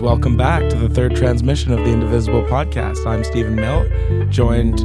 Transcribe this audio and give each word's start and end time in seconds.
Listeners, 0.00 0.16
welcome 0.16 0.36
back 0.36 0.68
to 0.70 0.76
the 0.76 0.88
third 0.88 1.14
transmission 1.14 1.72
of 1.72 1.80
the 1.80 1.92
Indivisible 1.92 2.42
podcast. 2.44 3.06
I'm 3.06 3.22
Stephen 3.22 3.54
Mills, 3.54 4.34
joined 4.34 4.78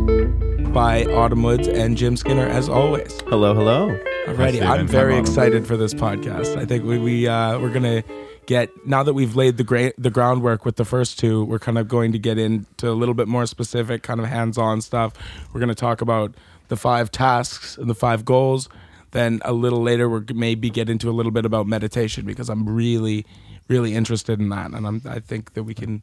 by 0.74 1.06
Autumn 1.06 1.42
Woods 1.42 1.70
and 1.70 1.96
Jim 1.96 2.18
Skinner 2.18 2.46
as 2.46 2.68
always. 2.68 3.22
Hello, 3.28 3.54
hello. 3.54 3.98
Alrighty. 4.26 4.62
I'm 4.62 4.88
very 4.88 5.14
Autumn. 5.14 5.26
excited 5.26 5.66
for 5.66 5.78
this 5.78 5.94
podcast. 5.94 6.58
I 6.58 6.66
think 6.66 6.84
we, 6.84 6.98
we 7.00 7.28
uh, 7.28 7.60
we're 7.60 7.72
gonna 7.72 8.04
get 8.46 8.70
now 8.86 9.04
that 9.04 9.14
we've 9.14 9.38
laid 9.38 9.56
the 9.56 9.64
gra- 9.64 9.94
the 9.98 10.12
groundwork 10.12 10.66
with 10.66 10.76
the 10.76 10.86
first 10.86 11.18
two. 11.18 11.46
We're 11.46 11.60
kind 11.60 11.78
of 11.78 11.88
going 11.88 12.12
to 12.12 12.20
get 12.20 12.38
into 12.38 12.90
a 12.90 12.94
little 12.94 13.16
bit 13.16 13.30
more 13.30 13.46
specific, 13.46 14.04
kind 14.04 14.20
of 14.20 14.26
hands-on 14.26 14.82
stuff. 14.82 15.14
We're 15.54 15.62
gonna 15.62 15.76
talk 15.76 16.02
about 16.02 16.36
the 16.68 16.76
five 16.76 17.10
tasks 17.10 17.78
and 17.78 17.90
the 17.90 17.96
five 17.96 18.26
goals. 18.26 18.68
Then 19.12 19.40
a 19.46 19.54
little 19.54 19.82
later, 19.82 20.10
we're 20.10 20.26
maybe 20.34 20.70
get 20.70 20.90
into 20.90 21.10
a 21.10 21.14
little 21.14 21.32
bit 21.32 21.46
about 21.46 21.68
meditation 21.68 22.26
because 22.26 22.50
I'm 22.50 22.68
really, 22.68 23.26
really 23.68 23.94
interested 23.96 24.40
in 24.40 24.50
that, 24.50 24.72
and 24.72 24.86
I'm, 24.88 25.02
I 25.08 25.20
think 25.20 25.54
that 25.54 25.64
we 25.64 25.74
can. 25.74 26.02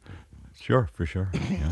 Sure, 0.59 0.89
for 0.93 1.05
sure. 1.05 1.29
Yeah. 1.49 1.69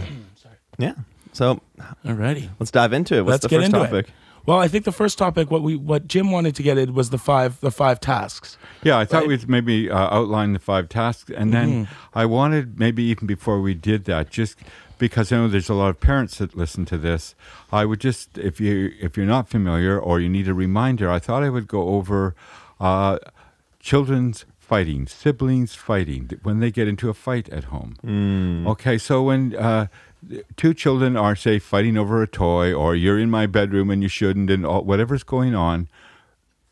Yeah. 0.77 0.93
So 1.33 1.61
Alrighty. 2.05 2.49
let's 2.59 2.71
dive 2.71 2.93
into 2.93 3.15
it. 3.15 3.21
What's 3.21 3.31
Let's 3.31 3.41
the 3.43 3.49
get 3.49 3.57
first 3.57 3.65
into 3.67 3.79
topic? 3.79 4.07
it. 4.07 4.13
Well, 4.45 4.57
I 4.57 4.67
think 4.67 4.85
the 4.85 4.91
first 4.91 5.17
topic, 5.17 5.51
what 5.51 5.61
we 5.61 5.75
what 5.75 6.07
Jim 6.07 6.31
wanted 6.31 6.55
to 6.55 6.63
get 6.63 6.77
in 6.77 6.93
was 6.93 7.09
the 7.11 7.17
five 7.19 7.59
the 7.61 7.71
five 7.71 7.99
tasks. 7.99 8.57
Yeah, 8.83 8.97
I 8.97 9.05
thought 9.05 9.19
Right. 9.19 9.27
we'd 9.27 9.47
maybe 9.49 9.89
uh, 9.91 9.97
outline 10.17 10.53
the 10.53 10.59
five 10.59 10.89
tasks, 10.89 11.29
and 11.35 11.53
then 11.53 11.87
I 12.15 12.25
wanted 12.25 12.79
maybe 12.79 13.03
even 13.03 13.27
before 13.27 13.61
we 13.61 13.73
did 13.75 14.05
that, 14.05 14.29
just 14.31 14.57
because 14.97 15.31
I 15.31 15.37
know 15.37 15.47
there's 15.47 15.69
a 15.69 15.73
lot 15.75 15.89
of 15.89 15.99
parents 15.99 16.37
that 16.39 16.55
listen 16.55 16.85
to 16.85 16.97
this, 16.97 17.35
I 17.71 17.85
would 17.85 17.99
just 18.01 18.37
if 18.37 18.59
you 18.59 18.91
if 18.99 19.15
you're 19.15 19.25
not 19.27 19.47
familiar 19.47 19.99
or 19.99 20.19
you 20.19 20.27
need 20.29 20.47
a 20.47 20.53
reminder, 20.55 21.11
I 21.11 21.19
thought 21.19 21.43
I 21.43 21.49
would 21.49 21.67
go 21.67 21.89
over 21.89 22.33
uh, 22.79 23.19
children's 23.79 24.45
fighting, 24.71 25.05
siblings 25.05 25.75
fighting 25.75 26.31
when 26.43 26.61
they 26.61 26.71
get 26.71 26.87
into 26.87 27.09
a 27.09 27.13
fight 27.13 27.49
at 27.49 27.65
home. 27.65 27.97
Hmm. 27.99 28.65
Okay, 28.65 28.97
so 28.97 29.23
when 29.23 29.53
uh, 29.53 29.87
two 30.55 30.73
children 30.73 31.17
are 31.17 31.35
say 31.35 31.59
fighting 31.59 31.97
over 31.97 32.23
a 32.23 32.27
toy, 32.27 32.73
or 32.73 32.95
you're 32.95 33.19
in 33.19 33.29
my 33.29 33.47
bedroom 33.47 33.89
and 33.89 34.01
you 34.01 34.07
shouldn't, 34.07 34.49
and 34.49 34.65
all, 34.65 34.83
whatever's 34.85 35.23
going 35.23 35.55
on 35.55 35.89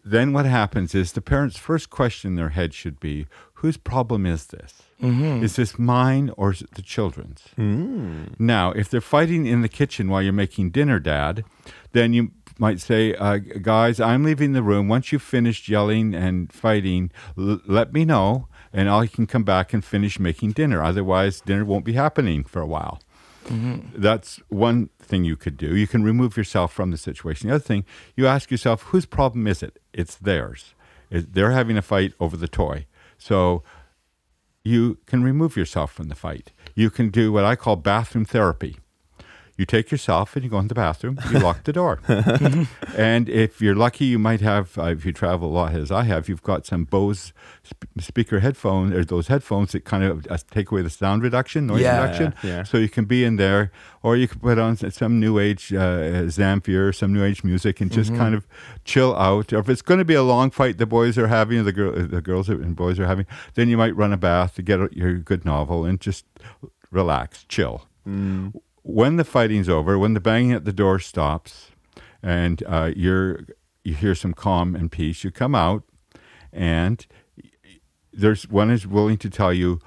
then 0.04 0.34
what 0.34 0.46
happens 0.46 0.96
is 0.96 1.12
the 1.12 1.22
parents' 1.22 1.58
first 1.58 1.90
question 1.90 2.32
in 2.32 2.36
their 2.36 2.50
head 2.50 2.74
should 2.74 3.00
be, 3.00 3.28
whose 3.56 3.78
problem 3.78 4.26
is 4.26 4.48
this? 4.48 4.82
Mm-hmm. 5.02 5.44
Is 5.44 5.56
this 5.56 5.78
mine 5.78 6.32
or 6.38 6.52
is 6.52 6.62
it 6.62 6.72
the 6.72 6.82
children's? 6.82 7.44
Hmm. 7.56 8.24
Now, 8.38 8.72
if 8.72 8.90
they're 8.90 9.02
fighting 9.02 9.46
in 9.46 9.62
the 9.62 9.70
kitchen 9.70 10.10
while 10.10 10.22
you're 10.22 10.34
making 10.34 10.72
dinner, 10.72 11.00
Dad, 11.00 11.44
then 11.92 12.14
you 12.14 12.32
might 12.60 12.80
say, 12.80 13.14
uh, 13.16 13.38
guys, 13.38 14.00
I'm 14.00 14.24
leaving 14.24 14.54
the 14.54 14.64
room. 14.64 14.88
Once 14.88 15.12
you've 15.12 15.22
finished 15.22 15.68
yelling 15.70 16.14
and 16.14 16.52
fighting, 16.52 17.12
l- 17.38 17.62
let 17.66 17.94
me 17.94 18.06
know, 18.06 18.48
and 18.74 18.90
I 18.90 19.08
can 19.08 19.26
come 19.28 19.44
back 19.44 19.74
and 19.74 19.84
finish 19.84 20.20
making 20.20 20.52
dinner. 20.52 20.84
Otherwise, 20.84 21.42
dinner 21.42 21.66
won't 21.66 21.86
be 21.86 21.94
happening 21.94 22.44
for 22.44 22.62
a 22.62 22.68
while. 22.68 23.00
That's 23.96 24.40
one 24.50 24.90
thing 25.00 25.24
you 25.24 25.36
could 25.36 25.58
do. 25.58 25.76
You 25.76 25.88
can 25.88 26.04
remove 26.04 26.38
yourself 26.38 26.72
from 26.72 26.92
the 26.92 26.98
situation. 26.98 27.50
The 27.50 27.56
other 27.56 27.64
thing, 27.64 27.84
you 28.16 28.28
ask 28.28 28.52
yourself, 28.52 28.84
whose 28.84 29.08
problem 29.08 29.48
is 29.48 29.64
it? 29.64 29.80
It's 29.92 30.16
theirs. 30.16 30.76
They're 31.10 31.52
having 31.52 31.76
a 31.76 31.82
fight 31.82 32.14
over 32.20 32.38
the 32.38 32.48
toy. 32.48 32.86
So 33.18 33.64
you 34.64 35.00
can 35.08 35.24
remove 35.24 35.58
yourself 35.58 35.92
from 35.92 36.10
the 36.10 36.16
fight. 36.16 36.52
You 36.76 36.92
can 36.92 37.10
do 37.10 37.32
what 37.32 37.44
I 37.44 37.56
call 37.56 37.76
bathroom 37.76 38.26
therapy. 38.26 38.78
You 39.60 39.66
take 39.66 39.92
yourself 39.92 40.36
and 40.38 40.44
you 40.46 40.50
go 40.50 40.58
in 40.60 40.70
the 40.70 40.74
bathroom, 40.74 41.20
you 41.32 41.40
lock 41.40 41.66
the 41.66 41.74
door. 41.74 42.00
and 42.98 43.28
if 43.28 43.62
you're 43.62 43.76
lucky, 43.76 44.06
you 44.06 44.18
might 44.18 44.40
have, 44.40 44.78
uh, 44.78 44.84
if 44.86 45.06
you 45.06 45.12
travel 45.12 45.50
a 45.50 45.52
lot 45.52 45.76
as 45.76 45.92
I 45.92 46.04
have, 46.04 46.30
you've 46.30 46.42
got 46.44 46.66
some 46.66 46.86
Bose 46.86 47.34
sp- 47.68 47.92
speaker 48.00 48.40
headphones, 48.40 48.94
or 48.96 49.04
those 49.04 49.28
headphones 49.28 49.74
that 49.74 49.84
kind 49.84 50.06
of 50.06 50.26
uh, 50.30 50.38
take 50.50 50.72
away 50.72 50.82
the 50.82 50.90
sound 50.90 51.24
reduction, 51.24 51.68
noise 51.68 51.82
Yeah, 51.82 52.02
reduction. 52.02 52.34
yeah. 52.42 52.64
So 52.64 52.78
you 52.78 52.88
can 52.88 53.04
be 53.04 53.26
in 53.26 53.36
there, 53.36 53.72
or 54.02 54.16
you 54.16 54.30
can 54.30 54.40
put 54.40 54.58
on 54.58 54.78
some 54.78 55.20
new 55.20 55.40
age 55.40 55.74
uh, 55.74 56.24
Zamfir, 56.32 56.96
some 56.96 57.12
new 57.14 57.24
age 57.26 57.44
music, 57.44 57.82
and 57.82 57.92
just 57.92 58.16
kind 58.16 58.34
of 58.34 58.48
chill 58.86 59.14
out. 59.18 59.52
Or 59.52 59.60
if 59.60 59.68
it's 59.68 59.82
going 59.82 59.98
to 60.00 60.06
be 60.06 60.14
a 60.16 60.24
long 60.24 60.52
fight 60.52 60.78
the 60.78 60.86
boys 60.86 61.18
are 61.18 61.28
having, 61.28 61.60
or 61.60 61.64
the, 61.64 61.74
girl, 61.74 61.92
the 62.08 62.22
girls 62.22 62.50
are- 62.50 62.62
and 62.62 62.78
boys 62.78 62.98
are 62.98 63.08
having, 63.08 63.26
then 63.56 63.68
you 63.68 63.76
might 63.78 63.94
run 63.94 64.14
a 64.14 64.18
bath 64.18 64.56
to 64.56 64.62
get 64.62 64.94
your 64.94 65.16
good 65.18 65.44
novel 65.44 65.84
and 65.84 66.00
just 66.00 66.24
relax, 66.92 67.44
chill. 67.50 67.86
When 68.84 69.18
the 69.18 69.24
fighting's 69.24 69.70
over, 69.70 69.98
when 69.98 70.14
the 70.14 70.20
banging 70.20 70.54
at 70.54 70.66
the 70.66 70.74
door 70.74 71.00
stops, 71.00 71.72
and 72.24 72.64
uh, 72.66 72.92
you're 72.96 73.46
you 73.84 73.94
hear 73.94 74.16
some 74.16 74.34
calm 74.34 74.76
and 74.76 74.92
peace, 74.92 75.24
you 75.24 75.32
come 75.32 75.56
out, 75.56 75.84
and 76.52 77.06
there's 78.12 78.48
one 78.48 78.70
is 78.70 78.86
willing 78.86 79.18
to 79.18 79.30
tell 79.30 79.54
you 79.54 79.80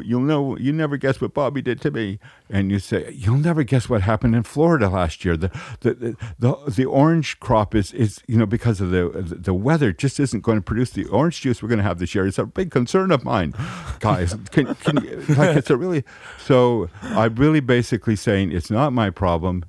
you'll 0.00 0.22
know 0.22 0.56
you 0.56 0.72
never 0.72 0.96
guess 0.96 1.20
what 1.20 1.34
Bobby 1.34 1.60
did 1.60 1.80
to 1.82 1.90
me. 1.90 2.18
And 2.48 2.70
you 2.70 2.78
say 2.78 3.12
you'll 3.14 3.36
never 3.36 3.62
guess 3.62 3.88
what 3.90 4.00
happened 4.02 4.34
in 4.34 4.42
Florida 4.42 4.88
last 4.88 5.22
year. 5.24 5.36
The 5.36 5.48
the 5.80 5.94
the, 5.94 6.16
the, 6.38 6.70
the 6.70 6.84
orange 6.86 7.38
crop 7.40 7.74
is 7.74 7.92
is 7.92 8.20
you 8.26 8.38
know 8.38 8.46
because 8.46 8.80
of 8.80 8.90
the 8.90 9.10
the 9.38 9.52
weather 9.52 9.92
just 9.92 10.18
isn't 10.18 10.40
going 10.40 10.56
to 10.58 10.62
produce 10.62 10.90
the 10.90 11.04
orange 11.06 11.42
juice 11.42 11.62
we're 11.62 11.68
going 11.68 11.78
to 11.78 11.84
have 11.84 11.98
this 11.98 12.14
year. 12.14 12.26
It's 12.26 12.38
a 12.38 12.46
big 12.46 12.70
concern 12.70 13.10
of 13.10 13.24
mine 13.24 13.54
guys. 14.00 14.34
Can, 14.50 14.74
can 14.76 15.04
you- 15.04 15.22
like 15.36 15.56
it's 15.56 15.70
a 15.70 15.76
really 15.76 16.04
so 16.38 16.88
I'm 17.02 17.34
really 17.34 17.60
basically 17.60 18.16
saying 18.16 18.52
it's 18.52 18.70
not 18.70 18.92
my 18.92 19.10
problem 19.10 19.64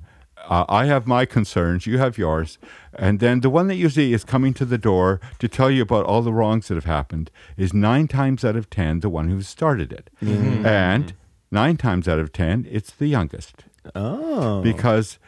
uh, 0.48 0.64
I 0.68 0.86
have 0.86 1.06
my 1.06 1.24
concerns, 1.26 1.86
you 1.86 1.98
have 1.98 2.18
yours. 2.18 2.58
And 2.92 3.20
then 3.20 3.40
the 3.40 3.50
one 3.50 3.66
that 3.68 3.76
usually 3.76 4.12
is 4.12 4.24
coming 4.24 4.54
to 4.54 4.64
the 4.64 4.78
door 4.78 5.20
to 5.38 5.48
tell 5.48 5.70
you 5.70 5.82
about 5.82 6.06
all 6.06 6.22
the 6.22 6.32
wrongs 6.32 6.68
that 6.68 6.74
have 6.74 6.84
happened 6.84 7.30
is 7.56 7.72
nine 7.74 8.08
times 8.08 8.44
out 8.44 8.56
of 8.56 8.70
10 8.70 9.00
the 9.00 9.08
one 9.08 9.28
who 9.28 9.42
started 9.42 9.92
it. 9.92 10.10
And 10.20 11.12
nine 11.50 11.76
times 11.76 12.06
out 12.08 12.18
of 12.18 12.32
10, 12.32 12.66
it's 12.70 12.90
the 12.92 13.06
youngest 13.06 13.64
Oh. 13.94 14.62
because 14.62 15.18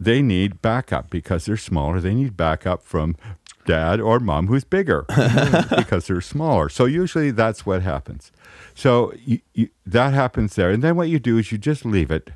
they 0.00 0.22
need 0.22 0.60
backup 0.62 1.10
because 1.10 1.44
they're 1.46 1.56
smaller. 1.56 2.00
They 2.00 2.14
need 2.14 2.36
backup 2.36 2.82
from 2.82 3.16
dad 3.66 4.00
or 4.00 4.18
mom 4.18 4.46
who's 4.46 4.64
bigger 4.64 5.04
because 5.76 6.06
they're 6.06 6.20
smaller. 6.22 6.68
So 6.68 6.86
usually 6.86 7.30
that's 7.30 7.66
what 7.66 7.82
happens. 7.82 8.32
So 8.74 9.12
you, 9.24 9.40
you, 9.54 9.68
that 9.86 10.14
happens 10.14 10.54
there. 10.54 10.70
And 10.70 10.82
then 10.82 10.96
what 10.96 11.08
you 11.08 11.18
do 11.18 11.36
is 11.38 11.52
you 11.52 11.58
just 11.58 11.84
leave 11.84 12.10
it. 12.10 12.30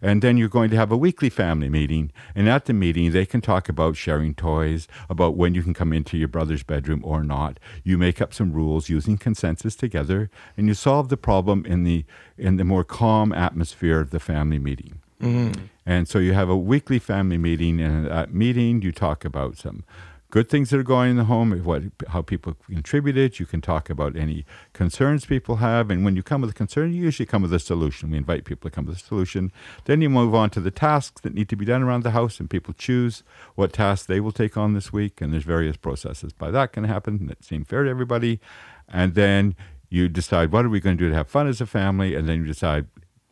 And 0.00 0.22
then 0.22 0.36
you're 0.36 0.48
going 0.48 0.70
to 0.70 0.76
have 0.76 0.92
a 0.92 0.96
weekly 0.96 1.30
family 1.30 1.68
meeting. 1.68 2.12
And 2.34 2.48
at 2.48 2.66
the 2.66 2.72
meeting, 2.72 3.12
they 3.12 3.26
can 3.26 3.40
talk 3.40 3.68
about 3.68 3.96
sharing 3.96 4.34
toys, 4.34 4.88
about 5.08 5.36
when 5.36 5.54
you 5.54 5.62
can 5.62 5.74
come 5.74 5.92
into 5.92 6.16
your 6.16 6.28
brother's 6.28 6.62
bedroom 6.62 7.02
or 7.04 7.22
not. 7.22 7.58
You 7.82 7.98
make 7.98 8.20
up 8.20 8.32
some 8.32 8.52
rules 8.52 8.88
using 8.88 9.18
consensus 9.18 9.74
together, 9.74 10.30
and 10.56 10.68
you 10.68 10.74
solve 10.74 11.08
the 11.08 11.16
problem 11.16 11.64
in 11.66 11.84
the 11.84 12.04
in 12.36 12.56
the 12.56 12.64
more 12.64 12.84
calm 12.84 13.32
atmosphere 13.32 14.00
of 14.00 14.10
the 14.10 14.20
family 14.20 14.58
meeting. 14.58 15.00
Mm-hmm. 15.20 15.64
And 15.84 16.06
so 16.06 16.18
you 16.18 16.32
have 16.32 16.48
a 16.48 16.56
weekly 16.56 16.98
family 16.98 17.38
meeting, 17.38 17.80
and 17.80 18.06
at 18.06 18.10
that 18.10 18.34
meeting, 18.34 18.82
you 18.82 18.92
talk 18.92 19.24
about 19.24 19.56
some 19.56 19.84
good 20.30 20.48
things 20.48 20.70
that 20.70 20.78
are 20.78 20.82
going 20.84 21.12
in 21.12 21.16
the 21.16 21.24
home, 21.24 21.58
what 21.64 21.82
how 22.08 22.22
people 22.22 22.54
contributed. 22.66 23.38
You 23.40 23.46
can 23.46 23.60
talk 23.60 23.88
about 23.88 24.16
any 24.16 24.44
concerns 24.72 25.24
people 25.24 25.56
have, 25.56 25.90
and 25.90 26.04
when 26.04 26.16
you 26.16 26.22
come 26.22 26.40
with 26.40 26.50
a 26.50 26.54
concern, 26.54 26.92
you 26.92 27.02
usually 27.02 27.26
come 27.26 27.42
with 27.42 27.52
a 27.52 27.58
solution. 27.58 28.10
We 28.10 28.18
invite 28.18 28.44
people 28.44 28.68
to 28.68 28.74
come 28.74 28.86
with 28.86 28.96
a 28.96 29.00
solution. 29.00 29.52
Then 29.86 30.00
you 30.00 30.10
move 30.10 30.34
on 30.34 30.50
to 30.50 30.60
the 30.60 30.70
tasks 30.70 31.22
that 31.22 31.34
need 31.34 31.48
to 31.48 31.56
be 31.56 31.64
done 31.64 31.82
around 31.82 32.02
the 32.02 32.10
house, 32.10 32.40
and 32.40 32.50
people 32.50 32.74
choose 32.74 33.22
what 33.54 33.72
tasks 33.72 34.06
they 34.06 34.20
will 34.20 34.32
take 34.32 34.56
on 34.56 34.74
this 34.74 34.92
week. 34.92 35.20
And 35.20 35.32
there's 35.32 35.44
various 35.44 35.76
processes 35.76 36.32
by 36.32 36.50
that 36.50 36.72
can 36.72 36.84
happen 36.84 37.26
that 37.26 37.44
seem 37.44 37.64
fair 37.64 37.84
to 37.84 37.90
everybody. 37.90 38.40
And 38.88 39.14
then 39.14 39.56
you 39.88 40.08
decide 40.08 40.52
what 40.52 40.64
are 40.64 40.68
we 40.68 40.80
going 40.80 40.98
to 40.98 41.04
do 41.04 41.10
to 41.10 41.16
have 41.16 41.28
fun 41.28 41.48
as 41.48 41.60
a 41.60 41.66
family, 41.66 42.14
and 42.14 42.28
then 42.28 42.40
you 42.40 42.46
decide 42.46 42.86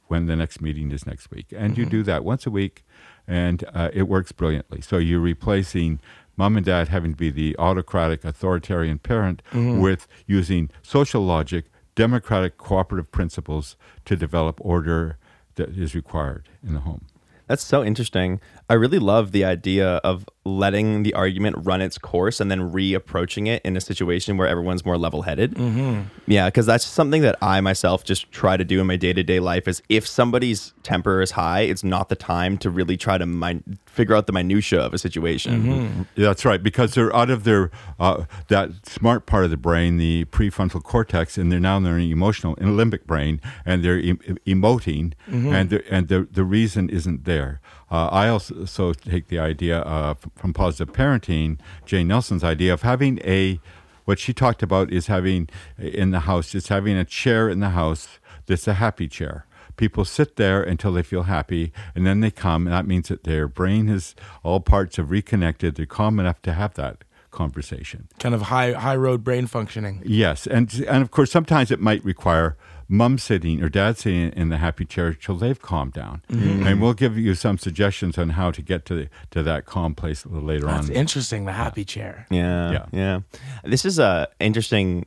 when 0.09 0.27
the 0.27 0.37
next 0.37 0.61
meeting 0.61 0.93
is 0.93 1.07
next 1.07 1.31
week. 1.31 1.47
And 1.55 1.77
you 1.77 1.85
do 1.85 2.03
that 2.05 2.25
once 2.25 2.47
a 2.47 2.51
week, 2.51 2.85
and 3.27 3.65
uh, 3.75 3.91
it 3.93 4.05
works 4.05 4.33
brilliantly. 4.33 4.81
So 4.81 4.99
you're 4.99 5.21
replacing 5.21 6.01
mom 6.37 6.57
and 6.57 6.67
dad 6.67 6.89
having 6.89 7.13
to 7.13 7.17
be 7.17 7.31
the 7.31 7.57
autocratic, 7.59 8.25
authoritarian 8.25 8.99
parent 8.99 9.43
mm-hmm. 9.53 9.81
with 9.81 10.07
using 10.27 10.71
social 10.83 11.23
logic, 11.23 11.67
democratic, 11.95 12.59
cooperative 12.59 13.11
principles 13.11 13.77
to 14.05 14.17
develop 14.17 14.59
order 14.61 15.19
that 15.57 15.71
is 15.71 15.95
required 15.95 16.49
in 16.67 16.75
the 16.75 16.81
home. 16.81 17.07
That's 17.47 17.65
so 17.65 17.85
interesting. 17.85 18.41
I 18.69 18.75
really 18.75 18.99
love 18.99 19.33
the 19.33 19.45
idea 19.45 19.97
of 19.99 20.29
letting 20.47 21.03
the 21.03 21.13
argument 21.15 21.57
run 21.61 21.81
its 21.81 21.99
course 21.99 22.41
and 22.41 22.51
then 22.51 22.71
reapproaching 22.73 23.49
it 23.49 23.61
in 23.65 23.77
a 23.77 23.81
situation 23.81 24.37
where 24.37 24.47
everyone's 24.47 24.85
more 24.85 24.97
level-headed. 24.97 25.55
Mm-hmm. 25.55 26.03
Yeah, 26.27 26.47
because 26.47 26.67
that's 26.67 26.87
something 26.87 27.23
that 27.23 27.37
I 27.43 27.61
myself 27.61 28.05
just 28.05 28.31
try 28.31 28.57
to 28.57 28.65
do 28.65 28.81
in 28.81 28.87
my 28.87 28.97
day-to-day 28.97 29.41
life. 29.41 29.67
Is 29.67 29.83
if 29.89 30.07
somebody's 30.07 30.73
temper 30.83 31.21
is 31.21 31.33
high, 31.33 31.63
it's 31.63 31.83
not 31.83 32.09
the 32.09 32.17
time 32.17 32.57
to 32.59 32.71
really 32.71 32.97
try 32.97 33.19
to 33.19 33.27
min- 33.27 33.79
figure 33.87 34.15
out 34.15 34.27
the 34.27 34.33
minutia 34.33 34.81
of 34.81 34.95
a 34.95 34.99
situation. 34.99 36.07
That's 36.17 36.45
right, 36.45 36.63
because 36.63 36.95
they're 36.95 37.15
out 37.15 37.31
of 37.31 37.45
their 37.45 37.71
uh, 37.99 38.25
that 38.49 38.87
smart 38.87 39.27
part 39.27 39.45
of 39.45 39.51
the 39.51 39.57
brain, 39.57 39.97
the 39.97 40.27
prefrontal 40.27 40.83
cortex, 40.83 41.37
and 41.37 41.51
they're 41.51 41.59
now 41.59 41.79
in 41.79 41.83
their 41.83 41.99
emotional 41.99 42.55
and 42.61 42.79
limbic 42.79 43.05
brain, 43.05 43.41
and 43.65 43.85
they're 43.85 43.99
em- 43.99 44.39
emoting, 44.47 45.15
and 45.27 45.71
the, 45.71 45.85
and 45.93 46.09
the 46.09 46.29
the 46.31 46.45
reason 46.45 46.89
isn't 46.89 47.25
there. 47.25 47.61
Uh, 47.91 48.09
I 48.09 48.29
also 48.29 48.93
take 48.93 49.29
the 49.29 49.39
idea 49.39 49.81
uh, 49.81 50.15
from 50.37 50.53
positive 50.53 50.93
parenting, 50.93 51.59
Jane 51.85 52.09
Nelsen's 52.09 52.43
idea 52.43 52.73
of 52.73 52.83
having 52.83 53.21
a 53.25 53.61
what 54.05 54.19
she 54.19 54.33
talked 54.33 54.63
about 54.63 54.93
is 54.93 55.09
having 55.09 55.49
in 55.79 56.13
the 56.13 56.21
house, 56.21 56.53
just 56.53 56.69
having 56.69 56.97
a 56.97 57.05
chair 57.05 57.49
in 57.49 57.61
the 57.61 57.71
house 57.71 58.19
that's 58.47 58.67
a 58.69 58.75
happy 58.75 59.09
chair. 59.09 59.47
People 59.77 60.05
sit 60.05 60.37
there 60.37 60.63
until 60.63 60.93
they 60.93 61.03
feel 61.03 61.25
happy, 61.25 61.73
and 61.95 62.07
then 62.07 62.21
they 62.21 62.31
come, 62.31 62.67
and 62.67 62.75
that 62.75 62.87
means 62.87 63.09
that 63.09 63.25
their 63.25 63.47
brain 63.47 63.89
has 63.89 64.15
all 64.43 64.61
parts 64.61 64.97
have 64.97 65.11
reconnected. 65.11 65.75
They're 65.75 65.87
calm 65.87 66.19
enough 66.19 66.41
to 66.43 66.53
have 66.55 66.75
that 66.75 67.05
conversation. 67.31 68.09
Kind 68.19 68.35
of 68.35 68.43
high 68.43 68.73
high 68.73 68.97
road 68.97 69.23
brain 69.23 69.47
functioning. 69.47 70.03
Yes, 70.05 70.47
and 70.47 70.73
and 70.89 71.03
of 71.03 71.11
course 71.11 71.31
sometimes 71.31 71.71
it 71.71 71.81
might 71.81 72.03
require 72.05 72.57
mom 72.89 73.19
sitting 73.19 73.63
or 73.63 73.69
dad 73.69 73.99
sitting 73.99 74.31
in 74.33 74.49
the 74.49 74.59
happy 74.59 74.85
chair 74.85 75.13
till 75.15 75.37
they've 75.37 75.61
calmed 75.61 75.93
down, 75.93 76.23
Mm-hmm. 76.31 76.67
and 76.67 76.81
we'll 76.81 76.95
give 76.95 77.19
you 77.19 77.35
some 77.35 77.59
suggestions 77.59 78.17
on 78.19 78.31
how 78.31 78.51
to 78.51 78.63
get 78.63 78.85
to 78.87 79.09
to 79.31 79.43
that 79.43 79.65
calm 79.65 79.95
place 79.95 80.25
a 80.25 80.29
little 80.29 80.47
later 80.49 80.67
That's 80.67 80.89
on. 80.91 80.95
interesting. 80.95 81.45
The 81.47 81.53
happy 81.53 81.85
chair. 81.85 82.27
Yeah, 82.31 82.71
Yeah. 82.73 82.87
yeah, 82.93 83.21
This 83.65 83.85
is 83.85 83.99
a 83.99 84.29
interesting 84.41 85.07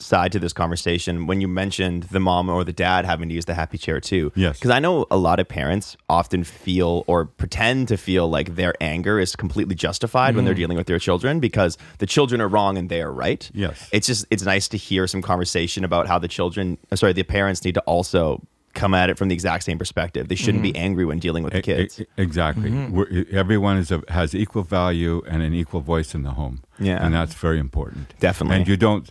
side 0.00 0.30
to 0.32 0.38
this 0.38 0.52
conversation 0.52 1.26
when 1.26 1.40
you 1.40 1.48
mentioned 1.48 2.04
the 2.04 2.20
mom 2.20 2.48
or 2.48 2.62
the 2.62 2.72
dad 2.72 3.04
having 3.04 3.28
to 3.28 3.34
use 3.34 3.46
the 3.46 3.54
happy 3.54 3.78
chair 3.78 4.00
too. 4.00 4.30
Yes. 4.36 4.58
because 4.58 4.70
I 4.70 4.78
know 4.78 5.06
a 5.10 5.16
lot 5.16 5.40
of 5.40 5.48
parents 5.48 5.96
often 6.08 6.44
feel 6.44 7.04
or 7.06 7.24
pretend 7.24 7.88
to 7.88 7.96
feel 7.96 8.28
like 8.28 8.54
their 8.54 8.74
anger 8.80 9.18
is 9.18 9.34
completely 9.34 9.74
justified 9.74 10.36
when 10.36 10.44
they're 10.44 10.54
mm. 10.54 10.58
dealing 10.58 10.76
with 10.76 10.86
their 10.86 11.00
children 11.00 11.40
because 11.40 11.76
the 11.98 12.06
children 12.06 12.40
are 12.40 12.48
wrong 12.48 12.78
and 12.78 12.88
they 12.88 13.02
are 13.02 13.12
right. 13.12 13.50
Yes. 13.52 13.88
it's 13.92 14.06
just 14.06 14.26
it's 14.30 14.44
nice 14.44 14.68
to 14.68 14.76
hear 14.76 15.06
some 15.06 15.20
conversation 15.20 15.84
about 15.84 16.06
how 16.06 16.18
the 16.18 16.28
children, 16.28 16.78
uh, 16.92 16.96
sorry, 16.96 17.12
the 17.12 17.24
parents 17.24 17.64
need 17.64 17.74
to 17.74 17.80
also 17.80 18.42
come 18.74 18.94
at 18.94 19.10
it 19.10 19.18
from 19.18 19.28
the 19.28 19.34
exact 19.34 19.64
same 19.64 19.78
perspective. 19.78 20.28
They 20.28 20.36
shouldn't 20.36 20.62
be 20.62 20.72
mm-hmm. 20.72 20.82
angry 20.82 21.04
when 21.04 21.18
dealing 21.18 21.42
with 21.42 21.52
the 21.52 21.62
kids. 21.62 22.00
Exactly. 22.16 22.70
Mm-hmm. 22.70 22.94
We're, 22.94 23.26
everyone 23.32 23.78
is 23.78 23.90
a, 23.90 24.02
has 24.08 24.34
equal 24.34 24.62
value 24.62 25.22
and 25.26 25.42
an 25.42 25.52
equal 25.52 25.80
voice 25.80 26.14
in 26.14 26.22
the 26.22 26.30
home. 26.30 26.62
Yeah. 26.78 27.04
and 27.04 27.12
that's 27.12 27.34
very 27.34 27.58
important. 27.58 28.14
Definitely. 28.20 28.56
And 28.56 28.68
you 28.68 28.76
don't 28.76 29.10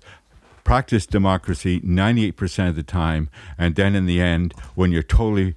practice 0.67 1.05
democracy 1.05 1.79
98% 1.79 2.67
of 2.67 2.75
the 2.75 2.83
time, 2.83 3.29
and 3.57 3.75
then 3.75 3.95
in 3.95 4.05
the 4.05 4.19
end, 4.19 4.53
when 4.75 4.91
you're 4.91 5.01
totally 5.01 5.55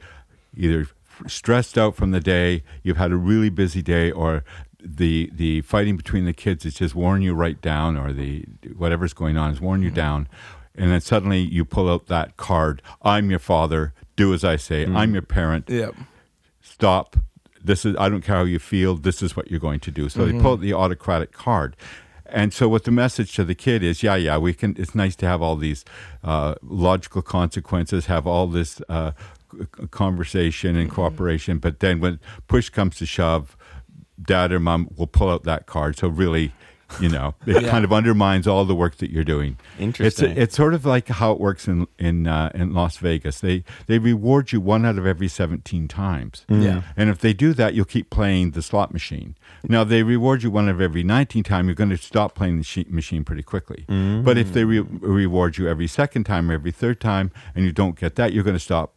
either 0.56 0.86
stressed 1.26 1.76
out 1.76 1.96
from 1.96 2.12
the 2.12 2.20
day, 2.20 2.62
you've 2.84 2.96
had 2.96 3.10
a 3.10 3.16
really 3.16 3.50
busy 3.50 3.82
day, 3.82 4.12
or 4.12 4.44
the 4.78 5.28
the 5.34 5.62
fighting 5.62 5.96
between 5.96 6.26
the 6.26 6.32
kids 6.32 6.64
is 6.64 6.74
just 6.74 6.94
worn 6.94 7.22
you 7.22 7.34
right 7.34 7.60
down, 7.60 7.96
or 7.96 8.12
the 8.12 8.44
whatever's 8.76 9.12
going 9.12 9.36
on 9.36 9.50
is 9.50 9.60
worn 9.60 9.82
you 9.82 9.88
mm-hmm. 9.88 9.96
down, 9.96 10.28
and 10.76 10.92
then 10.92 11.00
suddenly 11.00 11.40
you 11.40 11.64
pull 11.64 11.90
out 11.90 12.06
that 12.06 12.36
card. 12.36 12.80
I'm 13.02 13.30
your 13.30 13.40
father. 13.40 13.92
Do 14.14 14.32
as 14.32 14.44
I 14.44 14.54
say. 14.54 14.84
Mm-hmm. 14.84 14.96
I'm 14.96 15.12
your 15.12 15.22
parent 15.22 15.68
Yep. 15.68 15.96
stop. 16.60 17.16
This 17.64 17.84
is 17.84 17.96
I 17.98 18.08
don't 18.08 18.22
care 18.22 18.36
how 18.36 18.44
you 18.44 18.60
feel. 18.60 18.94
This 18.94 19.22
is 19.22 19.34
what 19.34 19.50
you're 19.50 19.58
going 19.58 19.80
to 19.80 19.90
do. 19.90 20.08
So 20.08 20.24
they 20.24 20.30
pull 20.30 20.40
mm-hmm. 20.40 20.46
out 20.46 20.60
the 20.60 20.72
autocratic 20.72 21.32
card. 21.32 21.74
And 22.32 22.52
so, 22.52 22.68
what 22.68 22.84
the 22.84 22.90
message 22.90 23.34
to 23.36 23.44
the 23.44 23.54
kid 23.54 23.82
is, 23.82 24.02
yeah, 24.02 24.14
yeah, 24.14 24.38
we 24.38 24.54
can. 24.54 24.74
It's 24.78 24.94
nice 24.94 25.16
to 25.16 25.26
have 25.26 25.42
all 25.42 25.56
these 25.56 25.84
uh, 26.22 26.54
logical 26.62 27.22
consequences, 27.22 28.06
have 28.06 28.26
all 28.26 28.46
this 28.46 28.80
uh, 28.88 29.12
conversation 29.90 30.76
and 30.76 30.90
cooperation. 30.90 31.58
But 31.58 31.80
then, 31.80 32.00
when 32.00 32.20
push 32.46 32.68
comes 32.68 32.96
to 32.98 33.06
shove, 33.06 33.56
dad 34.22 34.52
or 34.52 34.60
mom 34.60 34.88
will 34.96 35.06
pull 35.06 35.30
out 35.30 35.44
that 35.44 35.66
card. 35.66 35.96
So 35.96 36.08
really, 36.08 36.52
you 36.98 37.08
know, 37.08 37.34
it 37.46 37.62
Yeah. 37.62 37.70
kind 37.70 37.84
of 37.84 37.92
undermines 37.92 38.46
all 38.46 38.64
the 38.64 38.74
work 38.74 38.96
that 38.96 39.10
you're 39.10 39.24
doing. 39.24 39.58
Interesting. 39.78 40.30
It's 40.32 40.38
it's 40.40 40.56
sort 40.56 40.74
of 40.74 40.84
like 40.84 41.08
how 41.08 41.32
it 41.32 41.38
works 41.40 41.68
in 41.68 41.86
in 41.98 42.26
uh, 42.26 42.50
in 42.54 42.72
Las 42.74 42.96
Vegas. 42.96 43.40
They 43.40 43.64
they 43.86 43.98
reward 43.98 44.52
you 44.52 44.60
one 44.60 44.84
out 44.84 44.98
of 44.98 45.06
every 45.06 45.28
17 45.28 45.86
times. 45.88 46.44
Yeah. 46.48 46.82
And 46.96 47.10
if 47.10 47.18
they 47.18 47.32
do 47.32 47.52
that, 47.54 47.74
you'll 47.74 47.84
keep 47.84 48.10
playing 48.10 48.52
the 48.52 48.62
slot 48.62 48.92
machine. 48.92 49.36
Now, 49.68 49.84
they 49.84 50.02
reward 50.02 50.42
you 50.42 50.50
one 50.50 50.68
of 50.68 50.80
every 50.80 51.02
19 51.02 51.42
time, 51.42 51.66
you're 51.66 51.74
going 51.74 51.90
to 51.90 51.96
stop 51.98 52.34
playing 52.34 52.56
the 52.58 52.64
she- 52.64 52.86
machine 52.88 53.24
pretty 53.24 53.42
quickly. 53.42 53.84
But 54.24 54.38
if 54.38 54.52
they 54.54 54.64
re- 54.64 54.80
reward 54.80 55.58
you 55.58 55.68
every 55.68 55.86
second 55.86 56.24
time 56.24 56.50
or 56.50 56.54
every 56.54 56.72
third 56.72 56.98
time 57.00 57.30
and 57.54 57.64
you 57.66 57.72
don't 57.72 57.98
get 57.98 58.14
that, 58.16 58.32
you're 58.32 58.44
going 58.44 58.56
to 58.56 58.60
stop 58.60 58.94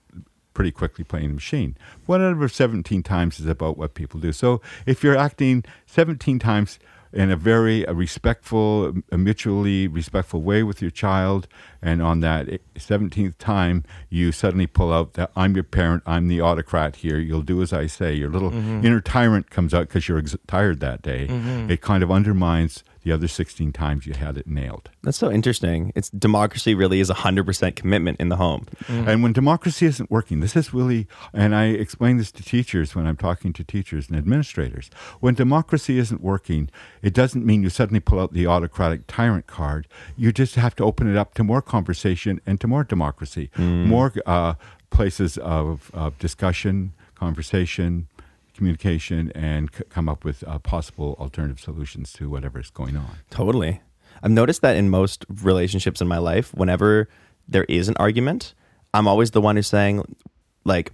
pretty 0.54 0.72
quickly 0.72 1.04
playing 1.04 1.30
the 1.30 1.34
machine. 1.34 1.76
One 2.06 2.22
out 2.22 2.42
of 2.42 2.52
17 2.54 3.02
times 3.04 3.40
is 3.40 3.48
about 3.48 3.78
what 3.78 3.94
people 3.96 4.20
do. 4.20 4.32
So 4.32 4.62
if 4.86 5.04
you're 5.04 5.18
acting 5.18 5.66
17 5.88 6.38
times 6.40 6.78
in 7.14 7.32
a 7.32 7.36
very 7.36 7.86
uh, 7.86 7.94
respectful, 7.94 8.94
a 9.12 9.18
mutually 9.18 9.88
respectful 9.88 10.42
way 10.42 10.64
with 10.64 10.82
your 10.82 10.92
child, 10.92 11.48
and 11.82 12.02
on 12.02 12.20
that 12.22 12.50
eh, 12.50 12.58
17th 12.76 13.38
time, 13.38 13.84
you 14.10 14.32
suddenly 14.32 14.68
pull 14.68 14.92
out 14.92 15.14
that 15.14 15.32
I'm 15.36 15.54
your 15.54 15.64
parent, 15.64 16.04
I'm 16.06 16.28
the 16.28 16.42
autocrat 16.42 16.98
here, 16.98 17.20
you'll 17.20 17.44
do 17.44 17.62
as 17.62 17.72
I 17.72 17.88
say. 17.88 18.14
Your 18.14 18.30
little 18.30 18.52
mm-hmm. 18.52 18.86
inner 18.86 19.02
tyrant 19.02 19.50
comes 19.50 19.74
out 19.74 19.88
because 19.88 20.08
you're 20.08 20.18
ex- 20.18 20.36
tired 20.48 20.80
that 20.80 21.02
day. 21.02 21.28
Mm-hmm. 21.28 21.70
It 21.70 21.82
kind 21.82 22.04
of 22.04 22.12
undermines 22.12 22.84
the 23.04 23.12
other 23.12 23.28
16 23.28 23.72
times 23.74 24.06
you 24.06 24.14
had 24.14 24.38
it 24.38 24.48
nailed. 24.48 24.90
That's 25.04 25.18
so 25.18 25.32
interesting. 25.32 25.92
It's 25.96 26.10
democracy 26.10 26.74
really 26.74 27.00
is 27.00 27.10
a 27.10 27.14
hundred 27.16 27.46
percent 27.46 27.76
commitment 27.76 28.20
in 28.20 28.30
the 28.30 28.38
home. 28.38 28.66
And 28.88 29.22
when 29.24 29.34
democracy 29.34 29.86
isn't 29.86 30.10
working, 30.10 30.40
this 30.40 30.56
is 30.56 30.74
really, 30.74 31.08
and 31.34 31.54
I 31.56 31.66
explain 31.66 32.18
this 32.18 32.32
to 32.34 32.44
teachers 32.44 32.96
when 32.96 33.06
I'm 33.06 33.18
talking 33.18 33.54
to 33.54 33.64
teachers 33.64 34.10
and 34.10 34.18
administrators. 34.18 34.90
When 35.20 35.34
democracy 35.34 35.98
isn't 36.00 36.22
working, 36.22 36.70
it 37.02 37.14
doesn't 37.14 37.46
mean 37.46 37.64
you 37.64 37.70
suddenly 37.70 38.00
pull 38.00 38.20
out 38.20 38.34
the 38.34 38.48
autocratic 38.48 39.02
tyrant 39.08 39.48
card. 39.48 39.88
You 40.18 40.32
just 40.32 40.56
have 40.56 40.76
to 40.78 40.84
open 40.84 41.10
it 41.10 41.18
up 41.18 41.34
to 41.36 41.44
more 41.44 41.62
conversation 41.62 42.40
and 42.46 42.60
to 42.62 42.68
more 42.68 42.84
democracy, 42.84 43.50
more 43.58 44.14
uh, 44.26 44.54
places 44.90 45.38
of, 45.38 45.92
of 45.94 46.18
discussion, 46.20 46.94
conversation, 47.16 48.08
communication, 48.54 49.32
and 49.36 49.70
c- 49.74 49.84
come 49.90 50.08
up 50.08 50.24
with 50.24 50.44
uh, 50.48 50.60
possible 50.60 51.16
alternative 51.20 51.60
solutions 51.60 52.14
to 52.14 52.30
whatever's 52.30 52.70
going 52.70 52.96
on. 52.96 53.18
Totally. 53.30 53.82
I've 54.22 54.32
noticed 54.32 54.62
that 54.62 54.76
in 54.76 54.90
most 54.90 55.26
relationships 55.42 56.02
in 56.02 56.08
my 56.08 56.18
life, 56.18 56.54
whenever 56.54 57.10
there 57.48 57.66
is 57.66 57.90
an 57.90 57.96
argument, 57.98 58.54
I'm 58.94 59.08
always 59.08 59.32
the 59.32 59.42
one 59.42 59.56
who's 59.56 59.68
saying, 59.68 60.16
like, 60.64 60.94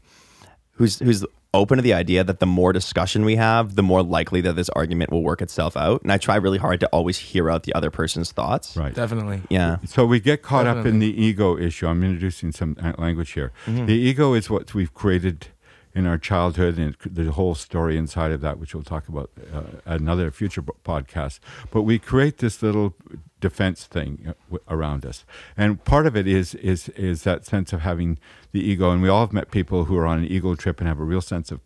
who's 0.72 1.00
who's 1.00 1.26
open 1.54 1.78
to 1.78 1.82
the 1.82 1.94
idea 1.94 2.24
that 2.24 2.40
the 2.40 2.46
more 2.46 2.72
discussion 2.72 3.26
we 3.26 3.36
have, 3.36 3.76
the 3.76 3.82
more 3.84 4.04
likely 4.04 4.40
that 4.42 4.56
this 4.56 4.70
argument 4.70 5.12
will 5.12 5.24
work 5.24 5.42
itself 5.42 5.76
out. 5.76 6.02
And 6.04 6.12
I 6.12 6.18
try 6.18 6.36
really 6.36 6.60
hard 6.60 6.80
to 6.82 6.88
always 6.88 7.18
hear 7.18 7.50
out 7.50 7.64
the 7.64 7.74
other 7.74 7.90
person's 7.90 8.32
thoughts. 8.32 8.78
Right. 8.78 8.94
Definitely. 8.94 9.42
Yeah. 9.50 9.78
So 9.86 10.06
we 10.06 10.20
get 10.20 10.44
caught 10.44 10.68
up 10.68 10.86
in 10.86 11.00
the 11.00 11.08
ego 11.08 11.58
issue. 11.58 11.88
I'm 11.88 12.04
introducing 12.04 12.52
some 12.52 12.78
uh, 12.82 12.94
language 12.98 13.32
here. 13.32 13.52
Mm-hmm. 13.66 13.88
The 13.88 13.96
ego 13.96 14.34
is 14.34 14.50
what 14.50 14.74
we've 14.76 14.94
created 14.94 15.48
in 16.00 16.08
our 16.08 16.18
childhood, 16.18 16.78
and 16.80 16.96
the 17.06 17.32
whole 17.32 17.54
story 17.54 17.98
inside 17.98 18.32
of 18.32 18.40
that, 18.42 18.58
which 18.58 18.74
we'll 18.74 18.84
talk 18.96 19.08
about 19.10 19.30
uh, 19.54 19.62
at 19.86 20.00
another 20.00 20.32
future 20.32 20.62
podcast. 20.62 21.40
But 21.72 21.82
we 21.84 22.00
create 22.00 22.38
this 22.38 22.64
little 22.64 22.96
defense 23.42 23.84
thing 23.86 24.34
uh, 24.52 24.58
around 24.70 25.06
us, 25.06 25.26
and 25.58 25.84
part 25.84 26.08
of 26.08 26.16
it 26.16 26.26
is 26.28 26.56
is 26.56 26.90
is 26.90 27.24
that 27.24 27.46
sense 27.46 27.74
of 27.74 27.82
having 27.82 28.18
the 28.54 28.62
ego. 28.62 28.92
And 28.92 29.02
we 29.02 29.10
all 29.10 29.26
have 29.26 29.34
met 29.34 29.52
people 29.52 29.86
who 29.86 29.98
are 29.98 30.08
on 30.08 30.20
an 30.20 30.26
ego 30.26 30.56
trip 30.56 30.80
and 30.80 30.88
have 30.88 31.00
a 31.00 31.04
real 31.04 31.22
sense 31.22 31.52
of 31.52 31.60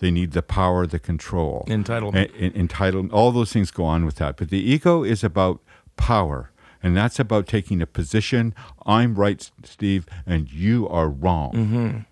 they 0.00 0.10
need 0.10 0.32
the 0.32 0.42
power, 0.42 0.86
the 0.86 0.98
control, 1.00 1.64
Entitlement. 1.66 2.30
En- 2.38 2.52
en- 2.54 2.68
entitlement. 2.68 3.12
All 3.12 3.32
those 3.32 3.52
things 3.52 3.70
go 3.72 3.84
on 3.84 4.04
with 4.04 4.16
that. 4.16 4.36
But 4.36 4.50
the 4.50 4.60
ego 4.60 5.02
is 5.02 5.24
about 5.24 5.60
power. 5.96 6.50
And 6.80 6.96
that's 6.96 7.18
about 7.18 7.48
taking 7.48 7.82
a 7.82 7.86
position. 7.86 8.54
I'm 8.86 9.16
right, 9.16 9.50
Steve, 9.64 10.06
and 10.24 10.48
you 10.52 10.88
are 10.88 11.08
wrong. 11.08 12.04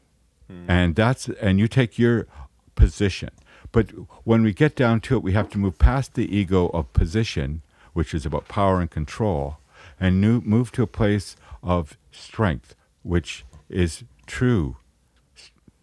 And 0.69 0.95
that's 0.95 1.29
and 1.29 1.59
you 1.59 1.69
take 1.69 1.99
your 1.99 2.27
position. 2.75 3.31
But 3.73 3.91
when 4.25 4.43
we 4.43 4.53
get 4.53 4.77
down 4.77 5.01
to 5.03 5.17
it, 5.17 5.23
we 5.23 5.33
have 5.33 5.51
to 5.51 5.59
move 5.59 5.79
past 5.79 6.15
the 6.15 6.35
ego 6.35 6.69
of 6.69 6.93
position, 6.93 7.63
which 7.95 8.15
is 8.15 8.25
about 8.25 8.49
power 8.49 8.81
and 8.81 8.91
control, 8.91 9.59
and 9.99 10.21
new, 10.21 10.41
move 10.43 10.71
to 10.73 10.83
a 10.83 10.87
place 10.87 11.37
of 11.63 11.99
strength, 12.11 12.75
which 13.03 13.45
is 13.69 14.05
true, 14.27 14.77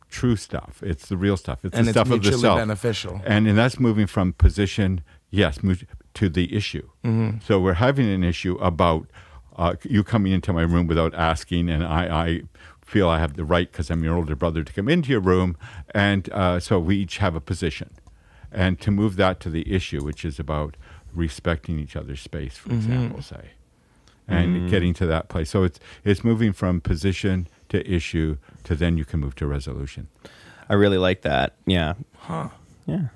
true 0.10 0.36
stuff. 0.36 0.82
It's 0.82 1.08
the 1.08 1.18
real 1.18 1.38
stuff. 1.38 1.60
It's 1.64 1.76
And 1.76 1.86
the 1.86 1.90
it's 1.90 1.98
stuff 1.98 2.06
of 2.08 2.10
the 2.10 2.30
mutually 2.30 2.42
self. 2.42 2.60
beneficial. 2.60 3.22
And, 3.26 3.48
and 3.48 3.58
that's 3.58 3.80
moving 3.80 4.08
from 4.08 4.34
position, 4.34 5.02
yes, 5.30 5.62
move 5.62 5.86
to 6.14 6.30
the 6.30 6.56
issue. 6.56 6.88
Mm-hmm. 7.04 7.40
So 7.46 7.60
we're 7.60 7.74
having 7.74 8.08
an 8.10 8.24
issue 8.24 8.56
about 8.56 9.08
uh, 9.58 9.76
you 9.84 10.04
coming 10.04 10.32
into 10.32 10.54
my 10.54 10.64
room 10.64 10.88
without 10.88 11.14
asking, 11.14 11.70
and 11.70 11.84
I, 11.84 12.06
I 12.26 12.42
feel 12.86 13.10
I 13.10 13.20
have 13.20 13.36
the 13.36 13.46
right 13.46 13.72
because 13.72 13.90
I'm 13.90 14.04
your 14.04 14.16
older 14.16 14.36
brother 14.36 14.64
to 14.64 14.74
come 14.74 14.90
into 14.90 15.10
your 15.12 15.22
room, 15.22 15.58
and 15.94 16.30
uh, 16.32 16.60
so 16.60 16.80
we 16.80 16.98
each 16.98 17.18
have 17.18 17.36
a 17.36 17.42
position, 17.42 17.90
and 18.52 18.80
to 18.82 18.92
move 18.92 19.16
that 19.18 19.40
to 19.42 19.50
the 19.50 19.72
issue, 19.74 20.04
which 20.04 20.24
is 20.26 20.40
about 20.40 20.76
respecting 21.14 21.80
each 21.80 21.96
other's 21.96 22.22
space, 22.22 22.58
for 22.58 22.72
example, 22.74 23.22
say, 23.22 23.52
and 24.28 24.70
getting 24.70 24.94
to 24.96 25.06
that 25.06 25.30
place. 25.30 25.50
So 25.50 25.64
it's 25.64 25.80
it's 26.04 26.24
moving 26.24 26.54
from 26.54 26.82
position 26.82 27.48
to 27.70 27.90
issue 27.90 28.38
to 28.64 28.76
then 28.76 28.98
you 28.98 29.06
can 29.06 29.20
move 29.20 29.36
to 29.36 29.48
resolution. 29.48 30.08
I 30.70 30.74
really 30.76 30.98
like 30.98 31.22
that. 31.22 31.54
Yeah. 31.66 31.94
Huh. 32.18 32.50
Yeah. 32.86 33.08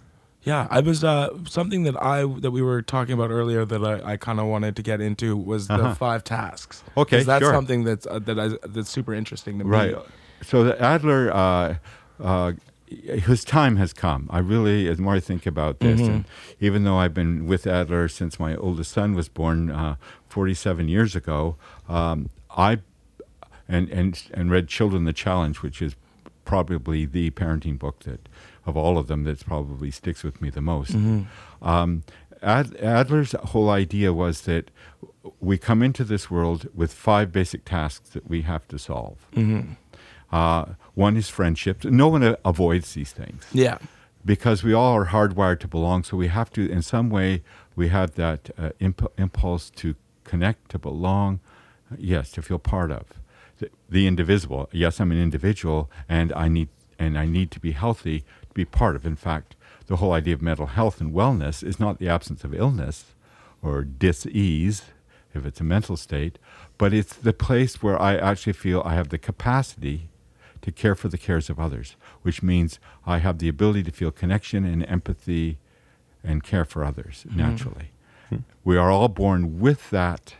Yeah, 0.43 0.67
I 0.69 0.79
was 0.79 1.03
uh, 1.03 1.29
something 1.45 1.83
that 1.83 2.01
I 2.01 2.23
that 2.25 2.51
we 2.51 2.61
were 2.61 2.81
talking 2.81 3.13
about 3.13 3.31
earlier 3.31 3.65
that 3.65 3.83
I, 3.83 4.13
I 4.13 4.17
kind 4.17 4.39
of 4.39 4.45
wanted 4.47 4.75
to 4.77 4.81
get 4.81 5.01
into 5.01 5.35
was 5.35 5.67
the 5.67 5.73
Uh-huh. 5.75 5.93
five 5.95 6.23
tasks. 6.23 6.83
Okay, 6.95 7.23
that's 7.23 7.43
sure. 7.43 7.53
something 7.53 7.83
that's 7.83 8.07
uh, 8.07 8.19
that 8.19 8.39
I, 8.39 8.49
that's 8.67 8.89
super 8.89 9.13
interesting 9.13 9.57
to 9.59 9.65
me. 9.65 9.69
Right. 9.71 9.95
So 10.43 10.63
the 10.63 10.79
Adler 10.81 11.31
uh, 11.33 11.75
uh, 12.23 12.53
his 12.87 13.43
time 13.43 13.75
has 13.75 13.91
come. 13.91 14.27
I 14.29 14.39
really, 14.39 14.87
as 14.87 14.99
more 14.99 15.15
I 15.15 15.19
think 15.19 15.45
about 15.45 15.79
this, 15.79 15.99
and 15.99 16.23
even 16.61 16.85
though 16.85 16.95
I've 16.97 17.13
been 17.13 17.45
with 17.45 17.67
Adler 17.67 18.07
since 18.07 18.39
my 18.39 18.55
oldest 18.55 18.91
son 18.93 19.13
was 19.15 19.27
born 19.27 19.69
uh, 19.69 19.95
47 20.29 20.87
years 20.87 21.13
ago, 21.15 21.57
um, 21.89 22.29
I 22.55 22.79
and 23.67 23.89
and 23.89 24.23
and 24.33 24.49
read 24.49 24.69
Children 24.69 25.03
the 25.03 25.11
Challenge, 25.13 25.61
which 25.61 25.81
is 25.81 25.97
probably 26.47 27.05
the 27.05 27.29
parenting 27.31 27.77
book 27.77 27.99
that 28.03 28.27
of 28.65 28.75
all 28.75 28.97
of 28.97 29.05
them 29.07 29.23
that's 29.25 29.43
probably 29.43 29.91
sticks 29.91 30.23
with 30.23 30.41
me 30.41 30.49
the 30.49 30.61
most. 30.61 30.95
Um, 31.61 32.03
Ad, 32.41 32.67
Adler's 32.79 33.33
whole 33.51 33.69
idea 33.69 34.13
was 34.13 34.41
that 34.41 34.71
we 35.39 35.57
come 35.57 35.81
into 35.83 36.03
this 36.03 36.29
world 36.31 36.67
with 36.73 36.93
five 36.93 37.31
basic 37.31 37.65
tasks 37.65 38.09
that 38.11 38.27
we 38.29 38.41
have 38.43 38.67
to 38.69 38.77
solve. 38.79 39.17
Uh, 40.31 40.65
one 40.93 41.15
is 41.17 41.29
friendships. 41.29 41.85
No 41.85 42.07
one 42.09 42.23
uh, 42.23 42.35
avoids 42.43 42.93
these 42.93 43.11
things 43.11 43.45
Yeah. 43.53 43.77
because 44.25 44.61
we 44.63 44.73
all 44.73 44.93
are 44.93 45.07
hardwired 45.07 45.59
to 45.61 45.67
belong. 45.67 46.03
So 46.03 46.17
we 46.17 46.27
have 46.27 46.51
to, 46.51 46.69
in 46.69 46.81
some 46.81 47.09
way, 47.09 47.43
we 47.75 47.87
have 47.89 48.15
that 48.15 48.49
uh, 48.57 48.69
imp- 48.79 49.11
impulse 49.17 49.69
to 49.81 49.95
connect, 50.25 50.69
to 50.71 50.79
belong, 50.79 51.39
yes, 51.97 52.31
to 52.31 52.41
feel 52.41 52.59
part 52.59 52.91
of 52.91 53.05
the, 53.59 53.69
the 53.89 54.07
indivisible. 54.07 54.69
Yes, 54.71 54.99
I'm 54.99 55.11
an 55.11 55.21
individual, 55.21 55.89
and 56.07 56.31
I 56.33 56.47
need 56.47 56.69
and 56.99 57.17
I 57.17 57.25
need 57.25 57.51
to 57.51 57.59
be 57.59 57.73
healthy 57.73 58.21
to 58.21 58.53
be 58.53 58.65
part 58.65 58.95
of. 58.95 59.05
In 59.05 59.15
fact, 59.15 59.55
the 59.85 59.97
whole 59.97 60.13
idea 60.13 60.33
of 60.33 60.41
mental 60.41 60.65
health 60.65 60.99
and 60.99 61.13
wellness 61.13 61.63
is 61.63 61.79
not 61.79 61.99
the 61.99 62.09
absence 62.09 62.43
of 62.43 62.55
illness 62.55 63.13
or 63.61 63.83
dis-ease 63.83 64.85
if 65.33 65.45
it's 65.45 65.61
a 65.61 65.63
mental 65.63 65.95
state, 65.95 66.39
but 66.79 66.93
it's 66.93 67.13
the 67.13 67.33
place 67.33 67.83
where 67.83 68.01
I 68.01 68.15
actually 68.15 68.53
feel 68.53 68.81
I 68.83 68.95
have 68.95 69.09
the 69.09 69.19
capacity 69.19 70.09
to 70.61 70.71
care 70.71 70.95
for 70.95 71.07
the 71.07 71.17
cares 71.17 71.49
of 71.49 71.59
others, 71.59 71.95
which 72.23 72.41
means 72.41 72.79
I 73.05 73.19
have 73.19 73.37
the 73.37 73.47
ability 73.47 73.83
to 73.83 73.91
feel 73.91 74.09
connection 74.09 74.65
and 74.65 74.83
empathy 74.89 75.59
and 76.23 76.43
care 76.43 76.65
for 76.65 76.83
others 76.83 77.25
mm-hmm. 77.27 77.37
naturally. 77.37 77.91
We 78.63 78.75
are 78.75 78.91
all 78.91 79.07
born 79.07 79.59
with 79.59 79.89
that 79.91 80.35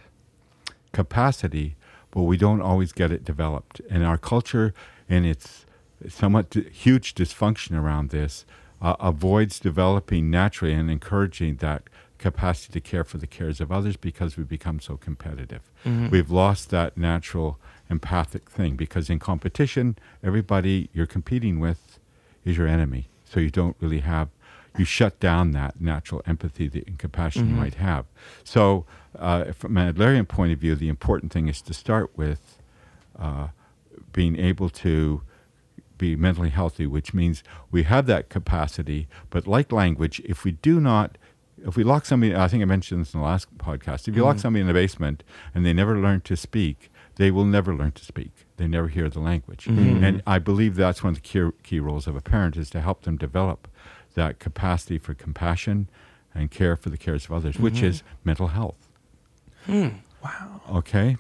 capacity, 0.91 1.76
but 2.17 2.23
we 2.23 2.35
don't 2.35 2.63
always 2.63 2.93
get 2.93 3.11
it 3.11 3.23
developed. 3.23 3.79
And 3.91 4.03
our 4.03 4.17
culture, 4.17 4.73
in 5.07 5.23
its 5.23 5.67
somewhat 6.09 6.51
huge 6.71 7.13
dysfunction 7.13 7.79
around 7.79 8.09
this, 8.09 8.43
uh, 8.81 8.95
avoids 8.99 9.59
developing 9.59 10.31
naturally 10.31 10.73
and 10.73 10.89
encouraging 10.89 11.57
that 11.57 11.83
capacity 12.17 12.73
to 12.73 12.81
care 12.81 13.03
for 13.03 13.19
the 13.19 13.27
cares 13.27 13.61
of 13.61 13.71
others 13.71 13.97
because 13.97 14.35
we 14.35 14.43
become 14.43 14.79
so 14.79 14.97
competitive. 14.97 15.61
We've 16.09 16.31
lost 16.31 16.71
that 16.71 16.97
natural 16.97 17.59
empathic 17.87 18.49
thing 18.49 18.75
because 18.77 19.11
in 19.11 19.19
competition, 19.19 19.95
everybody 20.23 20.89
you're 20.93 21.05
competing 21.05 21.59
with 21.59 21.99
is 22.43 22.57
your 22.57 22.67
enemy. 22.67 23.09
So 23.25 23.39
you 23.39 23.51
don't 23.51 23.75
really 23.79 23.99
have, 23.99 24.29
you 24.75 24.85
shut 24.85 25.19
down 25.19 25.51
that 25.51 25.79
natural 25.79 26.23
empathy 26.25 26.83
and 26.87 26.97
compassion 26.97 27.47
you 27.49 27.53
might 27.53 27.75
have. 27.75 28.05
So, 28.43 28.87
uh, 29.17 29.51
from 29.53 29.77
an 29.77 29.93
Adlerian 29.93 30.27
point 30.27 30.53
of 30.53 30.59
view, 30.59 30.75
the 30.75 30.89
important 30.89 31.31
thing 31.31 31.47
is 31.47 31.61
to 31.63 31.73
start 31.73 32.11
with 32.15 32.61
uh, 33.17 33.47
being 34.13 34.37
able 34.37 34.69
to 34.69 35.21
be 35.97 36.15
mentally 36.15 36.49
healthy, 36.49 36.85
which 36.85 37.13
means 37.13 37.43
we 37.71 37.83
have 37.83 38.05
that 38.05 38.29
capacity. 38.29 39.07
But 39.29 39.47
like 39.47 39.71
language, 39.71 40.21
if 40.25 40.43
we 40.43 40.51
do 40.51 40.79
not, 40.79 41.17
if 41.65 41.75
we 41.75 41.83
lock 41.83 42.05
somebody, 42.05 42.35
I 42.35 42.47
think 42.47 42.61
I 42.61 42.65
mentioned 42.65 43.01
this 43.01 43.13
in 43.13 43.19
the 43.19 43.25
last 43.25 43.57
podcast, 43.57 44.07
if 44.07 44.15
you 44.15 44.23
lock 44.23 44.37
somebody 44.39 44.61
in 44.61 44.67
the 44.67 44.73
basement 44.73 45.23
and 45.55 45.65
they 45.65 45.73
never 45.73 45.97
learn 45.97 46.21
to 46.21 46.35
speak, 46.35 46.91
they 47.15 47.31
will 47.31 47.45
never 47.45 47.73
learn 47.75 47.93
to 47.93 48.05
speak. 48.05 48.31
They 48.57 48.67
never 48.67 48.89
hear 48.89 49.09
the 49.09 49.19
language. 49.19 49.65
And 50.03 50.21
I 50.27 50.37
believe 50.37 50.75
that's 50.75 51.03
one 51.03 51.13
of 51.13 51.15
the 51.15 51.27
key, 51.27 51.49
key 51.63 51.79
roles 51.79 52.05
of 52.05 52.15
a 52.15 52.21
parent 52.21 52.55
is 52.57 52.69
to 52.71 52.81
help 52.81 53.01
them 53.01 53.17
develop 53.17 53.67
that 54.13 54.37
capacity 54.37 54.99
for 54.99 55.15
compassion 55.15 55.89
and 56.35 56.51
care 56.51 56.75
for 56.75 56.89
the 56.91 56.97
cares 56.97 57.25
of 57.25 57.31
others, 57.31 57.57
which 57.57 57.81
is 57.81 58.03
mental 58.23 58.47
health. 58.49 58.86
Hmm. 59.67 59.87
Wow. 60.23 60.61
Okay? 60.77 61.17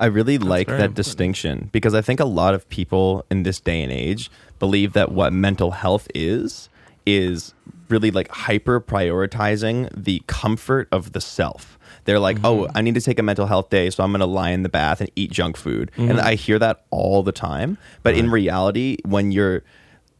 I 0.00 0.06
really 0.06 0.38
like 0.38 0.66
very 0.66 0.78
that 0.78 0.84
important. 0.86 0.96
distinction 0.96 1.68
because 1.72 1.94
I 1.94 2.00
think 2.00 2.20
a 2.20 2.24
lot 2.24 2.54
of 2.54 2.68
people 2.70 3.24
in 3.30 3.42
this 3.42 3.60
day 3.60 3.82
and 3.82 3.92
age 3.92 4.30
believe 4.58 4.94
that 4.94 5.12
what 5.12 5.32
mental 5.32 5.72
health 5.72 6.08
is 6.14 6.70
is 7.04 7.54
really 7.90 8.10
like 8.10 8.28
hyper 8.28 8.80
prioritizing 8.80 9.90
the 9.94 10.22
comfort 10.26 10.88
of 10.90 11.12
the 11.12 11.20
self. 11.20 11.78
They're 12.04 12.18
like, 12.18 12.38
"Oh, 12.42 12.62
mm-hmm. 12.62 12.78
I 12.78 12.80
need 12.80 12.94
to 12.94 13.00
take 13.00 13.18
a 13.18 13.22
mental 13.22 13.46
health 13.46 13.68
day, 13.68 13.90
so 13.90 14.02
I'm 14.02 14.10
going 14.10 14.20
to 14.20 14.26
lie 14.26 14.50
in 14.50 14.62
the 14.62 14.68
bath 14.70 15.00
and 15.00 15.10
eat 15.16 15.30
junk 15.32 15.56
food." 15.56 15.90
And 15.96 16.12
mm-hmm. 16.12 16.26
I 16.26 16.34
hear 16.34 16.58
that 16.58 16.84
all 16.90 17.22
the 17.22 17.32
time, 17.32 17.76
but 18.02 18.14
in 18.14 18.30
reality, 18.30 18.96
when 19.04 19.32
you're 19.32 19.62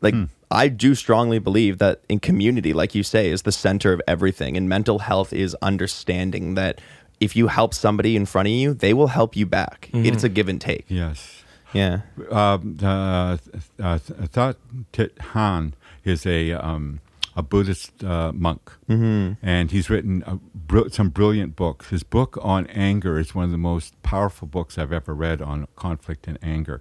like 0.02 0.14
hmm. 0.14 0.24
I 0.50 0.66
do 0.68 0.96
strongly 0.96 1.38
believe 1.38 1.78
that 1.78 2.02
in 2.08 2.18
community, 2.18 2.72
like 2.72 2.94
you 2.94 3.04
say, 3.04 3.30
is 3.30 3.42
the 3.42 3.52
center 3.52 3.92
of 3.92 4.02
everything. 4.08 4.56
And 4.56 4.68
mental 4.68 4.98
health 4.98 5.32
is 5.32 5.54
understanding 5.62 6.54
that 6.54 6.80
if 7.20 7.36
you 7.36 7.48
help 7.48 7.74
somebody 7.74 8.16
in 8.16 8.26
front 8.26 8.48
of 8.48 8.52
you, 8.52 8.74
they 8.74 8.94
will 8.94 9.08
help 9.08 9.36
you 9.36 9.46
back. 9.46 9.90
It's 9.92 10.24
a 10.24 10.28
give 10.28 10.48
and 10.48 10.60
take. 10.60 10.86
Yes. 10.88 11.44
Yeah. 11.72 12.00
um, 12.30 12.78
uh, 12.82 13.36
uh, 13.78 13.98
Thich 13.98 14.56
Nhat 14.92 15.14
Hanh 15.32 15.72
is 16.04 16.26
a 16.26 16.52
um, 16.52 17.00
a 17.36 17.42
Buddhist 17.42 18.02
uh, 18.02 18.32
monk, 18.32 18.72
mm-hmm. 18.88 19.34
and 19.40 19.70
he's 19.70 19.88
written 19.88 20.24
a 20.26 20.36
br- 20.54 20.88
some 20.88 21.10
brilliant 21.10 21.54
books. 21.54 21.90
His 21.90 22.02
book 22.02 22.36
on 22.42 22.66
anger 22.68 23.18
is 23.18 23.34
one 23.34 23.44
of 23.44 23.50
the 23.52 23.58
most 23.58 24.00
powerful 24.02 24.48
books 24.48 24.78
I've 24.78 24.92
ever 24.92 25.14
read 25.14 25.40
on 25.40 25.68
conflict 25.76 26.26
and 26.26 26.38
anger. 26.42 26.80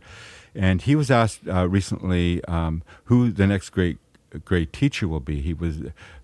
And 0.55 0.81
he 0.81 0.95
was 0.95 1.11
asked 1.11 1.41
uh, 1.47 1.69
recently 1.69 2.43
um, 2.45 2.81
who 3.05 3.31
the 3.31 3.45
next 3.45 3.69
great 3.69 3.99
great 4.37 4.71
teacher 4.71 5.07
will 5.07 5.19
be. 5.19 5.41
He 5.41 5.53
was 5.53 5.77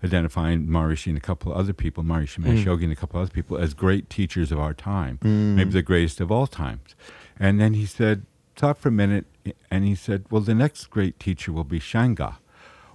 identifying 0.04 0.66
Maharishi 0.66 1.08
and 1.08 1.18
a 1.18 1.20
couple 1.20 1.52
of 1.52 1.58
other 1.58 1.72
people, 1.72 2.04
Maharishi 2.04 2.36
hmm. 2.36 2.44
Mahesh 2.44 2.64
Yogi 2.64 2.84
and 2.84 2.92
a 2.92 2.96
couple 2.96 3.20
of 3.20 3.26
other 3.26 3.34
people, 3.34 3.58
as 3.58 3.74
great 3.74 4.08
teachers 4.08 4.52
of 4.52 4.60
our 4.60 4.74
time, 4.74 5.18
hmm. 5.22 5.56
maybe 5.56 5.70
the 5.70 5.82
greatest 5.82 6.20
of 6.20 6.30
all 6.30 6.46
times. 6.46 6.94
And 7.38 7.60
then 7.60 7.74
he 7.74 7.86
said, 7.86 8.24
thought 8.54 8.78
for 8.78 8.88
a 8.88 8.92
minute, 8.92 9.26
and 9.70 9.84
he 9.84 9.94
said, 9.94 10.24
well, 10.30 10.40
the 10.40 10.54
next 10.54 10.86
great 10.86 11.20
teacher 11.20 11.52
will 11.52 11.64
be 11.64 11.80
Sangha, 11.80 12.36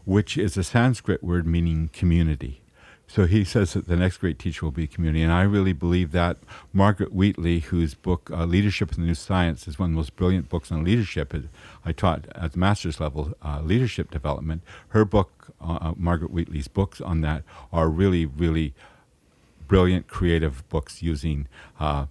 which 0.06 0.38
is 0.38 0.58
a 0.58 0.64
Sanskrit 0.64 1.24
word 1.24 1.46
meaning 1.46 1.90
community. 1.94 2.61
So 3.14 3.26
he 3.26 3.44
says 3.44 3.74
that 3.74 3.88
the 3.88 3.98
next 3.98 4.20
great 4.20 4.40
teacher 4.40 4.66
will 4.66 4.72
be 4.72 4.88
community, 4.88 5.22
and 5.22 5.34
I 5.34 5.42
really 5.42 5.74
believe 5.74 6.14
that. 6.14 6.38
Margaret 6.72 7.12
Wheatley, 7.12 7.60
whose 7.60 7.94
book 7.94 8.32
uh, 8.32 8.46
"Leadership 8.46 8.94
in 8.94 9.02
the 9.02 9.08
New 9.08 9.16
Science" 9.16 9.68
is 9.68 9.78
one 9.78 9.90
of 9.90 9.92
the 9.92 9.98
most 9.98 10.16
brilliant 10.16 10.48
books 10.48 10.72
on 10.72 10.86
leadership. 10.86 11.36
I 11.84 11.92
taught 11.92 12.28
at 12.36 12.54
the 12.54 12.60
master's 12.60 13.02
level 13.02 13.34
uh, 13.44 13.60
leadership 13.62 14.12
development. 14.12 14.62
Her 14.90 15.04
book, 15.04 15.54
uh, 15.60 15.80
uh, 15.82 15.94
Margaret 15.98 16.32
Wheatley's 16.32 16.70
books 16.70 17.02
on 17.02 17.20
that, 17.20 17.44
are 17.74 17.90
really, 17.90 18.26
really 18.26 18.74
brilliant, 19.68 20.08
creative 20.08 20.64
books 20.70 21.02
using 21.02 21.50
uh, 21.82 22.06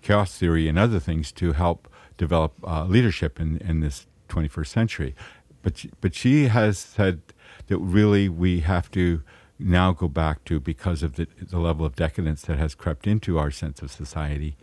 chaos 0.00 0.38
theory 0.38 0.68
and 0.68 0.78
other 0.78 1.00
things 1.00 1.32
to 1.32 1.52
help 1.52 1.86
develop 2.16 2.54
uh, 2.66 2.86
leadership 2.86 3.38
in, 3.38 3.58
in 3.58 3.80
this 3.80 4.06
21st 4.30 4.68
century. 4.68 5.14
But 5.60 5.76
she, 5.76 5.90
but 6.00 6.14
she 6.14 6.48
has 6.48 6.78
said 6.78 7.20
that 7.66 7.76
really 7.76 8.30
we 8.30 8.60
have 8.60 8.90
to 8.92 9.22
now 9.60 9.92
go 9.92 10.08
back 10.08 10.44
to 10.46 10.58
because 10.58 11.02
of 11.02 11.16
the, 11.16 11.26
the 11.40 11.58
level 11.58 11.84
of 11.84 11.94
decadence 11.96 12.42
that 12.42 12.58
has 12.58 12.74
crept 12.74 13.06
into 13.06 13.38
our 13.38 13.50
sense 13.50 13.82
of 13.82 13.90
society, 13.90 14.56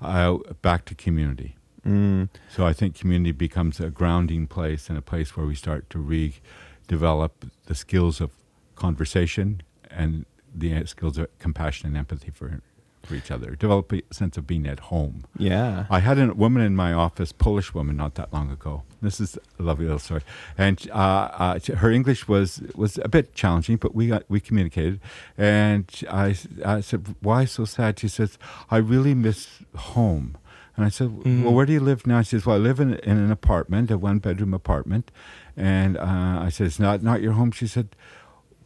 uh, 0.00 0.38
back 0.62 0.84
to 0.86 0.94
community. 0.94 1.56
Mm. 1.86 2.28
So 2.48 2.66
I 2.66 2.72
think 2.72 2.94
community 2.94 3.32
becomes 3.32 3.80
a 3.80 3.90
grounding 3.90 4.46
place 4.46 4.88
and 4.88 4.98
a 4.98 5.02
place 5.02 5.36
where 5.36 5.46
we 5.46 5.54
start 5.54 5.88
to 5.90 5.98
redevelop 5.98 7.30
the 7.66 7.74
skills 7.74 8.20
of 8.20 8.30
conversation 8.74 9.62
and 9.90 10.26
the 10.54 10.74
uh, 10.74 10.84
skills 10.84 11.18
of 11.18 11.38
compassion 11.38 11.88
and 11.88 11.96
empathy 11.96 12.30
for 12.30 12.60
for 13.06 13.14
each 13.14 13.30
other. 13.30 13.54
Develop 13.56 13.92
a 13.92 14.02
sense 14.12 14.36
of 14.36 14.46
being 14.46 14.66
at 14.66 14.80
home. 14.80 15.24
Yeah. 15.38 15.86
I 15.88 16.00
had 16.00 16.18
a 16.18 16.34
woman 16.34 16.62
in 16.62 16.76
my 16.76 16.92
office, 16.92 17.32
Polish 17.32 17.72
woman, 17.72 17.96
not 17.96 18.14
that 18.16 18.32
long 18.32 18.50
ago. 18.50 18.82
This 19.00 19.20
is 19.20 19.38
a 19.58 19.62
lovely 19.62 19.84
little 19.84 19.98
story, 19.98 20.22
and 20.56 20.88
uh, 20.90 20.96
uh, 20.96 21.58
her 21.76 21.90
English 21.90 22.26
was 22.26 22.62
was 22.74 22.98
a 23.02 23.08
bit 23.08 23.34
challenging, 23.34 23.76
but 23.76 23.94
we 23.94 24.08
got, 24.08 24.24
we 24.28 24.40
communicated. 24.40 25.00
And 25.36 25.84
I, 26.10 26.34
I 26.64 26.80
said, 26.80 27.14
"Why 27.20 27.44
so 27.44 27.64
sad?" 27.66 27.98
She 27.98 28.08
says, 28.08 28.38
"I 28.70 28.78
really 28.78 29.14
miss 29.14 29.62
home." 29.76 30.36
And 30.76 30.84
I 30.84 30.88
said, 30.88 31.24
"Well, 31.24 31.54
where 31.54 31.66
do 31.66 31.72
you 31.72 31.80
live 31.80 32.06
now?" 32.06 32.22
She 32.22 32.30
says, 32.30 32.46
"Well, 32.46 32.56
I 32.56 32.58
live 32.58 32.80
in, 32.80 32.94
in 32.94 33.18
an 33.18 33.30
apartment, 33.30 33.90
a 33.90 33.98
one 33.98 34.18
bedroom 34.18 34.54
apartment." 34.54 35.10
And 35.56 35.96
uh, 35.98 36.40
I 36.46 36.48
said, 36.48 36.66
"It's 36.66 36.80
not 36.80 37.02
not 37.02 37.20
your 37.22 37.32
home." 37.32 37.50
She 37.52 37.66
said, 37.66 37.94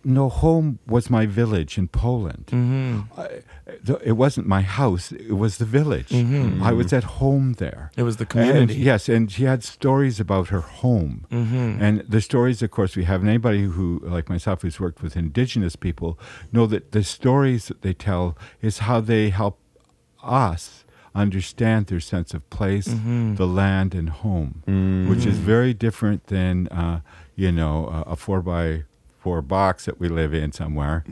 "No, 0.04 0.28
home 0.28 0.78
was 0.86 1.10
my 1.10 1.26
village 1.26 1.76
in 1.78 1.88
Poland." 1.88 2.46
Mm-hmm. 2.46 3.20
I, 3.20 3.28
it 4.04 4.16
wasn't 4.16 4.46
my 4.46 4.62
house; 4.62 5.12
it 5.12 5.36
was 5.36 5.58
the 5.58 5.64
village. 5.64 6.12
I 6.12 6.72
was 6.72 6.92
at 6.92 7.04
home 7.20 7.54
there. 7.54 7.90
It 7.96 8.02
was 8.04 8.16
the 8.16 8.24
And, 8.24 8.30
community. 8.30 8.74
yes, 8.74 9.08
and 9.08 9.30
she 9.30 9.44
had 9.44 9.62
stories 9.62 10.20
about 10.20 10.48
her 10.48 10.60
home. 10.82 11.26
Mm-hmm. 11.30 11.82
And 11.84 12.00
the 12.08 12.20
stories, 12.20 12.62
of 12.62 12.70
course, 12.70 12.96
we 12.96 13.04
have. 13.04 13.20
And 13.20 13.28
anybody 13.28 13.64
who, 13.64 14.00
like 14.02 14.28
myself, 14.28 14.62
who's 14.62 14.80
worked 14.80 15.02
with 15.02 15.16
indigenous 15.16 15.76
people, 15.76 16.18
know 16.52 16.66
that 16.66 16.92
the 16.92 17.02
stories 17.04 17.66
that 17.68 17.82
they 17.82 17.94
tell 17.94 18.36
is 18.62 18.78
how 18.78 19.00
they 19.00 19.30
help 19.30 19.58
us 20.22 20.84
understand 21.14 21.86
their 21.86 22.00
sense 22.00 22.34
of 22.34 22.48
place, 22.50 22.86
Mm-hmm. 22.88 23.34
the 23.34 23.46
land, 23.46 23.94
and 23.94 24.08
home, 24.10 24.62
which 25.08 25.26
is 25.26 25.38
very 25.38 25.74
different 25.74 26.26
than 26.28 26.68
uh, 26.68 27.00
you 27.34 27.50
know 27.52 27.86
a, 28.06 28.12
a 28.12 28.16
four 28.16 28.40
by 28.42 28.84
four 29.20 29.42
box 29.42 29.84
that 29.84 30.00
we 30.00 30.08
live 30.08 30.32
in 30.34 30.52
somewhere. 30.52 31.04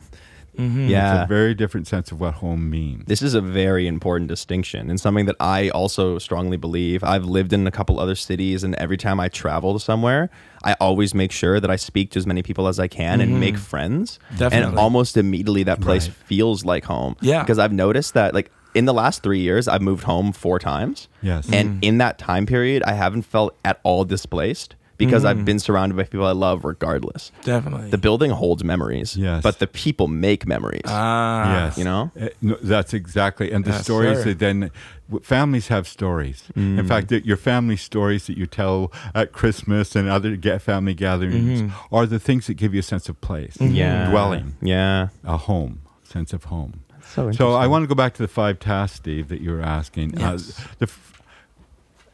Mm-hmm. 0.59 0.89
Yeah. 0.89 1.23
It's 1.23 1.25
a 1.27 1.29
very 1.29 1.55
different 1.55 1.87
sense 1.87 2.11
of 2.11 2.19
what 2.21 2.35
home 2.35 2.69
means. 2.69 3.05
This 3.07 3.23
is 3.23 3.35
a 3.35 3.41
very 3.41 3.87
important 3.87 4.27
distinction 4.29 4.91
and 4.91 4.99
something 5.01 5.27
that 5.27 5.37
I 5.39 5.69
also 5.69 6.19
strongly 6.19 6.57
believe. 6.57 7.05
I've 7.05 7.25
lived 7.25 7.53
in 7.53 7.65
a 7.67 7.71
couple 7.71 8.01
other 8.01 8.17
cities, 8.17 8.65
and 8.65 8.75
every 8.75 8.97
time 8.97 9.21
I 9.21 9.29
travel 9.29 9.73
to 9.75 9.79
somewhere, 9.79 10.31
I 10.65 10.75
always 10.81 11.15
make 11.15 11.31
sure 11.31 11.61
that 11.61 11.71
I 11.71 11.77
speak 11.77 12.11
to 12.13 12.19
as 12.19 12.27
many 12.27 12.43
people 12.43 12.67
as 12.67 12.81
I 12.81 12.89
can 12.89 13.21
and 13.21 13.39
make 13.39 13.57
friends. 13.57 14.19
Mm-hmm. 14.27 14.39
Definitely. 14.39 14.69
And 14.71 14.79
almost 14.79 15.17
immediately, 15.17 15.63
that 15.63 15.81
place 15.81 16.09
Right. 16.09 16.17
feels 16.27 16.65
like 16.65 16.85
home. 16.87 17.15
Yeah. 17.21 17.43
Because 17.45 17.61
I've 17.61 17.73
noticed 17.73 18.15
that, 18.15 18.35
like, 18.35 18.51
in 18.75 18.85
the 18.85 18.95
last 18.95 19.23
three 19.23 19.39
years, 19.41 19.69
I've 19.69 19.81
moved 19.83 20.05
home 20.05 20.33
four 20.33 20.59
times. 20.59 21.07
Yes. 21.23 21.49
And 21.53 21.83
in 21.85 21.99
that 21.99 22.19
time 22.19 22.47
period, 22.47 22.83
I 22.83 22.95
haven't 22.95 23.23
felt 23.23 23.57
at 23.65 23.79
all 23.85 24.05
displaced 24.05 24.75
because 24.99 25.25
I've 25.25 25.45
been 25.45 25.59
surrounded 25.59 25.97
by 25.97 26.03
people 26.05 26.27
I 26.27 26.33
love 26.33 26.65
regardless. 26.65 27.31
Definitely. 27.45 27.91
The 27.91 27.99
building 27.99 28.31
holds 28.33 28.63
memories, 28.65 29.17
Yes. 29.17 29.43
but 29.43 29.59
the 29.61 29.67
people 29.67 30.09
make 30.09 30.47
memories. 30.47 30.83
ah, 30.87 31.67
yes, 31.67 31.79
you 31.79 31.85
know? 31.85 32.11
Uh, 32.21 32.29
no, 32.43 32.57
that's 32.63 32.93
exactly. 32.93 33.51
And 33.53 33.65
the 33.65 33.71
Yes, 33.71 33.85
stories 33.85 34.19
sir. 34.19 34.25
that 34.25 34.39
then 34.41 34.71
w- 35.09 35.25
families 35.25 35.69
have 35.69 35.87
stories. 35.89 36.43
In 36.57 36.85
fact, 36.87 37.09
that 37.09 37.25
your 37.25 37.37
family 37.37 37.77
stories 37.77 38.27
that 38.27 38.37
you 38.37 38.47
tell 38.47 38.93
at 39.15 39.33
Christmas 39.33 39.97
and 39.97 40.09
other 40.09 40.37
ga- 40.37 40.59
family 40.59 40.95
gatherings 40.95 41.73
are 41.93 42.05
the 42.07 42.19
things 42.19 42.47
that 42.49 42.55
give 42.55 42.75
you 42.75 42.81
a 42.81 42.83
sense 42.83 43.09
of 43.09 43.21
place, 43.21 43.57
yeah. 43.61 44.11
dwelling, 44.11 44.57
Yeah. 44.61 45.09
a 45.25 45.37
home, 45.37 45.81
sense 46.03 46.33
of 46.33 46.45
home. 46.45 46.81
So, 47.15 47.33
So 47.33 47.55
I 47.55 47.67
want 47.67 47.85
to 47.85 47.87
go 47.87 47.95
back 47.95 48.13
to 48.15 48.23
the 48.23 48.29
five 48.29 48.59
tasks, 48.59 48.97
Steve, 48.99 49.29
that 49.29 49.41
you 49.41 49.51
were 49.53 49.63
asking. 49.63 50.19
Yes. 50.19 50.59
Uh, 50.61 50.63
the 50.81 50.85
f- 50.87 51.23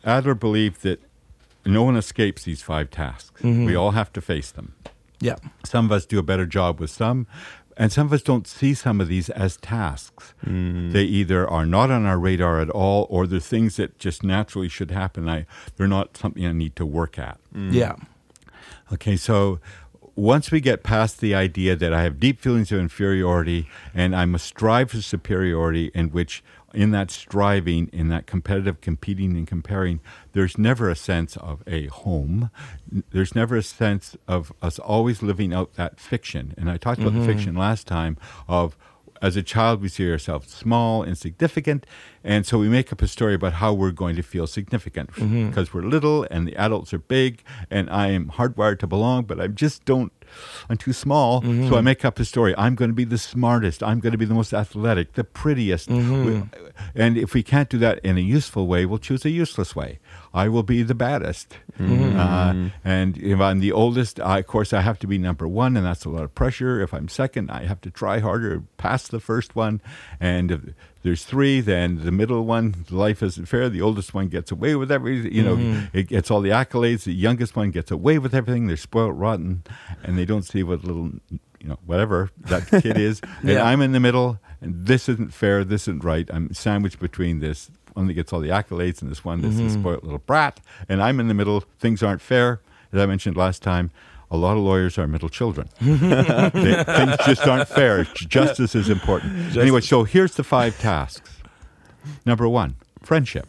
Adler 0.05 0.35
believed 0.35 0.83
that 0.83 1.01
no 1.67 1.83
one 1.83 1.97
escapes 1.97 2.45
these 2.45 2.63
five 2.63 2.91
tasks. 2.91 3.43
Mm-hmm. 3.43 3.65
We 3.67 3.75
all 3.75 3.93
have 3.93 4.13
to 4.15 4.21
face 4.21 4.51
them. 4.51 4.75
yeah. 5.21 5.37
Some 5.65 5.87
of 5.87 5.93
us 5.93 6.07
do 6.07 6.19
a 6.19 6.23
better 6.23 6.47
job 6.47 6.81
with 6.81 6.91
some, 6.91 7.27
and 7.77 7.91
some 7.91 8.07
of 8.07 8.13
us 8.13 8.23
don't 8.23 8.47
see 8.47 8.75
some 8.75 9.01
of 9.01 9.09
these 9.09 9.31
as 9.31 9.57
tasks. 9.57 10.35
Mm. 10.47 10.93
They 10.93 11.03
either 11.05 11.49
are 11.49 11.67
not 11.67 11.91
on 11.91 12.07
our 12.07 12.19
radar 12.19 12.61
at 12.61 12.71
all, 12.71 13.07
or 13.11 13.27
they're 13.27 13.41
things 13.41 13.77
that 13.77 13.99
just 13.99 14.23
naturally 14.23 14.69
should 14.69 14.91
happen. 14.91 15.29
I, 15.29 15.47
they're 15.77 15.89
not 15.89 16.17
something 16.17 16.47
I 16.47 16.53
need 16.53 16.77
to 16.77 16.87
work 16.87 17.19
at. 17.19 17.39
Mm. 17.55 17.73
Yeah. 17.73 17.97
Okay, 18.93 19.17
so 19.17 19.59
once 20.17 20.51
we 20.51 20.61
get 20.61 20.83
past 20.83 21.21
the 21.21 21.35
idea 21.35 21.75
that 21.77 21.93
I 21.93 22.03
have 22.03 22.21
deep 22.21 22.41
feelings 22.41 22.71
of 22.71 22.79
inferiority 22.79 23.69
and 23.93 24.15
I 24.15 24.25
must 24.25 24.47
strive 24.47 24.91
for 24.91 25.03
superiority, 25.03 25.91
in 25.95 26.11
which 26.11 26.43
in 26.73 26.91
that 26.91 27.11
striving, 27.11 27.89
in 27.93 28.09
that 28.09 28.27
competitive 28.27 28.81
competing 28.81 29.37
and 29.37 29.47
comparing, 29.47 30.01
there's 30.33 30.59
never 30.59 30.91
a 30.91 30.97
sense 30.97 31.37
of 31.37 31.63
a 31.67 31.87
home. 31.87 32.51
There's 33.11 33.35
never 33.35 33.57
a 33.57 33.63
sense 33.63 34.17
of 34.27 34.53
us 34.61 34.79
always 34.79 35.23
living 35.23 35.55
out 35.55 35.75
that 35.75 36.01
fiction. 36.01 36.55
And 36.59 36.71
I 36.71 36.77
talked 36.77 37.01
about 37.01 37.13
the 37.13 37.21
mm-hmm. 37.21 37.29
fiction 37.29 37.55
last 37.55 37.87
time 37.87 38.17
of 38.49 38.77
as 39.25 39.37
a 39.37 39.43
child, 39.43 39.81
we 39.81 39.89
see 39.89 40.11
ourselves 40.11 40.53
small, 40.53 41.03
insignificant, 41.03 41.87
and 42.23 42.47
so 42.47 42.59
we 42.59 42.69
make 42.69 42.93
up 42.93 43.01
a 43.01 43.09
story 43.09 43.33
about 43.35 43.55
how 43.55 43.73
we're 43.73 43.91
going 43.91 44.17
to 44.17 44.23
feel 44.23 44.47
significant 44.47 45.11
mm-hmm. 45.13 45.49
because 45.49 45.73
we're 45.73 45.83
little 45.83 46.27
and 46.31 46.47
the 46.47 46.55
adults 46.57 46.93
are 46.93 46.99
big, 46.99 47.43
and 47.71 47.89
I 47.89 48.09
am 48.09 48.29
hardwired 48.29 48.81
to 48.81 48.87
belong, 48.87 49.25
but 49.25 49.41
I 49.41 49.47
just 49.47 49.87
don't. 49.87 50.13
I'm 50.69 50.77
too 50.77 50.93
small, 50.93 51.43
so 51.43 51.49
I 51.49 51.51
mm-hmm. 51.51 51.85
make 51.85 52.05
up 52.05 52.19
a 52.19 52.25
story. 52.25 52.55
I'm 52.57 52.75
going 52.75 52.91
to 52.91 52.95
be 52.95 53.05
the 53.05 53.19
smartest. 53.19 53.83
I'm 53.83 54.01
going 54.01 54.13
to 54.13 54.19
be 54.19 54.25
the 54.25 54.35
most 54.35 54.53
athletic, 54.53 55.15
the 55.15 55.25
prettiest. 55.25 55.89
Mm-hmm. 55.89 56.27
We- 56.27 56.43
and 56.95 57.17
if 57.17 57.35
we 57.35 57.43
can't 57.43 57.69
do 57.69 57.79
that 57.79 57.99
in 58.01 58.19
a 58.19 58.21
useful 58.21 58.67
way, 58.67 58.87
we'll 58.87 58.99
choose 58.99 59.25
a 59.25 59.31
useless 59.31 59.77
way. 59.77 59.99
I 60.33 60.49
will 60.49 60.63
be 60.63 60.83
the 60.83 60.95
baddest. 60.95 61.57
Mm-hmm. 61.79 62.19
Uh, 62.19 62.71
and 62.85 63.17
if 63.19 63.41
I'm 63.41 63.61
the 63.61 63.73
oldest, 63.73 64.21
I, 64.21 64.41
of 64.41 64.47
course, 64.47 64.73
I 64.73 64.81
have 64.81 64.99
to 65.01 65.07
be 65.07 65.19
number 65.19 65.47
one, 65.47 65.77
and 65.77 65.87
that's 65.87 66.05
a 66.05 66.09
lot 66.09 66.25
of 66.25 66.35
pressure. 66.35 66.81
If 66.81 66.93
I'm 66.93 67.09
second, 67.09 67.51
I 67.51 67.65
have 67.65 67.81
to 67.83 67.91
try 67.91 68.19
harder, 68.19 68.63
pass 68.77 69.07
the 69.07 69.21
first 69.21 69.55
one. 69.55 69.81
And 70.19 70.75
there's 71.05 71.23
three, 71.23 71.61
then 71.61 72.03
the 72.03 72.11
middle 72.11 72.47
one, 72.47 72.87
life 72.91 73.23
isn't 73.23 73.45
fair. 73.45 73.69
The 73.69 73.83
oldest 73.83 74.15
one 74.15 74.29
gets 74.29 74.51
away 74.51 74.75
with 74.75 74.91
everything. 74.91 75.33
You 75.33 75.43
know, 75.43 75.57
mm-hmm. 75.57 75.97
it 75.97 76.09
gets 76.09 76.31
all 76.31 76.41
the 76.41 76.49
accolades. 76.49 77.05
The 77.05 77.13
youngest 77.13 77.55
one 77.55 77.71
gets 77.71 77.91
away 77.91 78.19
with 78.19 78.35
everything. 78.35 78.69
They're 78.69 78.79
spoiled 78.79 79.21
rotten, 79.21 79.65
and 80.03 80.17
they 80.17 80.25
don't 80.25 80.45
see 80.45 80.63
what 80.63 80.83
little, 80.83 81.11
you 81.31 81.69
know, 81.69 81.79
whatever 81.85 82.31
that 82.47 82.67
kid 82.83 82.97
is. 82.97 83.21
And 83.43 83.59
I'm 83.59 83.83
in 83.83 83.93
the 83.93 84.01
middle, 84.01 84.39
and 84.63 84.87
this 84.87 85.07
isn't 85.11 85.35
fair. 85.35 85.63
This 85.63 85.83
isn't 85.83 86.03
right. 86.03 86.27
I'm 86.33 86.55
sandwiched 86.55 86.99
between 86.99 87.41
this 87.41 87.71
one 87.93 88.07
that 88.07 88.15
gets 88.15 88.33
all 88.33 88.41
the 88.41 88.49
accolades 88.49 89.03
and 89.03 89.11
this 89.11 89.25
one 89.25 89.43
that's 89.43 89.57
a 89.57 89.59
mm-hmm. 89.59 89.81
spoiled 89.81 90.05
little 90.05 90.19
brat. 90.19 90.59
And 90.89 91.03
I'm 91.03 91.21
in 91.21 91.29
the 91.29 91.35
middle. 91.35 91.65
Things 91.79 92.03
aren't 92.03 92.23
fair. 92.23 92.63
As 92.95 93.01
I 93.01 93.05
mentioned 93.05 93.37
last 93.37 93.63
time, 93.63 93.91
a 94.35 94.37
lot 94.37 94.57
of 94.57 94.63
lawyers 94.63 94.99
are 94.99 95.07
middle 95.07 95.29
children. 95.29 95.69
They- 95.81 96.85
things 96.85 97.17
just 97.27 97.47
aren't 97.47 97.69
fair. 97.69 98.05
Justice 98.05 98.75
is 98.75 98.89
important. 98.91 99.57
Anyway, 99.57 99.81
so 99.81 100.05
here's 100.05 100.35
the 100.35 100.45
five 100.45 100.79
tasks. 100.79 101.31
Number 102.27 102.49
one, 102.49 102.77
friendship. 103.03 103.47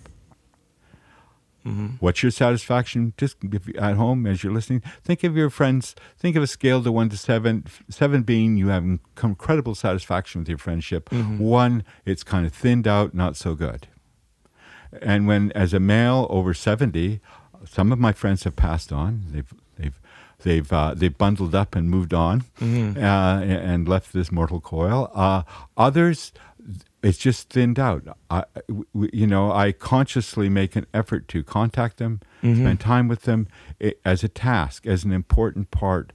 Mm-hmm. 1.65 1.95
What's 1.99 2.21
your 2.21 2.31
satisfaction? 2.31 3.13
Just 3.17 3.37
if 3.43 3.67
at 3.77 3.95
home 3.95 4.27
as 4.27 4.43
you're 4.43 4.53
listening, 4.53 4.81
think 5.03 5.23
of 5.23 5.35
your 5.35 5.49
friends. 5.49 5.95
Think 6.15 6.35
of 6.35 6.43
a 6.43 6.47
scale 6.47 6.83
to 6.83 6.91
one 6.91 7.09
to 7.09 7.17
seven. 7.17 7.65
Seven 7.89 8.21
being 8.21 8.55
you 8.55 8.67
have 8.67 8.83
incredible 9.23 9.73
satisfaction 9.73 10.41
with 10.41 10.49
your 10.49 10.59
friendship. 10.59 11.09
Mm-hmm. 11.09 11.39
One, 11.39 11.83
it's 12.05 12.23
kind 12.23 12.45
of 12.45 12.53
thinned 12.53 12.87
out, 12.87 13.15
not 13.15 13.35
so 13.35 13.55
good. 13.55 13.87
And 15.01 15.25
when, 15.27 15.51
as 15.53 15.73
a 15.73 15.79
male 15.79 16.27
over 16.29 16.53
seventy, 16.53 17.19
some 17.67 17.91
of 17.91 17.97
my 17.97 18.11
friends 18.13 18.43
have 18.43 18.55
passed 18.55 18.93
on. 18.93 19.23
They've 19.31 19.51
they've 20.43 20.55
they've 20.67 20.73
uh, 20.73 20.93
they've 20.93 21.17
bundled 21.17 21.55
up 21.55 21.75
and 21.75 21.89
moved 21.89 22.13
on, 22.13 22.43
uh, 22.61 23.41
and 23.43 23.87
left 23.87 24.13
this 24.13 24.31
mortal 24.31 24.59
coil. 24.61 25.11
Uh, 25.13 25.43
others, 25.77 26.31
it's 27.03 27.17
just 27.17 27.49
thinned 27.49 27.79
out. 27.79 28.03
I, 28.29 28.43
w- 28.67 28.85
you 29.13 29.27
know, 29.27 29.51
I 29.51 29.71
consciously 29.71 30.49
make 30.49 30.75
an 30.75 30.85
effort 30.93 31.27
to 31.29 31.43
contact 31.43 31.97
them, 31.97 32.19
spend 32.41 32.79
time 32.79 33.07
with 33.07 33.23
them 33.23 33.47
i 33.81 33.93
as 34.03 34.23
a 34.23 34.27
task, 34.29 34.85
as 34.87 35.03
an 35.03 35.11
important 35.11 35.71
part 35.71 36.11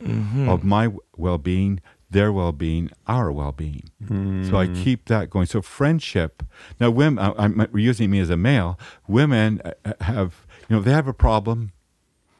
of 0.48 0.64
my 0.64 0.88
well-being, 1.16 1.80
their 2.10 2.32
well-being, 2.32 2.90
our 3.06 3.30
well-being. 3.30 3.84
So 4.50 4.56
I 4.56 4.66
keep 4.66 5.04
that 5.06 5.30
going. 5.30 5.46
So 5.46 5.62
friendship. 5.62 6.42
Now, 6.80 6.90
women. 6.90 7.18
I- 7.24 7.44
I'm 7.44 7.66
using 7.74 8.10
me 8.10 8.18
as 8.20 8.30
a 8.30 8.36
male. 8.36 8.78
Women 9.06 9.60
uh, 9.64 9.92
have, 10.00 10.44
you 10.68 10.76
know, 10.76 10.82
they 10.82 10.90
have 10.92 11.06
a 11.08 11.14
problem. 11.14 11.70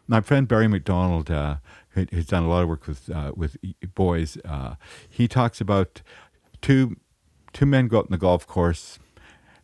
My 0.09 0.21
friend 0.21 0.49
Barry 0.49 0.67
MacDonald, 0.67 1.31
uh, 1.31 1.57
who- 1.91 2.07
who's 2.13 2.27
done 2.27 2.43
a 2.45 2.49
lot 2.49 2.63
of 2.63 2.69
work 2.69 2.87
with 2.87 3.11
uh, 3.11 3.33
with 3.37 3.57
boys, 3.95 4.39
uh, 4.45 4.75
he 5.09 5.27
talks 5.29 5.61
about 5.61 6.03
two 6.63 6.97
two 7.53 7.67
men 7.67 7.89
go 7.89 7.99
out 7.99 8.05
on 8.05 8.11
the 8.11 8.19
golf 8.19 8.47
course, 8.47 8.99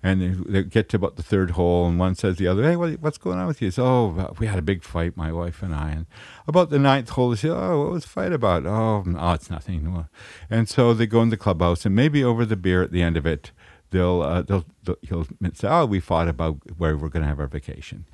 and 0.02 0.20
they, 0.20 0.28
they 0.52 0.62
get 0.64 0.88
to 0.88 0.96
about 0.96 1.16
the 1.16 1.22
third 1.22 1.52
hole, 1.52 1.86
and 1.88 1.98
one 1.98 2.14
says 2.14 2.36
to 2.36 2.42
the 2.42 2.48
other, 2.48 2.62
"Hey, 2.64 2.76
what, 2.76 3.00
what's 3.00 3.18
going 3.18 3.38
on 3.38 3.46
with 3.46 3.60
you?" 3.62 3.66
He 3.66 3.70
says, 3.70 3.84
"Oh, 3.84 4.34
we 4.38 4.46
had 4.46 4.58
a 4.58 4.62
big 4.62 4.82
fight, 4.82 5.16
my 5.16 5.32
wife 5.32 5.62
and 5.62 5.74
I." 5.74 5.90
And 5.90 6.06
about 6.48 6.70
the 6.70 6.78
ninth 6.78 7.10
hole, 7.10 7.30
they 7.30 7.36
say, 7.36 7.48
"Oh, 7.48 7.84
what 7.84 7.92
was 7.92 8.02
the 8.04 8.08
fight 8.10 8.32
about?" 8.32 8.66
"Oh, 8.66 9.02
no, 9.06 9.32
it's 9.32 9.50
nothing." 9.50 10.06
And 10.50 10.68
so 10.68 10.94
they 10.94 11.06
go 11.06 11.22
in 11.22 11.28
the 11.30 11.36
clubhouse, 11.36 11.86
and 11.86 11.94
maybe 11.94 12.22
over 12.24 12.44
the 12.44 12.56
beer 12.56 12.82
at 12.82 12.92
the 12.92 13.02
end 13.02 13.16
of 13.16 13.24
it, 13.26 13.52
they'll 13.90 14.22
uh, 14.22 14.42
they'll, 14.42 14.64
they'll 14.84 14.96
he'll 15.02 15.26
say, 15.54 15.68
"Oh, 15.68 15.86
we 15.86 16.00
fought 16.00 16.28
about 16.28 16.58
where 16.76 16.96
we're 16.96 17.08
going 17.08 17.22
to 17.22 17.28
have 17.28 17.40
our 17.40 17.46
vacation." 17.46 18.06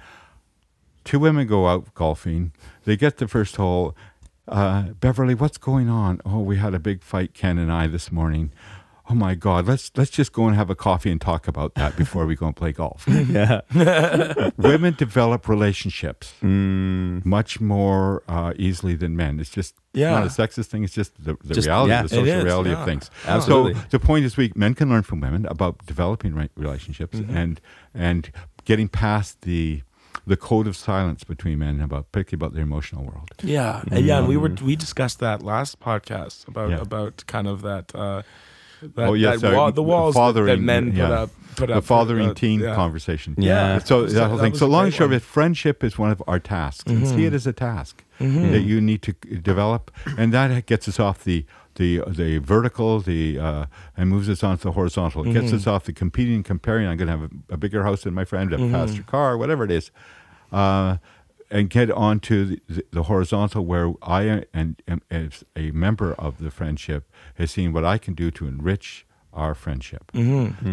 Two 1.05 1.19
women 1.19 1.47
go 1.47 1.67
out 1.69 1.93
golfing. 1.95 2.53
They 2.85 2.97
get 2.97 3.19
the 3.19 3.29
first 3.29 3.57
hole. 3.57 3.97
Uh, 4.49 4.91
Beverly, 5.01 5.35
what's 5.35 5.59
going 5.59 5.89
on? 5.89 6.21
Oh, 6.25 6.41
we 6.41 6.57
had 6.57 6.75
a 6.75 6.79
big 6.79 7.03
fight, 7.03 7.33
Ken 7.35 7.59
and 7.59 7.71
I, 7.73 7.87
this 7.87 8.11
morning. 8.11 8.53
Oh 9.11 9.15
my 9.15 9.35
God, 9.35 9.67
let's 9.67 9.91
let's 9.97 10.11
just 10.11 10.33
go 10.33 10.47
and 10.47 10.55
have 10.57 10.71
a 10.71 10.75
coffee 10.77 11.11
and 11.11 11.21
talk 11.21 11.47
about 11.49 11.75
that 11.75 11.97
before 11.97 12.25
we 12.25 12.35
go 12.37 12.47
and 12.47 12.57
play 12.57 12.73
golf. 12.73 13.05
Yeah. 13.09 13.61
Women 14.57 14.95
develop 14.95 15.49
relationships 15.49 16.33
much 16.43 17.61
more 17.61 18.23
uh, 18.29 18.53
easily 18.57 18.95
than 18.95 19.17
men. 19.17 19.41
It's 19.41 19.51
just 19.51 19.75
Yeah. 19.93 20.11
not 20.13 20.23
a 20.25 20.31
sexist 20.31 20.67
thing. 20.67 20.85
It's 20.85 20.95
just 20.95 21.13
the, 21.23 21.37
the 21.45 21.55
Just- 21.55 21.67
reality, 21.67 21.91
yeah, 21.91 22.03
the 22.03 22.09
social 22.09 22.45
reality 22.45 22.71
yeah. 22.71 22.79
of 22.81 22.85
things. 22.87 23.11
Absolutely. 23.27 23.75
So 23.75 23.81
the 23.91 23.99
point 23.99 24.25
is, 24.25 24.37
we 24.37 24.53
men 24.55 24.75
can 24.75 24.89
learn 24.89 25.03
from 25.03 25.21
women 25.21 25.47
about 25.47 25.85
developing 25.85 26.35
re- 26.35 26.51
relationships 26.57 27.19
and 27.29 27.61
and 27.93 28.31
getting 28.65 28.89
past 28.89 29.43
the 29.43 29.83
the 30.27 30.37
code 30.37 30.67
of 30.67 30.77
silence 30.77 31.25
between 31.25 31.59
men 31.59 31.81
about 31.81 32.11
particularly 32.13 32.41
about 32.47 32.55
their 32.55 32.63
emotional 32.63 33.05
world. 33.05 33.31
Yeah, 33.43 33.83
and 33.91 34.05
yeah, 34.07 34.19
and 34.19 34.29
we 34.29 34.37
were 34.37 34.51
we 34.63 34.77
discussed 34.77 35.19
that 35.21 35.43
last 35.43 35.81
podcast 35.81 36.47
about 36.49 36.71
Yeah. 36.71 36.81
about 36.81 37.25
kind 37.27 37.47
of 37.49 37.63
that. 37.63 37.95
Uh, 37.95 38.23
that 38.97 39.09
oh 39.09 39.15
yes, 39.15 39.41
that 39.43 39.55
wall, 39.55 39.71
the 39.71 39.83
walls 39.83 40.15
that- 40.15 40.21
fathering, 40.21 40.47
that 40.47 40.61
men 40.61 40.93
yeah. 40.93 41.07
put 41.07 41.13
up, 41.13 41.31
put 41.57 41.67
the 41.69 41.77
up. 41.77 41.85
fathering 41.85 42.31
uh, 42.31 42.35
teen 42.35 42.59
yeah. 42.61 42.75
conversation. 42.75 43.35
Yeah. 43.39 43.79
So 43.79 44.09
So 44.09 44.15
that 44.15 44.29
whole 44.29 44.39
thing. 44.39 44.55
So 44.57 44.67
long 44.67 44.87
and 44.87 44.95
short 44.95 45.13
of 45.13 45.23
friendship 45.23 45.85
is 45.85 45.97
one 45.99 46.11
of 46.11 46.21
our 46.27 46.41
tasks. 46.41 46.91
And 46.91 47.07
see 47.07 47.25
it 47.25 47.33
as 47.33 47.47
a 47.47 47.53
task 47.53 48.03
that 48.19 48.63
you 48.63 48.81
need 48.81 49.03
to 49.03 49.13
develop, 49.13 49.91
and 50.19 50.33
that 50.33 50.67
gets 50.67 50.89
us 50.89 50.99
off 51.01 51.23
the 51.25 51.45
the 51.77 52.03
the 52.07 52.39
vertical, 52.39 53.01
the 53.01 53.39
uh, 53.39 53.67
and 53.97 54.11
moves 54.11 54.29
us 54.29 54.43
onto 54.45 54.65
the 54.65 54.73
horizontal. 54.73 55.23
It 55.27 55.33
gets 55.33 55.53
us 55.53 55.67
off 55.67 55.85
the 55.85 55.93
competing 55.93 56.43
comparing. 56.43 56.87
I'm 56.87 56.97
going 56.97 57.07
to 57.09 57.17
have 57.19 57.23
a, 57.51 57.55
a 57.55 57.57
bigger 57.57 57.85
house 57.85 58.03
than 58.03 58.15
my 58.15 58.25
friend, 58.25 58.53
a 58.53 58.59
faster 58.71 59.03
car, 59.03 59.37
whatever 59.39 59.65
it 59.65 59.71
is, 59.71 59.91
uh, 60.53 60.97
and 61.51 61.69
get 61.71 61.91
onto 61.91 62.57
the, 62.69 62.85
the 62.93 63.03
horizontal 63.05 63.65
where 63.65 63.93
I 64.03 64.45
and, 64.55 64.83
and 64.87 65.01
as 65.11 65.45
a 65.57 65.71
member 65.73 66.13
of 66.15 66.39
the 66.39 66.51
friendship 66.51 67.11
has 67.35 67.51
seen 67.51 67.73
what 67.73 67.85
I 67.85 67.99
can 67.99 68.15
do 68.15 68.31
to 68.33 68.47
enrich 68.47 69.07
our 69.33 69.55
friendship. 69.55 70.11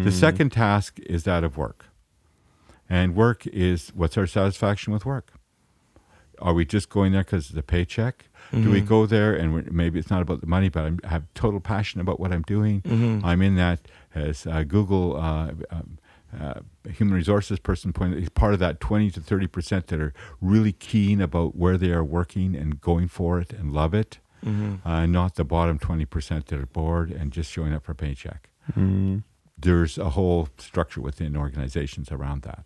The 0.04 0.12
second 0.12 0.50
task 0.52 0.98
is 1.00 1.24
that 1.24 1.44
of 1.44 1.56
work, 1.56 1.86
and 2.88 3.14
work 3.14 3.46
is 3.46 3.90
what's 3.94 4.18
our 4.18 4.26
satisfaction 4.26 4.92
with 4.92 5.04
work. 5.06 5.32
Are 6.40 6.54
we 6.54 6.64
just 6.64 6.88
going 6.88 7.12
there 7.12 7.22
because 7.24 7.50
it's 7.50 7.58
a 7.58 7.62
paycheck? 7.62 8.26
Do 8.52 8.70
we 8.70 8.80
go 8.80 9.06
there 9.06 9.34
and 9.34 9.70
maybe 9.72 9.98
it's 9.98 10.10
not 10.10 10.22
about 10.22 10.40
the 10.40 10.46
money, 10.46 10.68
but 10.68 10.84
I'm, 10.84 10.98
I 11.04 11.08
have 11.08 11.24
total 11.34 11.60
passion 11.60 12.00
about 12.00 12.18
what 12.18 12.32
I'm 12.32 12.42
doing. 12.42 12.82
I'm 13.24 13.42
in 13.42 13.54
that 13.56 13.80
as 14.14 14.46
uh, 14.46 14.64
Google 14.64 15.16
uh, 15.16 15.52
um, 15.70 15.98
uh, 16.38 16.54
human 16.90 17.14
resources 17.14 17.58
person 17.58 17.92
pointed. 17.92 18.22
Is 18.22 18.28
part 18.28 18.52
of 18.54 18.58
that 18.60 18.80
20 18.80 19.10
to 19.12 19.20
30 19.20 19.46
percent 19.46 19.86
that 19.88 20.00
are 20.00 20.12
really 20.40 20.72
keen 20.72 21.20
about 21.20 21.54
where 21.56 21.76
they 21.76 21.90
are 21.92 22.04
working 22.04 22.54
and 22.56 22.80
going 22.80 23.08
for 23.08 23.40
it 23.40 23.52
and 23.52 23.72
love 23.72 23.94
it, 23.94 24.18
uh, 24.84 25.06
not 25.06 25.34
the 25.34 25.44
bottom 25.44 25.78
20 25.78 26.04
percent 26.06 26.46
that 26.46 26.58
are 26.58 26.66
bored 26.66 27.10
and 27.10 27.30
just 27.32 27.50
showing 27.52 27.72
up 27.72 27.84
for 27.84 27.92
a 27.92 27.94
paycheck 27.96 28.48
there's 29.58 29.98
a 29.98 30.10
whole 30.10 30.48
structure 30.58 31.00
within 31.02 31.36
organizations 31.36 32.10
around 32.10 32.42
that. 32.42 32.64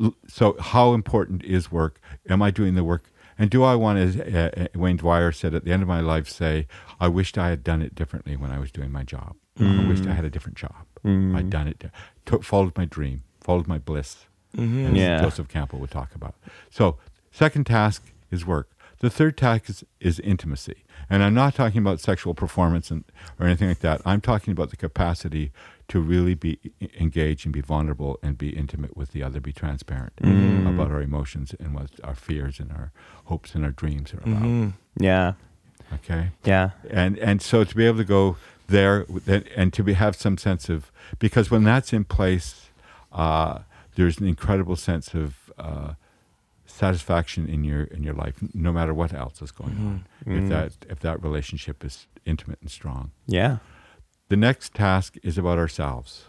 L- 0.00 0.14
So, 0.28 0.56
how 0.60 0.92
important 0.94 1.42
is 1.42 1.72
work? 1.72 2.00
Am 2.28 2.40
I 2.42 2.50
doing 2.50 2.74
the 2.74 2.84
work? 2.84 3.10
And 3.38 3.50
do 3.50 3.62
I 3.62 3.74
want, 3.76 3.98
as 3.98 4.16
uh, 4.16 4.50
uh, 4.56 4.66
Wayne 4.78 4.96
Dyer 4.96 5.30
said 5.32 5.54
at 5.54 5.64
the 5.64 5.72
end 5.72 5.82
of 5.82 5.88
my 5.88 6.00
life, 6.00 6.28
say, 6.28 6.66
I 6.98 7.06
wished 7.08 7.38
I 7.38 7.50
had 7.50 7.62
done 7.62 7.82
it 7.82 7.94
differently 7.94 8.36
when 8.36 8.50
I 8.50 8.58
was 8.58 8.72
doing 8.72 8.90
my 8.90 9.04
job. 9.04 9.36
I 9.60 9.88
wished 9.88 10.06
I 10.06 10.12
had 10.12 10.24
a 10.24 10.30
different 10.30 10.56
job. 10.56 10.86
I'd 11.04 11.50
done 11.50 11.66
it, 11.68 11.84
took, 12.26 12.44
followed 12.44 12.76
my 12.76 12.84
dream, 12.84 13.22
followed 13.40 13.66
my 13.66 13.78
bliss. 13.78 14.26
As 14.56 14.60
Yeah. 14.92 15.20
Joseph 15.22 15.48
Campbell 15.48 15.78
would 15.80 15.90
talk 15.90 16.14
about. 16.14 16.34
So, 16.70 16.96
second 17.32 17.64
task 17.66 18.12
is 18.30 18.44
work. 18.46 18.70
The 19.00 19.10
third 19.10 19.36
task 19.36 19.68
is, 19.68 19.84
is 20.00 20.18
intimacy. 20.20 20.84
And 21.08 21.22
I'm 21.22 21.34
not 21.34 21.54
talking 21.54 21.78
about 21.80 22.00
sexual 22.00 22.34
performance 22.34 22.90
and, 22.90 23.04
or 23.38 23.46
anything 23.46 23.68
like 23.68 23.80
that. 23.80 24.00
I'm 24.04 24.20
talking 24.20 24.52
about 24.52 24.70
the 24.70 24.76
capacity 24.76 25.52
to 25.88 26.00
really 26.00 26.34
be 26.34 26.58
engaged 27.00 27.46
and 27.46 27.52
be 27.52 27.60
vulnerable 27.62 28.18
and 28.22 28.36
be 28.36 28.50
intimate 28.50 28.96
with 28.96 29.12
the 29.12 29.22
other, 29.22 29.40
be 29.40 29.52
transparent 29.52 30.12
about 30.20 30.90
our 30.90 31.00
emotions 31.00 31.54
and 31.58 31.74
what 31.74 31.90
our 32.04 32.14
fears 32.14 32.60
and 32.60 32.70
our 32.72 32.92
hopes 33.24 33.54
and 33.54 33.64
our 33.64 33.70
dreams 33.70 34.12
are 34.14 34.20
about. 34.20 34.72
Yeah. 34.98 35.32
Okay 35.94 36.30
Yeah. 36.44 36.70
and 36.90 37.16
and 37.18 37.40
so 37.40 37.64
to 37.64 37.74
be 37.74 37.86
able 37.86 37.98
to 37.98 38.04
go 38.04 38.36
there 38.66 39.06
and, 39.26 39.44
and 39.56 39.72
to 39.72 39.82
be, 39.82 39.94
have 39.94 40.14
some 40.14 40.36
sense 40.36 40.68
of 40.68 40.92
because 41.18 41.50
when 41.50 41.64
that's 41.64 41.92
in 41.94 42.04
place, 42.04 42.66
uh, 43.12 43.60
there's 43.94 44.18
an 44.20 44.26
incredible 44.28 44.76
sense 44.76 45.14
of 45.14 45.34
uh, 45.58 45.94
satisfaction 46.66 47.48
in 47.48 47.64
your 47.64 47.84
in 47.84 48.02
your 48.02 48.14
life, 48.14 48.34
no 48.52 48.72
matter 48.72 48.92
what 48.92 49.12
else 49.14 49.40
is 49.42 49.50
going 49.50 49.76
on. 49.78 50.04
If 50.26 50.48
that 50.50 50.72
if 50.90 51.00
that 51.00 51.22
relationship 51.22 51.82
is 51.84 52.06
intimate 52.26 52.58
and 52.60 52.70
strong. 52.70 53.10
Yeah. 53.26 53.58
The 54.28 54.36
next 54.36 54.74
task 54.74 55.16
is 55.22 55.38
about 55.38 55.58
ourselves, 55.58 56.26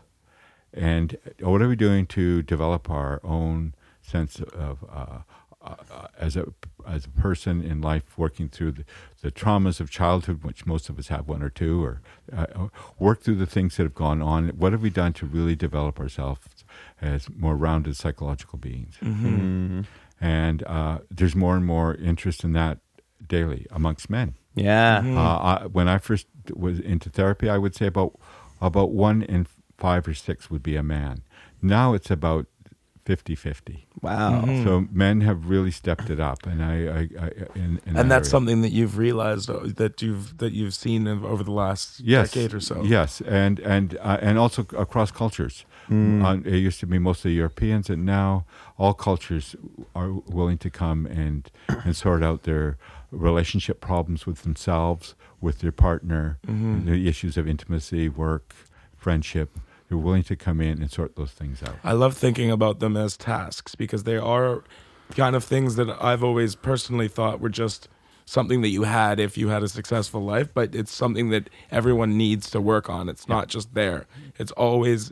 and 0.73 1.17
what 1.41 1.61
are 1.61 1.67
we 1.67 1.75
doing 1.75 2.05
to 2.07 2.41
develop 2.41 2.89
our 2.89 3.19
own 3.23 3.73
sense 4.01 4.39
of 4.39 4.85
uh, 4.89 5.19
uh, 5.61 6.07
as 6.17 6.37
a 6.37 6.45
as 6.87 7.05
a 7.05 7.09
person 7.09 7.61
in 7.61 7.81
life, 7.81 8.17
working 8.17 8.47
through 8.47 8.71
the, 8.71 8.85
the 9.21 9.31
traumas 9.31 9.81
of 9.81 9.89
childhood, 9.91 10.43
which 10.45 10.65
most 10.65 10.87
of 10.87 10.97
us 10.97 11.09
have 11.09 11.27
one 11.27 11.43
or 11.43 11.49
two, 11.49 11.83
or 11.83 12.01
uh, 12.35 12.45
uh, 12.55 12.67
work 12.97 13.21
through 13.21 13.35
the 13.35 13.45
things 13.45 13.75
that 13.75 13.83
have 13.83 13.95
gone 13.95 14.21
on. 14.21 14.49
What 14.49 14.71
have 14.71 14.81
we 14.81 14.89
done 14.89 15.11
to 15.13 15.25
really 15.25 15.55
develop 15.55 15.99
ourselves 15.99 16.63
as 17.01 17.29
more 17.35 17.57
rounded 17.57 17.97
psychological 17.97 18.57
beings? 18.57 18.95
And 20.21 20.63
uh, 20.63 20.99
there's 21.11 21.35
more 21.35 21.57
and 21.57 21.65
more 21.65 21.95
interest 21.95 22.45
in 22.45 22.53
that 22.53 22.77
daily 23.27 23.67
amongst 23.71 24.09
men. 24.09 24.35
Yeah. 24.55 25.01
Uh, 25.05 25.37
I, 25.37 25.65
when 25.67 25.87
I 25.87 25.97
first 25.97 26.27
was 26.53 26.79
into 26.79 27.09
therapy, 27.09 27.49
I 27.49 27.57
would 27.57 27.75
say 27.75 27.87
about 27.87 28.19
about 28.61 28.91
one 28.91 29.21
in 29.21 29.47
five 29.77 30.07
or 30.07 30.13
six 30.13 30.49
would 30.49 30.63
be 30.63 30.75
a 30.75 30.83
man. 30.83 31.23
Now 31.61 31.93
it's 31.93 32.11
about 32.11 32.47
50-50. 33.05 33.85
Wow. 34.01 34.45
So 34.63 34.87
men 34.91 35.21
have 35.21 35.49
really 35.49 35.71
stepped 35.71 36.11
it 36.11 36.19
up, 36.19 36.45
and 36.45 36.63
I, 36.63 36.73
I, 36.73 37.25
I 37.25 37.27
in, 37.55 37.81
in 37.85 37.93
that 37.93 37.99
and 38.01 38.11
that's 38.11 38.27
area. 38.27 38.31
something 38.31 38.61
that 38.61 38.71
you've 38.71 38.97
realized 38.97 39.49
uh, 39.49 39.61
that 39.77 40.01
you've 40.01 40.37
that 40.37 40.53
you've 40.53 40.75
seen 40.75 41.07
over 41.07 41.43
the 41.43 41.51
last 41.51 41.99
yes, 41.99 42.31
decade 42.31 42.53
or 42.53 42.59
so. 42.59 42.83
Yes, 42.83 43.19
and 43.21 43.59
and 43.61 43.97
uh, 44.01 44.19
and 44.21 44.37
also 44.37 44.61
across 44.77 45.11
cultures. 45.11 45.65
Uh, 45.91 46.37
it 46.45 46.57
used 46.57 46.79
to 46.79 46.85
be 46.85 46.99
mostly 46.99 47.31
Europeans, 47.31 47.89
and 47.89 48.05
now 48.05 48.45
all 48.77 48.93
cultures 48.93 49.55
are 49.95 50.11
willing 50.11 50.59
to 50.59 50.69
come 50.69 51.07
and 51.07 51.49
and 51.67 51.95
sort 51.95 52.21
out 52.21 52.43
their 52.43 52.77
relationship 53.11 53.81
problems 53.81 54.25
with 54.25 54.43
themselves, 54.43 55.15
with 55.41 55.59
their 55.59 55.71
partner, 55.71 56.39
mm-hmm. 56.45 56.85
the 56.85 57.07
issues 57.07 57.37
of 57.37 57.47
intimacy, 57.47 58.09
work, 58.09 58.53
friendship. 58.97 59.57
They're 59.87 59.97
willing 59.97 60.23
to 60.23 60.35
come 60.35 60.61
in 60.61 60.81
and 60.81 60.91
sort 60.91 61.15
those 61.15 61.31
things 61.31 61.63
out. 61.63 61.75
I 61.83 61.93
love 61.93 62.15
thinking 62.15 62.51
about 62.51 62.79
them 62.79 62.95
as 62.95 63.17
tasks 63.17 63.73
because 63.73 64.03
they 64.03 64.17
are 64.17 64.63
kind 65.15 65.35
of 65.35 65.43
things 65.43 65.75
that 65.77 65.89
I've 66.01 66.23
always 66.23 66.55
personally 66.55 67.07
thought 67.07 67.39
were 67.39 67.49
just 67.49 67.89
something 68.25 68.61
that 68.61 68.69
you 68.69 68.83
had 68.83 69.19
if 69.19 69.37
you 69.37 69.47
had 69.47 69.63
a 69.63 69.67
successful 69.67 70.23
life, 70.23 70.53
but 70.53 70.75
it's 70.75 70.93
something 70.93 71.29
that 71.29 71.49
everyone 71.71 72.15
needs 72.15 72.51
to 72.51 72.61
work 72.61 72.87
on. 72.87 73.09
It's 73.09 73.27
not 73.27 73.47
just 73.47 73.73
there. 73.73 74.05
It's 74.37 74.51
always 74.51 75.11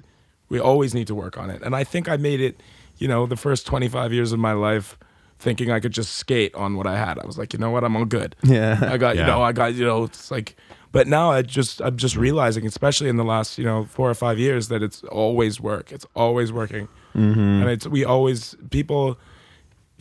we 0.49 0.60
always 0.60 0.93
need 0.93 1.07
to 1.07 1.15
work 1.15 1.38
on 1.38 1.49
it. 1.49 1.62
And 1.63 1.75
I 1.75 1.83
think 1.83 2.07
I 2.07 2.15
made 2.15 2.39
it, 2.39 2.62
you 2.97 3.07
know, 3.07 3.25
the 3.25 3.36
first 3.36 3.65
25 3.65 4.13
years 4.13 4.31
of 4.31 4.39
my 4.39 4.53
life 4.53 4.97
thinking 5.39 5.71
I 5.71 5.80
could 5.80 5.91
just 5.91 6.15
skate 6.15 6.54
on 6.56 6.76
what 6.76 6.88
I 6.88 6.97
had. 6.97 7.19
I 7.19 7.26
was 7.26 7.38
like, 7.38 7.54
you 7.54 7.60
know 7.60 7.69
what, 7.69 7.84
I'm 7.84 7.95
all 7.95 8.06
good. 8.06 8.36
Yeah. 8.43 8.80
I 8.82 8.97
got, 8.97 9.15
you 9.15 9.23
know, 9.23 9.41
I 9.41 9.52
got, 9.52 9.76
you 9.76 9.86
know, 9.86 10.06
it's 10.06 10.32
like 10.32 10.56
but 10.91 11.08
now 11.08 11.32
I 11.32 11.41
just 11.41 11.82
I'm 11.82 11.97
just 11.97 12.15
realizing, 12.15 12.65
especially 12.65 13.10
in 13.10 13.17
the 13.17 13.23
last, 13.23 13.58
you 13.58 13.65
know, 13.65 13.86
four 13.86 14.10
or 14.10 14.13
five 14.13 14.39
years, 14.39 14.69
that 14.69 14.82
it's 14.82 15.04
always 15.04 15.60
work. 15.60 15.91
It's 15.91 16.06
always 16.15 16.52
working. 16.52 16.88
Mm-hmm. 17.15 17.39
And 17.39 17.69
it's 17.69 17.88
we 17.88 18.06
always 18.06 18.56
people 18.69 19.19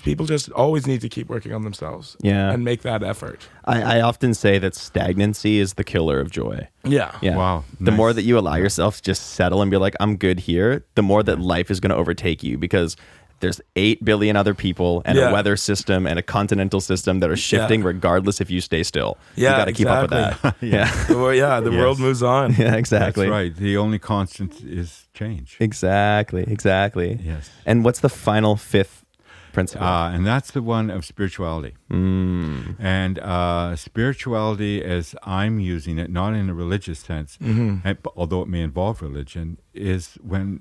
people 0.02 0.26
just 0.26 0.50
always 0.52 0.86
need 0.86 1.00
to 1.00 1.08
keep 1.08 1.28
working 1.28 1.52
on 1.52 1.62
themselves. 1.62 2.16
Yeah. 2.20 2.50
And 2.50 2.64
make 2.64 2.82
that 2.82 3.02
effort. 3.02 3.48
I, 3.64 3.98
I 3.98 4.00
often 4.00 4.34
say 4.34 4.58
that 4.58 4.74
stagnancy 4.74 5.58
is 5.58 5.74
the 5.74 5.84
killer 5.84 6.20
of 6.20 6.30
joy. 6.30 6.68
Yeah. 6.84 7.16
Yeah. 7.20 7.36
Wow, 7.36 7.64
The 7.80 7.90
more 7.90 8.12
that 8.12 8.22
you 8.22 8.38
allow 8.38 8.54
yourself 8.54 8.96
to 8.96 9.02
just 9.02 9.32
settle 9.32 9.62
and 9.62 9.70
be 9.70 9.76
like, 9.76 9.94
I'm 9.98 10.16
good 10.16 10.40
here, 10.40 10.84
the 10.94 11.02
more 11.02 11.22
that 11.22 11.40
life 11.40 11.70
is 11.70 11.80
going 11.80 11.90
to 11.90 11.96
overtake 11.96 12.42
you 12.42 12.58
because 12.58 12.96
there's 13.40 13.60
8 13.76 14.04
billion 14.04 14.34
other 14.36 14.54
people 14.54 15.02
and 15.04 15.18
Yeah. 15.18 15.28
a 15.28 15.32
weather 15.32 15.56
system 15.56 16.06
and 16.06 16.18
a 16.18 16.22
continental 16.22 16.80
system 16.80 17.20
that 17.20 17.28
are 17.30 17.36
shifting 17.36 17.80
Yeah. 17.80 17.86
regardless 17.88 18.40
if 18.40 18.50
you 18.50 18.60
stay 18.60 18.82
still. 18.82 19.18
Yeah, 19.36 19.50
You 19.50 19.56
got 19.58 19.64
to 19.66 19.72
keep 19.72 19.86
up 19.88 20.02
with 20.02 20.10
that. 20.10 20.56
yeah. 20.62 20.90
The 21.06 21.16
wor- 21.18 21.34
yeah, 21.34 21.60
the 21.60 21.70
Yes. 21.70 21.80
world 21.80 21.98
moves 22.00 22.22
on. 22.22 22.54
yeah, 22.58 22.74
exactly. 22.76 23.26
That's 23.26 23.30
right. 23.32 23.54
The 23.54 23.76
only 23.76 23.98
constant 23.98 24.60
is 24.62 25.06
change. 25.14 25.56
Exactly. 25.60 26.44
Exactly. 26.48 27.18
Yes. 27.22 27.50
And 27.66 27.84
what's 27.84 28.00
the 28.00 28.08
final 28.08 28.56
fifth 28.56 29.04
principle? 29.52 29.86
Uh, 29.86 30.10
and 30.12 30.26
that's 30.26 30.50
the 30.52 30.62
one 30.62 30.90
of 30.90 31.04
spirituality. 31.04 31.74
Mm. 31.90 32.76
And 32.78 33.18
uh, 33.18 33.76
spirituality, 33.76 34.82
as 34.84 35.14
I'm 35.24 35.60
using 35.60 35.98
it, 35.98 36.10
not 36.10 36.34
in 36.34 36.48
a 36.48 36.54
religious 36.54 37.00
sense, 37.00 37.38
and, 37.40 37.96
although 38.16 38.42
it 38.42 38.48
may 38.48 38.62
involve 38.62 39.02
religion, 39.02 39.58
is 39.74 40.18
when 40.22 40.60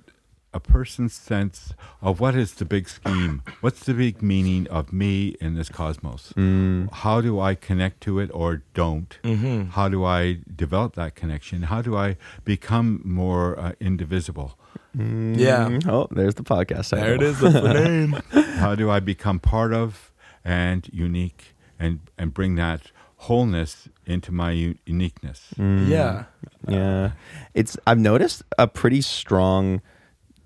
a 0.55 0.59
person's 0.59 1.13
sense 1.13 1.73
of 2.01 2.21
what 2.21 2.33
is 2.33 2.53
the 2.53 2.65
big 2.65 2.87
scheme, 2.87 3.43
what's 3.61 3.83
the 3.83 3.93
big 3.93 4.21
meaning 4.21 4.67
of 4.69 4.93
me 4.93 5.35
in 5.41 5.53
this 5.55 5.67
cosmos? 5.67 6.33
Mm. 6.37 6.91
How 6.91 7.19
do 7.19 7.39
I 7.41 7.55
connect 7.55 7.99
to 8.01 8.19
it 8.19 8.31
or 8.33 8.63
don't? 8.73 9.19
Mm-hmm. 9.23 9.71
How 9.71 9.89
do 9.89 10.05
I 10.05 10.39
develop 10.55 10.95
that 10.95 11.13
connection? 11.13 11.63
How 11.63 11.81
do 11.81 11.97
I 11.97 12.15
become 12.45 13.01
more 13.03 13.59
uh, 13.59 13.73
indivisible? 13.81 14.57
Mm-hmm. 14.97 15.33
Yeah. 15.35 15.67
Mm-hmm. 15.67 15.89
Oh, 15.89 16.07
there's 16.09 16.35
the 16.35 16.43
podcast. 16.43 16.91
There 16.91 17.15
it 17.15 17.21
is. 17.21 17.39
That's 17.41 17.53
the 17.53 17.73
name. 17.73 18.11
how 18.55 18.75
do 18.75 18.89
I 18.89 19.01
become 19.01 19.39
part 19.39 19.73
of 19.73 20.11
and 20.45 20.89
unique 20.93 21.53
and 21.77 21.99
and 22.17 22.33
bring 22.33 22.55
that 22.55 22.91
wholeness 23.17 23.89
into 24.05 24.31
my 24.31 24.51
u- 24.51 24.77
uniqueness? 24.85 25.47
Mm. 25.57 25.89
Yeah. 25.89 26.23
Yeah. 26.65 27.11
It's 27.53 27.75
I've 27.85 27.99
noticed 27.99 28.43
a 28.57 28.67
pretty 28.67 29.01
strong 29.01 29.81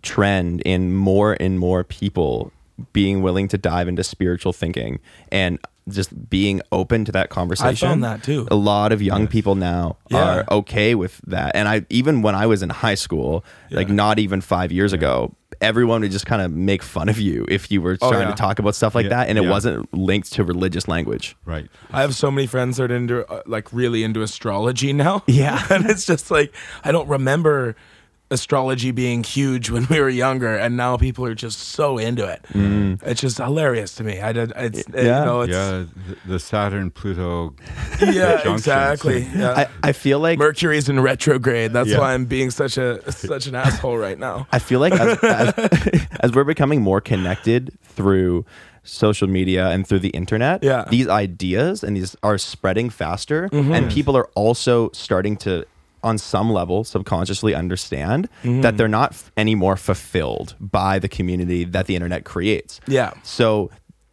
trend 0.02 0.62
in 0.62 0.94
more 0.96 1.36
and 1.40 1.60
more 1.60 1.84
people 1.84 2.52
being 2.94 3.22
willing 3.22 3.48
to 3.50 3.58
dive 3.58 3.88
into 3.88 4.04
spiritual 4.04 4.54
thinking 4.54 5.00
and 5.32 5.60
just 5.90 6.30
being 6.30 6.62
open 6.72 7.04
to 7.04 7.12
that 7.12 7.30
conversation. 7.30 7.88
I 7.88 7.92
found 7.92 8.04
that 8.04 8.24
too. 8.24 8.48
A 8.52 8.56
lot 8.56 8.92
of 8.92 9.02
young 9.02 9.28
people 9.28 9.56
now 9.56 9.98
Yeah. 10.10 10.24
are 10.42 10.46
okay 10.52 10.94
with 10.96 11.20
that. 11.28 11.56
And 11.56 11.68
I 11.68 11.86
even 11.90 12.22
when 12.22 12.36
I 12.36 12.46
was 12.46 12.62
in 12.62 12.70
high 12.70 12.96
school, 12.96 13.44
like 13.72 13.90
not 13.90 14.20
even 14.20 14.40
5 14.40 14.72
years 14.72 14.94
ago, 14.94 15.34
everyone 15.62 16.02
would 16.02 16.12
just 16.12 16.26
kind 16.28 16.42
of 16.44 16.52
make 16.52 16.84
fun 16.84 17.10
of 17.10 17.20
you 17.20 17.46
if 17.50 17.70
you 17.72 17.82
were 17.82 17.98
Oh, 18.02 18.08
starting 18.08 18.30
yeah. 18.30 18.36
to 18.36 18.40
talk 18.42 18.60
about 18.60 18.76
stuff 18.76 18.94
like 18.96 19.06
Yeah, 19.06 19.10
that 19.10 19.30
and 19.30 19.38
it 19.40 19.44
yeah. 19.44 19.50
wasn't 19.50 19.92
linked 19.94 20.32
to 20.34 20.44
religious 20.44 20.88
language. 20.88 21.36
Right. 21.44 21.68
I 21.92 22.02
have 22.02 22.14
so 22.16 22.30
many 22.32 22.46
friends 22.48 22.78
that 22.78 22.92
are 22.92 22.96
into 22.96 23.26
uh, 23.30 23.42
like 23.48 23.74
really 23.74 24.04
into 24.04 24.22
astrology 24.22 24.94
now. 25.06 25.24
Yeah. 25.28 25.66
and 25.72 25.90
it's 25.90 26.06
just 26.06 26.30
like 26.32 26.54
I 26.84 26.92
don't 26.92 27.10
remember 27.10 27.76
astrology 28.32 28.92
being 28.92 29.24
huge 29.24 29.70
when 29.70 29.88
we 29.90 30.00
were 30.00 30.10
younger, 30.10 30.56
and 30.56 30.78
now 30.78 30.98
people 30.98 31.26
are 31.26 31.34
just 31.36 31.60
so 31.60 31.98
into 31.98 32.26
it. 32.28 32.46
It's 33.04 33.22
just 33.22 33.38
hilarious 33.38 33.96
to 33.96 34.04
me. 34.04 34.20
I 34.22 34.34
did. 34.34 34.52
It's 34.56 34.80
uh, 34.88 34.92
Yeah. 34.96 35.20
you 35.20 35.26
know. 35.26 35.42
It's, 35.42 35.52
yeah, 35.54 35.86
the, 36.08 36.18
the 36.34 36.40
Saturn 36.40 36.92
Pluto. 36.92 37.56
yeah, 38.02 38.52
exactly. 38.52 39.28
Yeah. 39.36 39.52
I, 39.84 39.90
I 39.90 39.92
feel 39.94 40.20
like 40.20 40.38
Mercury's 40.40 40.90
in 40.90 41.00
retrograde. 41.00 41.72
That's 41.74 41.90
Yeah. 41.90 42.00
why 42.00 42.14
I'm 42.14 42.26
being 42.26 42.52
such 42.52 42.78
a 42.78 43.10
such 43.12 43.48
an 43.48 43.56
asshole 43.56 43.98
right 43.98 44.18
now. 44.20 44.48
I 44.52 44.60
feel 44.60 44.80
like 44.80 44.94
as, 44.94 45.18
as, 45.24 46.08
as 46.20 46.32
we're 46.34 46.44
becoming 46.44 46.82
more 46.82 47.00
connected 47.02 47.72
through 47.84 48.46
social 48.84 49.28
media 49.28 49.70
and 49.70 49.86
through 49.88 50.00
the 50.00 50.10
internet, 50.10 50.64
Yeah. 50.64 50.82
Mm-hmm. 50.82 50.90
these 50.92 51.08
ideas 51.08 51.84
and 51.84 51.96
these 51.96 52.16
are 52.24 52.38
spreading 52.38 52.90
faster, 52.90 53.50
and 53.52 53.90
people 53.92 54.16
are 54.18 54.28
also 54.36 54.90
starting 54.94 55.38
to, 55.38 55.66
on 56.04 56.18
some 56.18 56.50
level, 56.52 56.84
subconsciously 56.84 57.54
understand 57.56 58.30
Mm-hmm. 58.44 58.62
that 58.62 58.78
they're 58.78 58.88
not 58.88 59.12
f- 59.12 59.32
anymore 59.38 59.76
fulfilled 59.78 60.56
by 60.60 61.00
the 61.00 61.08
community 61.08 61.64
that 61.66 61.86
the 61.88 61.96
internet 61.96 62.24
creates. 62.26 62.80
Yeah. 62.88 63.12
So. 63.24 63.70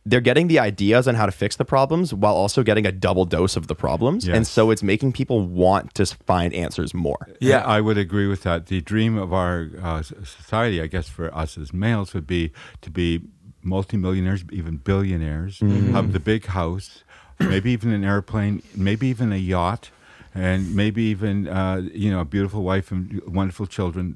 They're 0.08 0.20
getting 0.20 0.46
the 0.46 0.60
ideas 0.60 1.08
on 1.08 1.16
how 1.16 1.26
to 1.26 1.32
fix 1.32 1.56
the 1.56 1.64
problems 1.64 2.14
while 2.14 2.36
also 2.36 2.62
getting 2.62 2.86
a 2.86 2.92
double 2.92 3.24
dose 3.24 3.56
of 3.56 3.66
the 3.66 3.74
problems. 3.74 4.28
And 4.28 4.46
so 4.46 4.70
it's 4.70 4.80
making 4.80 5.10
people 5.14 5.40
want 5.40 5.94
to 5.94 6.06
find 6.06 6.54
answers 6.54 6.94
more. 6.94 7.26
Yeah. 7.40 7.64
I 7.66 7.80
would 7.80 7.98
agree 7.98 8.28
with 8.28 8.44
that. 8.44 8.66
The 8.66 8.80
dream 8.80 9.18
of 9.18 9.32
our 9.32 9.68
uh, 9.82 10.02
society, 10.02 10.80
I 10.80 10.86
guess, 10.86 11.08
for 11.08 11.34
us 11.36 11.58
as 11.58 11.72
males, 11.72 12.14
would 12.14 12.24
be 12.28 12.52
to 12.82 12.90
be 12.90 13.22
multimillionaires, 13.64 14.44
even 14.52 14.76
billionaires, 14.76 15.58
have 15.60 16.12
the 16.12 16.20
big 16.20 16.46
house, 16.46 17.02
maybe 17.40 17.72
even 17.72 17.92
an 17.92 18.04
airplane, 18.04 18.62
maybe 18.76 19.08
even 19.08 19.32
a 19.32 19.36
yacht, 19.36 19.90
and 20.36 20.74
maybe 20.76 21.02
even 21.04 21.48
uh, 21.48 21.82
you 21.92 22.10
know 22.10 22.20
a 22.20 22.24
beautiful 22.24 22.62
wife 22.62 22.90
and 22.92 23.20
wonderful 23.26 23.66
children, 23.66 24.06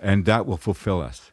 and 0.00 0.24
that 0.26 0.46
will 0.46 0.56
fulfill 0.58 1.00
us. 1.00 1.30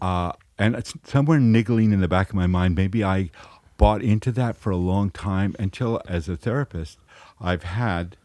Uh, 0.00 0.32
and 0.58 0.74
it's 0.76 0.92
somewhere 1.04 1.40
niggling 1.40 1.92
in 1.92 2.00
the 2.00 2.08
back 2.08 2.28
of 2.30 2.34
my 2.34 2.46
mind, 2.46 2.74
maybe 2.74 3.02
I 3.04 3.30
bought 3.76 4.02
into 4.02 4.32
that 4.32 4.56
for 4.56 4.70
a 4.70 4.76
long 4.76 5.10
time 5.10 5.54
until, 5.58 6.00
as 6.08 6.28
a 6.28 6.36
therapist, 6.36 6.98
I've 7.40 7.62
had 7.62 8.16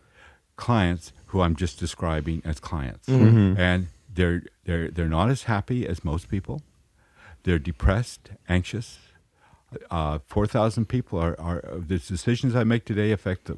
clients 0.56 1.14
who 1.28 1.42
I'm 1.42 1.56
just 1.56 1.80
describing 1.80 2.42
as 2.46 2.60
clients, 2.60 3.08
and 3.08 3.88
they're 4.14 4.44
they're 4.66 4.90
they're 4.92 5.10
not 5.20 5.30
as 5.30 5.44
happy 5.44 5.88
as 5.88 6.04
most 6.04 6.28
people. 6.30 6.62
They're 7.44 7.60
depressed, 7.60 8.30
anxious. 8.48 9.00
Uh, 9.90 10.20
Four 10.28 10.46
thousand 10.48 10.86
people 10.88 11.18
are, 11.20 11.36
are 11.40 11.62
the 11.88 11.98
decisions 11.98 12.56
I 12.56 12.64
make 12.64 12.86
today 12.86 13.12
affect 13.12 13.50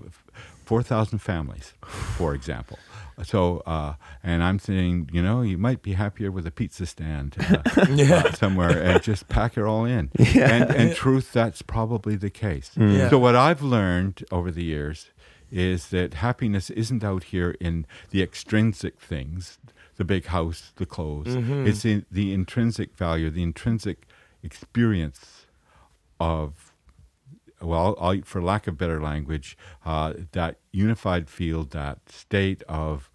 four 0.65 0.83
thousand 0.83 1.19
families, 1.19 1.73
for 1.83 2.33
example. 2.33 2.77
So, 3.23 3.59
uh, 3.65 3.93
and 4.23 4.43
I'm 4.43 4.59
saying, 4.59 5.09
you 5.13 5.21
know, 5.21 5.41
you 5.41 5.57
might 5.57 5.81
be 5.81 5.93
happier 5.93 6.31
with 6.31 6.45
a 6.45 6.51
pizza 6.51 6.85
stand 6.85 7.37
uh, 7.39 7.61
uh, 7.77 8.31
somewhere 8.33 8.83
and 8.83 9.01
just 9.01 9.29
pack 9.29 9.57
it 9.57 9.63
all 9.63 9.85
in. 9.85 10.11
And, 10.35 10.69
and 10.69 10.93
truth, 10.95 11.31
that's 11.31 11.61
probably 11.61 12.17
the 12.17 12.29
case. 12.29 12.71
Yeah. 12.75 13.09
So, 13.09 13.17
what 13.17 13.35
I've 13.35 13.61
learned 13.61 14.25
over 14.31 14.51
the 14.51 14.63
years 14.63 15.11
is 15.49 15.87
that 15.89 16.15
happiness 16.15 16.69
isn't 16.71 17.03
out 17.03 17.25
here 17.25 17.55
in 17.61 17.85
the 18.09 18.21
extrinsic 18.21 18.99
things, 18.99 19.59
the 19.95 20.03
big 20.03 20.25
house, 20.25 20.73
the 20.75 20.85
clothes. 20.85 21.33
It's 21.67 21.85
in 21.85 22.05
the 22.11 22.33
intrinsic 22.33 22.97
value, 22.97 23.29
the 23.29 23.43
intrinsic 23.43 24.07
experience 24.43 25.45
of 26.19 26.64
well, 27.61 27.95
I'll, 27.99 28.21
for 28.23 28.41
lack 28.41 28.67
of 28.67 28.77
better 28.77 29.01
language, 29.01 29.57
uh, 29.85 30.13
that 30.33 30.57
unified 30.71 31.29
field, 31.29 31.71
that 31.71 31.99
state 32.09 32.63
of 32.67 33.09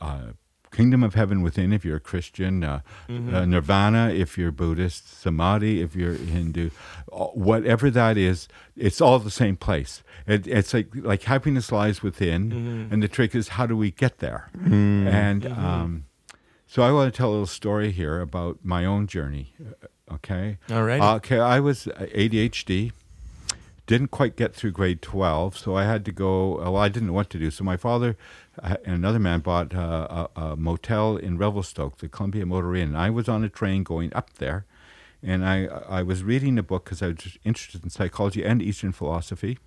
uh, 0.00 0.28
kingdom 0.70 1.02
of 1.04 1.14
heaven 1.14 1.42
within, 1.42 1.72
if 1.72 1.84
you're 1.84 1.96
a 1.98 2.00
Christian, 2.00 2.64
uh, 2.64 2.80
uh, 3.08 3.44
nirvana, 3.44 4.08
if 4.10 4.38
you're 4.38 4.50
Buddhist, 4.50 5.20
samadhi, 5.20 5.82
if 5.82 5.94
you're 5.94 6.14
Hindu, 6.14 6.70
uh, 7.12 7.26
whatever 7.26 7.90
that 7.90 8.16
is, 8.16 8.48
it's 8.76 9.00
all 9.00 9.18
the 9.18 9.30
same 9.30 9.56
place. 9.56 10.02
It, 10.26 10.46
it's 10.46 10.72
like 10.72 10.88
like 10.94 11.24
happiness 11.24 11.70
lies 11.70 12.02
within, 12.02 12.88
and 12.90 13.02
the 13.02 13.08
trick 13.08 13.34
is 13.34 13.48
how 13.48 13.66
do 13.66 13.76
we 13.76 13.90
get 13.90 14.18
there? 14.18 14.48
And 14.64 15.46
um, 15.46 16.04
so 16.66 16.82
I 16.82 16.90
want 16.92 17.12
to 17.12 17.16
tell 17.16 17.28
a 17.28 17.32
little 17.32 17.46
story 17.46 17.90
here 17.92 18.20
about 18.20 18.60
my 18.62 18.84
own 18.86 19.06
journey. 19.06 19.52
uh, 19.60 19.86
Okay. 20.14 20.58
All 20.70 20.84
right. 20.84 21.00
Uh, 21.00 21.16
okay, 21.16 21.38
I 21.38 21.58
was 21.60 21.86
uh, 21.86 22.06
ADHD 22.14 22.92
didn't 23.86 24.08
quite 24.08 24.36
get 24.36 24.54
through 24.54 24.70
grade 24.70 25.02
12 25.02 25.58
so 25.58 25.76
i 25.76 25.84
had 25.84 26.04
to 26.04 26.12
go 26.12 26.56
well 26.56 26.76
i 26.76 26.88
didn't 26.88 27.08
know 27.08 27.12
what 27.12 27.30
to 27.30 27.38
do. 27.38 27.50
So 27.50 27.64
my 27.64 27.76
father 27.76 28.16
uh, 28.62 28.76
and 28.84 28.94
another 28.94 29.18
man 29.18 29.40
bought 29.40 29.74
uh, 29.74 30.28
a, 30.36 30.40
a 30.40 30.56
motel 30.56 31.16
in 31.16 31.38
revelstoke 31.38 31.98
the 31.98 32.08
columbia 32.08 32.46
motor 32.46 32.74
inn. 32.74 32.94
I 32.94 33.10
was 33.10 33.28
on 33.28 33.44
a 33.44 33.48
train 33.48 33.82
going 33.82 34.12
up 34.14 34.34
there 34.34 34.64
and 35.22 35.44
i, 35.44 35.66
I 35.66 36.02
was 36.02 36.22
reading 36.22 36.58
a 36.58 36.62
book 36.62 36.84
because 36.84 37.02
i 37.02 37.08
was 37.08 37.38
interested 37.44 37.84
in 37.84 37.90
psychology 37.90 38.44
and 38.44 38.60
eastern 38.60 38.92
philosophy 38.92 39.58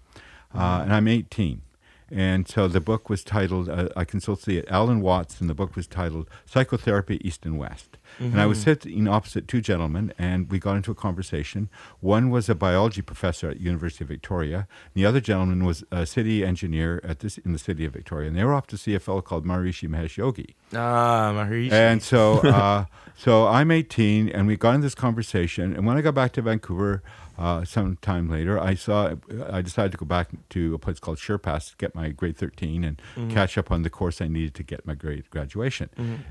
uh, 0.53 0.81
and 0.83 0.93
i'm 0.93 1.07
18 1.07 1.61
and 2.11 2.47
so 2.47 2.67
the 2.67 2.81
book 2.81 3.09
was 3.09 3.23
titled 3.23 3.69
uh, 3.69 3.89
i 3.95 4.03
consulted 4.03 4.65
alan 4.69 5.01
watts 5.01 5.41
and 5.41 5.49
the 5.49 5.53
book 5.53 5.75
was 5.75 5.87
titled 5.87 6.29
psychotherapy 6.45 7.19
east 7.27 7.45
and 7.45 7.57
west 7.57 7.97
and 8.19 8.39
I 8.39 8.45
was 8.45 8.61
sitting 8.61 9.07
opposite 9.07 9.47
two 9.47 9.61
gentlemen, 9.61 10.13
and 10.17 10.49
we 10.49 10.59
got 10.59 10.75
into 10.75 10.91
a 10.91 10.95
conversation. 10.95 11.69
One 11.99 12.29
was 12.29 12.47
a 12.47 12.55
biology 12.55 13.01
professor 13.01 13.49
at 13.49 13.59
University 13.59 14.03
of 14.03 14.09
Victoria, 14.09 14.57
and 14.57 14.93
the 14.93 15.05
other 15.05 15.19
gentleman 15.19 15.65
was 15.65 15.83
a 15.91 16.05
city 16.05 16.45
engineer 16.45 17.01
at 17.03 17.19
this 17.19 17.37
in 17.39 17.51
the 17.51 17.59
city 17.59 17.85
of 17.85 17.93
Victoria, 17.93 18.27
and 18.27 18.37
they 18.37 18.43
were 18.43 18.53
off 18.53 18.67
to 18.67 18.77
see 18.77 18.95
a 18.95 18.99
fellow 18.99 19.21
called 19.21 19.45
Maharishi 19.45 19.89
Mahesh 19.89 20.17
Yogi. 20.17 20.55
Ah, 20.73 21.33
Maharishi. 21.35 21.71
And 21.71 22.01
so, 22.01 22.39
uh, 22.47 22.85
so 23.17 23.47
I'm 23.47 23.71
18, 23.71 24.29
and 24.29 24.47
we 24.47 24.55
got 24.55 24.75
in 24.75 24.81
this 24.81 24.95
conversation. 24.95 25.75
And 25.75 25.85
when 25.85 25.97
I 25.97 26.01
got 26.01 26.15
back 26.15 26.31
to 26.33 26.41
Vancouver, 26.41 27.03
uh, 27.37 27.65
some 27.65 27.97
time 28.01 28.29
later, 28.29 28.59
I 28.59 28.75
saw 28.75 29.15
I 29.51 29.61
decided 29.61 29.91
to 29.91 29.97
go 29.97 30.05
back 30.05 30.29
to 30.49 30.73
a 30.73 30.77
place 30.79 30.99
called 30.99 31.17
Surepass 31.17 31.71
to 31.71 31.75
get 31.77 31.93
my 31.95 32.09
grade 32.09 32.37
13 32.37 32.83
and 32.83 33.01
catch 33.29 33.57
up 33.57 33.71
on 33.71 33.83
the 33.83 33.89
course 33.89 34.21
I 34.21 34.27
needed 34.27 34.53
to 34.55 34.63
get 34.63 34.85
my 34.87 34.95
grade 34.95 35.29
graduation. 35.29 35.89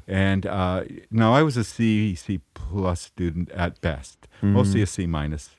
And 0.08 0.46
uh, 0.46 0.84
now 1.10 1.34
I 1.34 1.42
was 1.42 1.56
a 1.56 1.64
C 1.64 2.14
C 2.14 2.40
plus 2.54 3.00
student 3.02 3.50
at 3.50 3.80
best, 3.80 4.26
mostly 4.42 4.80
a 4.82 4.86
C 4.86 5.06
minus. 5.06 5.50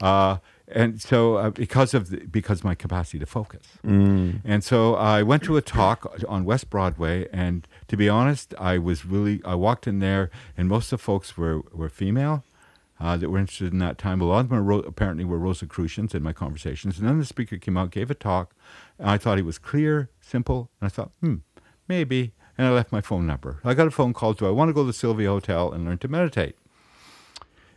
Uh, 0.00 0.36
and 0.70 1.00
so 1.00 1.36
uh, 1.36 1.50
because 1.50 1.94
of 1.94 2.10
the, 2.10 2.18
because 2.26 2.58
of 2.60 2.64
my 2.64 2.74
capacity 2.74 3.18
to 3.18 3.26
focus. 3.26 3.66
And 4.44 4.62
so 4.62 4.94
i 4.94 5.22
went 5.22 5.42
to 5.44 5.56
a 5.56 5.62
talk 5.62 5.98
on 6.28 6.44
west 6.44 6.68
broadway 6.70 7.26
and 7.32 7.66
to 7.88 7.96
be 7.96 8.08
honest 8.08 8.54
i 8.58 8.76
was 8.78 9.04
really 9.06 9.40
i 9.44 9.54
walked 9.54 9.86
in 9.86 9.98
there 9.98 10.30
and 10.56 10.68
most 10.68 10.92
of 10.92 10.98
the 11.00 11.04
folks 11.04 11.36
were 11.38 11.62
were 11.72 11.88
female 11.88 12.44
uh, 13.00 13.16
that 13.16 13.30
were 13.30 13.38
interested 13.38 13.72
in 13.72 13.78
that 13.78 13.98
time. 13.98 14.20
A 14.20 14.24
lot 14.24 14.40
of 14.40 14.48
them 14.48 14.64
were, 14.64 14.80
apparently 14.80 15.24
were 15.24 15.38
Rosicrucians 15.38 16.14
in 16.14 16.22
my 16.22 16.32
conversations. 16.32 16.98
And 16.98 17.08
then 17.08 17.18
the 17.18 17.24
speaker 17.24 17.56
came 17.56 17.76
out, 17.76 17.90
gave 17.90 18.10
a 18.10 18.14
talk, 18.14 18.54
and 18.98 19.08
I 19.08 19.18
thought 19.18 19.38
he 19.38 19.42
was 19.42 19.58
clear, 19.58 20.10
simple, 20.20 20.70
and 20.80 20.86
I 20.86 20.90
thought, 20.90 21.12
hmm, 21.20 21.36
maybe. 21.86 22.32
And 22.56 22.66
I 22.66 22.70
left 22.70 22.90
my 22.90 23.00
phone 23.00 23.24
number. 23.24 23.60
I 23.62 23.74
got 23.74 23.86
a 23.86 23.92
phone 23.92 24.12
call. 24.12 24.32
Do 24.32 24.46
I 24.46 24.50
want 24.50 24.68
to 24.68 24.72
go 24.72 24.82
to 24.82 24.88
the 24.88 24.92
Sylvia 24.92 25.28
Hotel 25.28 25.72
and 25.72 25.84
learn 25.84 25.98
to 25.98 26.08
meditate? 26.08 26.56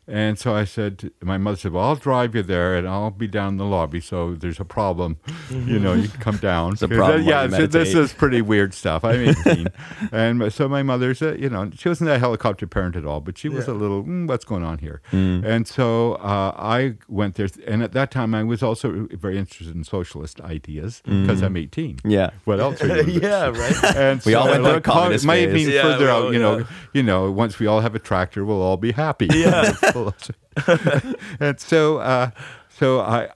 And 0.07 0.37
so 0.37 0.55
I 0.55 0.65
said, 0.65 1.11
my 1.21 1.37
mother 1.37 1.55
said, 1.57 1.71
well, 1.71 1.85
I'll 1.85 1.95
drive 1.95 2.35
you 2.35 2.41
there 2.41 2.75
and 2.75 2.87
I'll 2.87 3.11
be 3.11 3.27
down 3.27 3.49
in 3.49 3.57
the 3.57 3.65
lobby. 3.65 4.01
So 4.01 4.33
there's 4.33 4.59
a 4.59 4.65
problem, 4.65 5.17
you 5.49 5.79
know, 5.79 5.93
you 5.93 6.09
can 6.09 6.19
come 6.19 6.37
down. 6.37 6.73
It's 6.73 6.81
a 6.81 6.87
problem 6.87 7.23
Yeah, 7.23 7.47
so 7.49 7.67
this 7.67 7.93
is 7.93 8.11
pretty 8.11 8.41
weird 8.41 8.73
stuff. 8.73 9.05
I'm 9.05 9.29
18. 9.29 9.67
and 10.11 10.51
so 10.51 10.67
my 10.67 10.83
mother's, 10.83 11.21
uh, 11.21 11.35
you 11.35 11.49
know, 11.49 11.69
she 11.75 11.87
wasn't 11.87 12.09
a 12.09 12.17
helicopter 12.19 12.65
parent 12.67 12.95
at 12.95 13.05
all, 13.05 13.21
but 13.21 13.37
she 13.37 13.47
was 13.47 13.67
Yeah. 13.67 13.73
a 13.73 13.75
little, 13.75 14.03
mm, 14.03 14.27
what's 14.27 14.43
going 14.43 14.63
on 14.63 14.79
here? 14.79 15.01
Mm. 15.11 15.45
And 15.45 15.67
so 15.67 16.13
uh, 16.15 16.55
I 16.57 16.95
went 17.07 17.35
there. 17.35 17.47
And 17.67 17.83
at 17.83 17.93
that 17.93 18.11
time, 18.11 18.33
I 18.33 18.43
was 18.43 18.63
also 18.63 19.07
very 19.11 19.37
interested 19.37 19.75
in 19.75 19.83
socialist 19.83 20.41
ideas 20.41 21.01
because 21.05 21.41
I'm 21.41 21.55
18. 21.55 21.99
Yeah. 22.03 22.31
What 22.45 22.59
else 22.59 22.81
are 22.81 23.01
you? 23.03 23.19
yeah, 23.21 23.45
right. 23.45 23.95
And 23.95 24.21
We 24.25 24.33
all 24.33 24.47
went 24.47 24.63
through 24.63 24.71
a 24.71 24.73
like, 24.73 24.83
communist 24.83 25.25
might 25.25 25.45
phase. 25.45 25.67
mean 25.67 25.75
Yeah, 25.75 25.83
further 25.83 26.05
we 26.05 26.11
out, 26.11 26.33
you 26.33 26.39
know, 26.39 26.65
you 26.93 27.03
know, 27.03 27.31
once 27.31 27.59
we 27.59 27.67
all 27.67 27.79
have 27.81 27.95
a 27.95 27.99
tractor, 27.99 28.43
we'll 28.43 28.61
all 28.61 28.77
be 28.77 28.91
happy. 28.91 29.27
Yeah. 29.31 29.71
and 31.39 31.59
so, 31.59 31.97
uh, 31.99 32.31
so 32.69 32.99
I, 32.99 33.29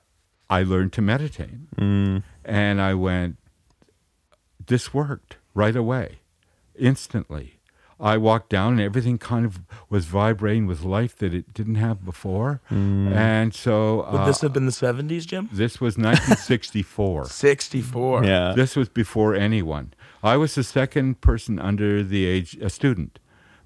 I 0.49 0.63
learned 0.63 0.93
to 0.93 1.01
meditate, 1.01 1.75
Mm. 1.75 2.23
and 2.43 2.81
I 2.81 2.93
went. 2.93 3.37
This 4.67 4.93
worked 4.93 5.37
right 5.53 5.75
away, 5.75 6.19
instantly. 6.77 7.59
I 7.99 8.17
walked 8.17 8.49
down 8.49 8.73
and 8.73 8.81
everything 8.81 9.17
kind 9.17 9.45
of 9.45 9.59
was 9.89 10.03
vibrating 10.05 10.65
with 10.67 10.81
life 10.83 11.15
that 11.19 11.33
it 11.33 11.53
didn't 11.53 11.75
have 11.75 12.03
before. 12.03 12.59
And 12.69 13.53
so 13.55 14.05
Would 14.11 14.21
uh, 14.21 14.25
this 14.25 14.41
have 14.41 14.51
been 14.51 14.65
the 14.65 14.73
70s, 14.73 15.25
Jim? 15.25 15.47
this 15.53 15.79
was 15.79 15.95
1964. 15.97 17.25
64. 17.25 18.25
Yeah. 18.25 18.53
This 18.53 18.75
was 18.75 18.89
before 18.89 19.33
anyone. 19.33 19.93
I 20.21 20.35
was 20.35 20.55
the 20.55 20.63
second 20.63 21.21
person 21.21 21.57
under 21.57 22.03
the 22.03 22.25
age, 22.25 22.57
a 22.59 22.69
student, 22.69 23.19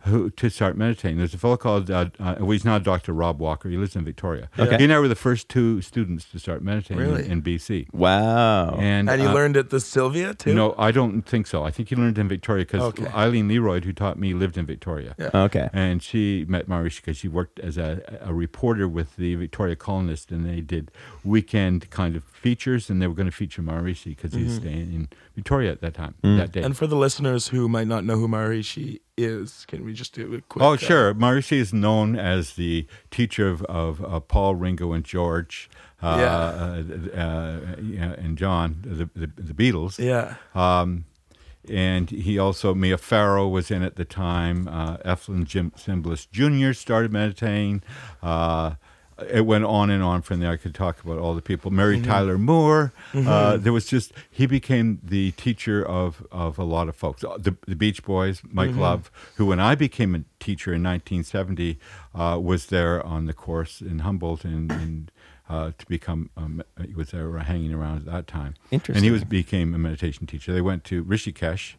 who 0.06 0.30
to 0.32 0.50
start 0.50 0.78
meditating. 0.78 1.18
There's 1.18 1.34
a 1.34 1.38
fellow 1.38 1.58
called, 1.58 1.92
uh, 1.92 2.06
uh, 2.20 2.36
well, 2.40 2.52
he's 2.52 2.64
not 2.66 2.84
Dr. 2.84 3.12
Rob 3.14 3.40
Walker. 3.40 3.70
He 3.70 3.78
lives 3.78 3.96
in 3.96 4.06
Victoria. 4.06 4.50
Okay. 4.58 4.78
He 4.78 4.84
and 4.86 4.94
I 4.94 5.00
were 5.00 5.08
the 5.08 5.16
first 5.16 5.50
two 5.50 5.82
students 5.82 6.26
to 6.32 6.40
start 6.40 6.62
meditating 6.64 6.98
Really? 7.04 7.26
in, 7.26 7.32
in 7.34 7.42
BC. 7.42 7.94
Wow. 7.94 8.76
And, 8.78 9.10
And 9.10 9.22
you 9.22 9.28
uh, 9.30 9.34
learned 9.34 9.58
at 9.58 9.70
the 9.72 9.80
Sylvia, 9.80 10.34
too? 10.34 10.54
No, 10.54 10.74
I 10.78 10.92
don't 10.92 11.24
think 11.24 11.48
so. 11.48 11.64
I 11.64 11.72
think 11.72 11.90
he 11.90 11.96
learned 11.96 12.18
in 12.18 12.28
Victoria 12.28 12.66
because 12.66 12.82
Okay. 12.82 13.08
Eileen 13.08 13.48
Leroy, 13.48 13.82
who 13.82 13.92
taught 13.94 14.18
me, 14.18 14.34
lived 14.34 14.58
in 14.58 14.66
Victoria. 14.66 15.16
Yeah. 15.20 15.30
okay. 15.34 15.70
And 15.74 16.02
she 16.02 16.46
met 16.48 16.68
Maharishi 16.70 16.98
because 16.98 17.18
she 17.18 17.28
worked 17.28 17.60
as 17.60 17.78
a, 17.78 18.02
a 18.22 18.34
reporter 18.34 18.88
with 18.88 19.16
the 19.18 19.36
Victoria 19.36 19.76
Colonist, 19.76 20.32
and 20.32 20.46
they 20.46 20.62
did 20.62 20.92
weekend 21.24 21.90
kind 21.90 22.16
of 22.16 22.24
features, 22.24 22.90
and 22.90 23.02
they 23.02 23.08
were 23.08 23.14
going 23.14 23.30
to 23.30 23.36
feature 23.36 23.62
Maharishi 23.62 24.16
because 24.16 24.34
he 24.34 24.44
was 24.46 24.56
staying 24.56 24.94
in 24.94 25.10
Victoria 25.36 25.72
at 25.72 25.82
that 25.82 25.94
time, 25.94 26.16
that 26.24 26.52
day. 26.52 26.62
And 26.62 26.76
for 26.76 26.88
the 26.88 26.96
listeners 26.96 27.50
who 27.50 27.68
might 27.68 27.88
not 27.88 28.04
know 28.06 28.18
who 28.18 28.28
Maharishi 28.28 29.00
is, 29.24 29.66
can 29.68 29.84
we 29.84 29.94
just 29.94 30.14
do 30.14 30.34
a 30.34 30.42
quick? 30.42 30.64
Oh, 30.64 30.74
uh, 30.74 30.78
sure. 30.78 31.14
Maharishi 31.14 31.58
is 31.58 31.74
known 31.74 32.16
as 32.16 32.54
the 32.54 32.88
teacher 33.12 33.48
of, 33.50 33.64
of 33.66 34.04
uh, 34.04 34.20
Paul, 34.20 34.56
Ringo, 34.56 34.94
and 34.94 35.04
George, 35.04 35.70
uh, 36.02 36.18
Yeah. 36.20 36.38
uh, 36.38 37.20
uh, 37.20 38.16
and 38.18 38.38
John, 38.38 38.80
the, 38.84 39.10
the, 39.16 39.32
the 39.42 39.54
Beatles. 39.54 40.00
Yeah. 40.00 40.36
Um, 40.56 41.06
and 41.68 42.10
he 42.10 42.40
also, 42.40 42.74
Mia 42.74 42.98
Farrow 42.98 43.48
was 43.48 43.70
in 43.70 43.84
at 43.84 43.96
the 43.96 44.06
time. 44.06 44.68
Uh, 44.68 44.98
Efrem 44.98 45.46
Zimbalist 45.46 46.32
Jr. 46.32 46.74
started 46.74 47.12
meditating. 47.12 47.84
Uh, 48.24 48.76
it 49.30 49.46
went 49.46 49.66
on 49.66 49.90
and 49.90 50.04
on 50.04 50.22
from 50.22 50.40
there. 50.40 50.52
I 50.52 50.58
could 50.58 50.76
talk 50.76 51.04
about 51.04 51.18
all 51.20 51.34
the 51.36 51.42
people. 51.42 51.72
Mary 51.72 52.02
Tyler 52.02 52.38
Moore. 52.38 52.94
Uh, 53.14 53.58
there 53.58 53.74
was 53.74 53.86
just 53.86 54.12
he 54.30 54.46
became 54.46 55.00
the 55.04 55.32
teacher 55.32 55.84
of 55.86 56.26
of 56.32 56.58
a 56.60 56.64
lot 56.64 56.88
of 56.90 56.96
folks. 56.96 57.24
Uh, 57.24 57.38
The, 57.38 57.56
the 57.68 57.76
Beach 57.76 58.04
Boys, 58.04 58.42
Mike 58.52 58.76
Love, 58.76 59.12
who 59.36 59.46
when 59.46 59.60
I 59.60 59.76
became 59.76 60.16
a 60.16 60.24
teacher 60.40 60.74
in 60.74 60.84
1970 60.84 61.80
uh, 62.16 62.40
was 62.42 62.68
there 62.68 63.04
on 63.06 63.26
the 63.26 63.34
course 63.34 63.82
in 63.82 64.00
Humboldt 64.00 64.44
and. 64.46 64.72
and 64.72 65.12
uh, 65.52 65.72
to 65.80 65.86
become, 65.88 66.30
um, 66.38 66.62
he 66.88 66.94
was 66.94 67.10
there 67.10 67.36
hanging 67.40 67.74
around 67.74 67.98
at 67.98 68.06
that 68.06 68.28
time. 68.28 68.54
Interesting. 68.70 68.98
And 68.98 69.04
he 69.04 69.10
was 69.10 69.24
became 69.24 69.74
a 69.74 69.80
meditation 69.80 70.28
teacher. 70.28 70.54
They 70.54 70.62
went 70.62 70.84
to 70.84 71.04
Rishikesh. 71.04 71.74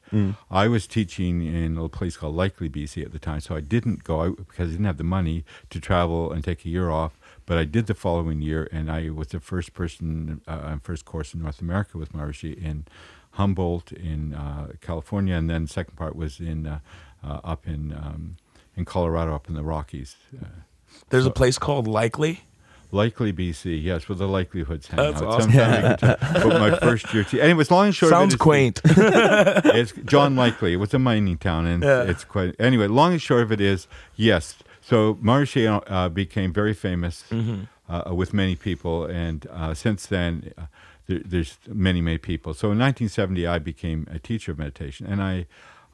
I 0.50 0.66
was 0.66 0.88
teaching 0.88 1.42
in 1.46 1.78
a 1.78 1.88
place 1.88 2.16
called 2.16 2.34
Likely, 2.34 2.68
BC 2.68 3.04
at 3.04 3.12
the 3.12 3.20
time, 3.20 3.38
so 3.38 3.54
I 3.54 3.60
didn't 3.60 4.02
go 4.02 4.20
I, 4.22 4.28
because 4.30 4.70
I 4.70 4.72
didn't 4.72 4.86
have 4.86 4.96
the 4.96 5.04
money 5.04 5.44
to 5.70 5.78
travel 5.78 6.32
and 6.32 6.42
take 6.42 6.64
a 6.64 6.68
year 6.68 6.90
off. 6.90 7.16
But 7.50 7.58
I 7.58 7.64
did 7.64 7.88
the 7.88 7.94
following 7.94 8.40
year, 8.40 8.68
and 8.70 8.88
I 8.88 9.10
was 9.10 9.26
the 9.26 9.40
first 9.40 9.74
person, 9.74 10.40
uh, 10.46 10.76
first 10.84 11.04
course 11.04 11.34
in 11.34 11.42
North 11.42 11.60
America 11.60 11.98
with 11.98 12.12
Maharishi 12.12 12.54
in 12.56 12.84
Humboldt 13.32 13.90
in 13.90 14.34
uh, 14.34 14.74
California, 14.80 15.34
and 15.34 15.50
then 15.50 15.66
second 15.66 15.96
part 15.96 16.14
was 16.14 16.38
in 16.38 16.68
uh, 16.68 16.78
uh, 17.26 17.40
up 17.42 17.66
in 17.66 17.92
um, 17.92 18.36
in 18.76 18.84
Colorado, 18.84 19.34
up 19.34 19.48
in 19.48 19.56
the 19.56 19.64
Rockies. 19.64 20.14
Uh, 20.40 20.46
There's 21.08 21.26
a 21.26 21.30
place 21.32 21.58
called 21.58 21.88
Likely. 21.88 22.42
Likely 22.92 23.32
BC, 23.32 23.82
yes, 23.82 24.08
where 24.08 24.14
the 24.14 24.28
likelihoods 24.28 24.86
hang 24.86 24.98
That's 24.98 25.20
out. 25.20 25.26
awesome. 25.28 25.50
Sometime 25.50 25.96
can 25.96 26.18
talk 26.18 26.44
about 26.44 26.60
my 26.60 26.78
first 26.78 27.12
year. 27.12 27.24
Te- 27.24 27.40
anyways, 27.40 27.68
long 27.72 27.86
and 27.86 27.94
short 27.96 28.10
Sounds 28.10 28.32
of 28.34 28.38
it, 28.40 28.44
quaint. 28.44 28.80
It's, 28.84 28.96
it's 29.92 29.92
John 30.08 30.36
Likely. 30.36 30.72
It 30.74 30.76
was 30.76 30.94
a 30.94 31.00
mining 31.00 31.36
town, 31.38 31.66
and 31.66 31.82
Yeah. 31.82 32.04
it's 32.04 32.22
quite. 32.22 32.54
Anyway, 32.60 32.86
long 32.86 33.10
and 33.10 33.20
short 33.20 33.42
of 33.42 33.50
it 33.50 33.60
is, 33.60 33.88
yes. 34.14 34.54
So 34.90 35.14
Maharishi 35.14 35.82
uh, 35.86 36.08
became 36.08 36.52
very 36.52 36.74
famous 36.74 37.24
Mm-hmm. 37.30 37.60
uh, 37.88 38.12
with 38.12 38.34
many 38.34 38.56
people, 38.56 39.04
and 39.04 39.46
uh, 39.46 39.72
since 39.72 40.06
then, 40.06 40.52
uh, 40.58 40.62
there, 41.06 41.20
there's 41.24 41.58
many, 41.68 42.00
many 42.00 42.18
people. 42.18 42.54
So 42.54 42.72
in 42.72 42.78
1970, 42.78 43.46
I 43.46 43.58
became 43.60 44.06
a 44.10 44.18
teacher 44.18 44.50
of 44.52 44.58
meditation, 44.58 45.06
and 45.06 45.22
I, 45.22 45.46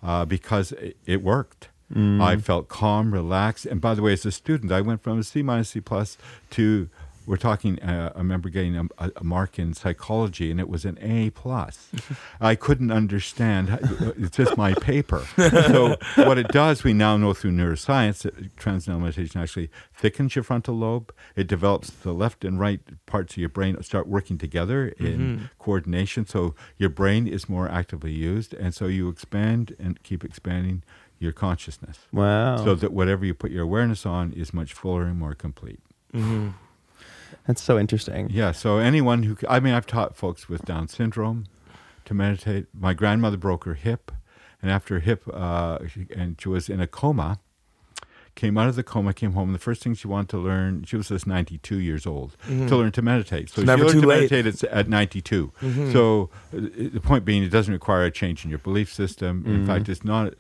uh, 0.03 0.25
because 0.25 0.73
it, 0.73 0.97
it 1.05 1.23
worked. 1.23 1.69
I 1.95 2.37
felt 2.39 2.69
calm, 2.69 3.13
relaxed, 3.13 3.65
and 3.65 3.81
by 3.81 3.95
the 3.95 4.03
way, 4.03 4.15
as 4.15 4.27
a 4.27 4.33
student, 4.33 4.73
I 4.73 4.81
went 4.81 5.03
from 5.03 5.21
a 5.21 5.23
C 5.23 5.43
minus, 5.43 5.69
C 5.71 5.81
plus 5.81 6.19
to 6.51 6.89
we're 7.27 7.37
talking. 7.37 7.79
Uh, 7.83 8.13
I 8.15 8.19
remember 8.19 8.49
getting 8.49 8.77
a, 8.77 9.11
a 9.17 9.25
mark 9.25 9.59
in 9.59 9.75
psychology, 9.75 10.51
and 10.51 10.61
it 10.61 10.69
was 10.69 10.85
an 10.85 10.97
A 11.01 11.31
plus. 11.31 11.91
I 12.41 12.55
couldn't 12.55 12.91
understand. 12.93 13.79
It's 14.17 14.37
just 14.37 14.57
my 14.57 14.75
paper. 14.75 15.27
So 15.37 15.97
what 16.17 16.39
it 16.39 16.49
does, 16.49 16.85
we 16.85 16.93
now 16.93 17.17
know 17.17 17.35
through 17.35 17.53
neuroscience 17.53 18.23
that 18.23 18.57
transcendental 18.57 19.05
meditation 19.07 19.41
actually 19.41 19.71
thickens 19.95 20.37
your 20.37 20.43
frontal 20.45 20.75
lobe. 20.77 21.13
It 21.35 21.47
develops 21.47 21.91
the 21.91 22.13
left 22.13 22.45
and 22.45 22.61
right 22.61 22.81
parts 23.07 23.35
of 23.35 23.39
your 23.39 23.49
brain 23.49 23.81
start 23.83 24.07
working 24.07 24.39
together 24.39 24.89
in 24.99 25.51
coordination. 25.59 26.27
So 26.27 26.55
your 26.79 26.91
brain 26.91 27.27
is 27.27 27.49
more 27.49 27.69
actively 27.69 28.13
used, 28.13 28.55
and 28.55 28.75
so 28.75 28.87
you 28.87 29.09
expand 29.09 29.75
and 29.79 30.03
keep 30.03 30.25
expanding 30.25 30.83
your 31.19 31.33
consciousness, 31.33 31.99
Wow. 32.13 32.59
so 32.63 32.75
that 32.75 32.93
whatever 32.93 33.25
you 33.25 33.33
put 33.33 33.51
your 33.51 33.63
awareness 33.65 34.05
on 34.05 34.33
is 34.35 34.53
much 34.53 34.75
fuller 34.75 35.05
and 35.05 35.19
more 35.19 35.35
complete. 35.35 35.81
That's 37.47 37.63
so 37.63 37.79
interesting. 37.79 38.29
Yeah. 38.31 38.53
So 38.53 38.79
anyone 38.79 39.23
who, 39.25 39.37
I 39.49 39.61
mean, 39.61 39.75
I've 39.75 39.87
taught 39.87 40.17
folks 40.17 40.49
with 40.49 40.65
Down 40.65 40.89
syndrome 40.89 41.47
to 42.05 42.15
meditate. 42.15 42.67
My 42.73 42.95
grandmother 42.95 43.37
broke 43.37 43.65
her 43.65 43.75
hip, 43.75 44.11
and 44.63 44.71
after 44.71 44.95
her 44.95 45.01
hip, 45.01 45.25
uh, 45.33 45.87
she, 45.89 46.07
and 46.15 46.41
she 46.41 46.49
was 46.49 46.69
in 46.69 46.81
a 46.81 46.87
coma. 46.87 47.41
Came 48.35 48.59
out 48.59 48.69
of 48.69 48.77
the 48.77 48.83
coma, 48.83 49.15
came 49.15 49.33
home. 49.33 49.55
The 49.55 49.59
first 49.59 49.83
thing 49.83 49.95
she 49.95 50.07
wanted 50.07 50.29
to 50.29 50.37
learn, 50.39 50.85
she 50.85 50.95
was 50.97 51.09
just 51.09 51.27
92 51.27 51.79
years 51.79 52.07
old, 52.07 52.37
to 52.47 52.77
learn 52.77 52.93
to 52.93 53.01
meditate. 53.01 53.49
So 53.49 53.63
It's 53.63 53.67
never 53.67 53.85
she 53.89 53.95
learned 53.95 53.95
too 53.95 54.01
to 54.03 54.07
late. 54.09 54.31
meditate 54.31 54.63
at, 54.65 54.71
at 54.71 54.89
92. 54.91 55.53
So 55.91 56.29
uh, 56.55 56.61
the 56.93 57.01
point 57.03 57.25
being, 57.25 57.43
it 57.43 57.49
doesn't 57.49 57.73
require 57.73 58.05
a 58.05 58.11
change 58.11 58.45
in 58.45 58.51
your 58.51 58.59
belief 58.59 58.93
system. 58.93 59.43
In 59.47 59.67
fact, 59.67 59.89
it's 59.89 60.05
not, 60.05 60.35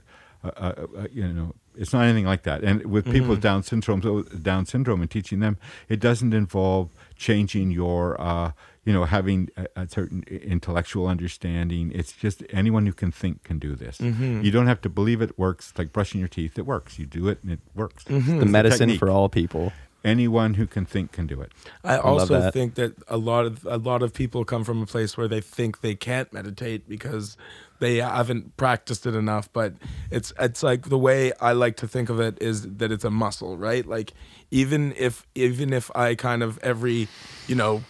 uh, 0.44 0.48
uh, 0.58 0.86
uh, 0.98 1.06
you 1.10 1.26
know, 1.26 1.54
it's 1.76 1.92
not 1.92 2.04
anything 2.04 2.26
like 2.26 2.42
that. 2.44 2.62
And 2.62 2.86
with 2.86 3.04
people 3.04 3.20
mm-hmm. 3.20 3.30
with 3.30 3.40
Down 3.42 3.62
syndrome, 3.62 4.02
so 4.02 4.22
Down 4.22 4.66
syndrome, 4.66 5.00
and 5.00 5.10
teaching 5.10 5.40
them, 5.40 5.58
it 5.88 6.00
doesn't 6.00 6.32
involve 6.32 6.90
changing 7.16 7.70
your, 7.70 8.20
uh, 8.20 8.52
you 8.84 8.92
know, 8.92 9.04
having 9.04 9.48
a, 9.56 9.66
a 9.76 9.88
certain 9.88 10.22
intellectual 10.28 11.06
understanding. 11.06 11.92
It's 11.94 12.12
just 12.12 12.42
anyone 12.50 12.86
who 12.86 12.92
can 12.92 13.10
think 13.10 13.42
can 13.44 13.58
do 13.58 13.74
this. 13.74 13.98
Mm-hmm. 13.98 14.42
You 14.42 14.50
don't 14.50 14.66
have 14.66 14.80
to 14.82 14.88
believe 14.88 15.20
it 15.20 15.38
works. 15.38 15.72
Like 15.76 15.92
brushing 15.92 16.20
your 16.20 16.28
teeth, 16.28 16.58
it 16.58 16.66
works. 16.66 16.98
You 16.98 17.06
do 17.06 17.28
it, 17.28 17.38
and 17.42 17.52
it 17.52 17.60
works. 17.74 18.04
Mm-hmm. 18.04 18.16
It's 18.18 18.40
The 18.40 18.42
a 18.42 18.46
medicine 18.46 18.78
technique. 18.88 18.98
for 18.98 19.10
all 19.10 19.28
people. 19.28 19.72
Anyone 20.06 20.54
who 20.54 20.66
can 20.66 20.86
think 20.86 21.12
can 21.12 21.26
do 21.26 21.40
it. 21.40 21.52
I 21.84 21.98
also 21.98 22.40
that. 22.40 22.52
think 22.52 22.76
that 22.76 22.94
a 23.08 23.16
lot 23.16 23.44
of 23.44 23.66
a 23.66 23.76
lot 23.76 24.02
of 24.02 24.14
people 24.14 24.44
come 24.44 24.64
from 24.64 24.80
a 24.80 24.86
place 24.86 25.16
where 25.16 25.28
they 25.28 25.40
think 25.40 25.80
they 25.80 25.94
can't 25.94 26.32
meditate 26.32 26.88
because 26.88 27.36
they 27.80 27.96
haven't 27.96 28.56
practiced 28.56 29.04
it 29.06 29.14
enough. 29.14 29.52
But 29.52 29.74
it's 30.10 30.32
it's 30.38 30.62
like 30.62 30.88
the 30.88 30.98
way 30.98 31.32
I 31.40 31.52
like 31.52 31.76
to 31.78 31.88
think 31.88 32.08
of 32.08 32.20
it 32.20 32.38
is 32.40 32.62
that 32.76 32.92
it's 32.92 33.04
a 33.04 33.10
muscle, 33.10 33.56
right? 33.56 33.84
Like 33.84 34.12
even 34.50 34.94
if 34.96 35.26
even 35.34 35.72
if 35.72 35.90
I 35.96 36.14
kind 36.14 36.42
of 36.42 36.58
every 36.62 37.08
you 37.48 37.56
know 37.56 37.82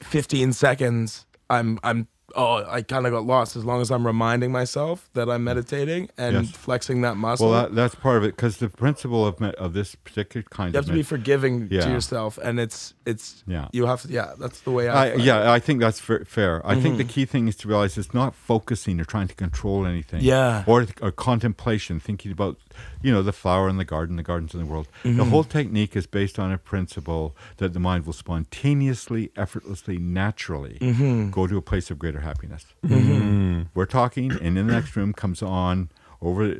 15 0.00 0.52
seconds 0.52 1.26
I'm 1.48 1.78
I'm 1.82 2.08
oh 2.34 2.64
I 2.68 2.82
kind 2.82 3.06
of 3.06 3.12
got 3.12 3.24
lost 3.24 3.56
as 3.56 3.64
long 3.64 3.80
as 3.80 3.90
I'm 3.90 4.06
reminding 4.06 4.52
myself 4.52 5.08
that 5.14 5.28
I'm 5.30 5.44
meditating 5.44 6.08
and 6.18 6.46
Yes. 6.46 6.50
flexing 6.50 7.02
that 7.02 7.16
muscle. 7.16 7.50
Well, 7.50 7.62
that, 7.62 7.74
that's 7.74 7.94
part 7.94 8.16
of 8.18 8.24
it 8.24 8.36
because 8.36 8.58
the 8.58 8.68
principle 8.68 9.26
of 9.26 9.40
me- 9.40 9.54
of 9.58 9.72
this 9.72 9.94
particular 9.94 10.44
kind 10.50 10.74
you 10.74 10.78
have 10.78 10.86
to 10.86 10.92
be 10.92 11.02
forgiving 11.02 11.68
Yeah. 11.70 11.82
to 11.82 11.90
yourself, 11.90 12.38
and 12.42 12.58
it's 12.58 12.94
it's 13.04 13.44
Yeah. 13.46 13.68
You 13.72 13.86
have 13.86 14.02
to 14.02 14.08
yeah. 14.08 14.32
That's 14.38 14.60
the 14.60 14.70
way 14.70 14.88
I, 14.88 15.10
I, 15.10 15.14
yeah. 15.14 15.52
I 15.52 15.58
think 15.60 15.80
that's 15.80 16.00
fa- 16.00 16.24
fair. 16.24 16.66
I 16.66 16.74
think 16.80 16.96
the 16.96 17.04
mm-hmm. 17.04 17.12
key 17.12 17.24
thing 17.26 17.48
is 17.48 17.56
to 17.56 17.68
realize 17.68 17.96
it's 17.96 18.14
not 18.14 18.34
focusing 18.34 19.00
or 19.00 19.04
trying 19.04 19.28
to 19.28 19.34
control 19.34 19.86
anything. 19.86 20.20
Yeah. 20.22 20.64
Or, 20.66 20.86
or 21.00 21.12
contemplation, 21.12 22.00
thinking 22.00 22.32
about, 22.32 22.56
you 23.02 23.12
know, 23.12 23.22
the 23.22 23.32
flower 23.32 23.68
in 23.68 23.76
the 23.76 23.84
garden, 23.84 24.16
the 24.16 24.22
gardens 24.22 24.54
in 24.54 24.60
the 24.60 24.66
world. 24.66 24.88
The 25.02 25.10
mm-hmm. 25.10 25.30
whole 25.30 25.44
technique 25.44 25.96
is 25.96 26.06
based 26.06 26.38
on 26.38 26.52
a 26.52 26.58
principle 26.58 27.36
that 27.58 27.72
the 27.72 27.80
mind 27.80 28.06
will 28.06 28.12
spontaneously, 28.12 29.30
effortlessly, 29.36 29.98
naturally 29.98 30.78
mm-hmm. 30.80 31.30
go 31.30 31.46
to 31.46 31.56
a 31.56 31.62
place 31.62 31.90
of 31.90 31.98
greater 31.98 32.20
happiness. 32.20 32.66
Mm-hmm. 32.84 33.62
We're 33.74 33.86
talking, 33.86 34.32
and 34.32 34.58
in 34.58 34.66
the 34.66 34.72
next 34.72 34.96
room 34.96 35.12
comes 35.12 35.42
on 35.42 35.90
over 36.22 36.54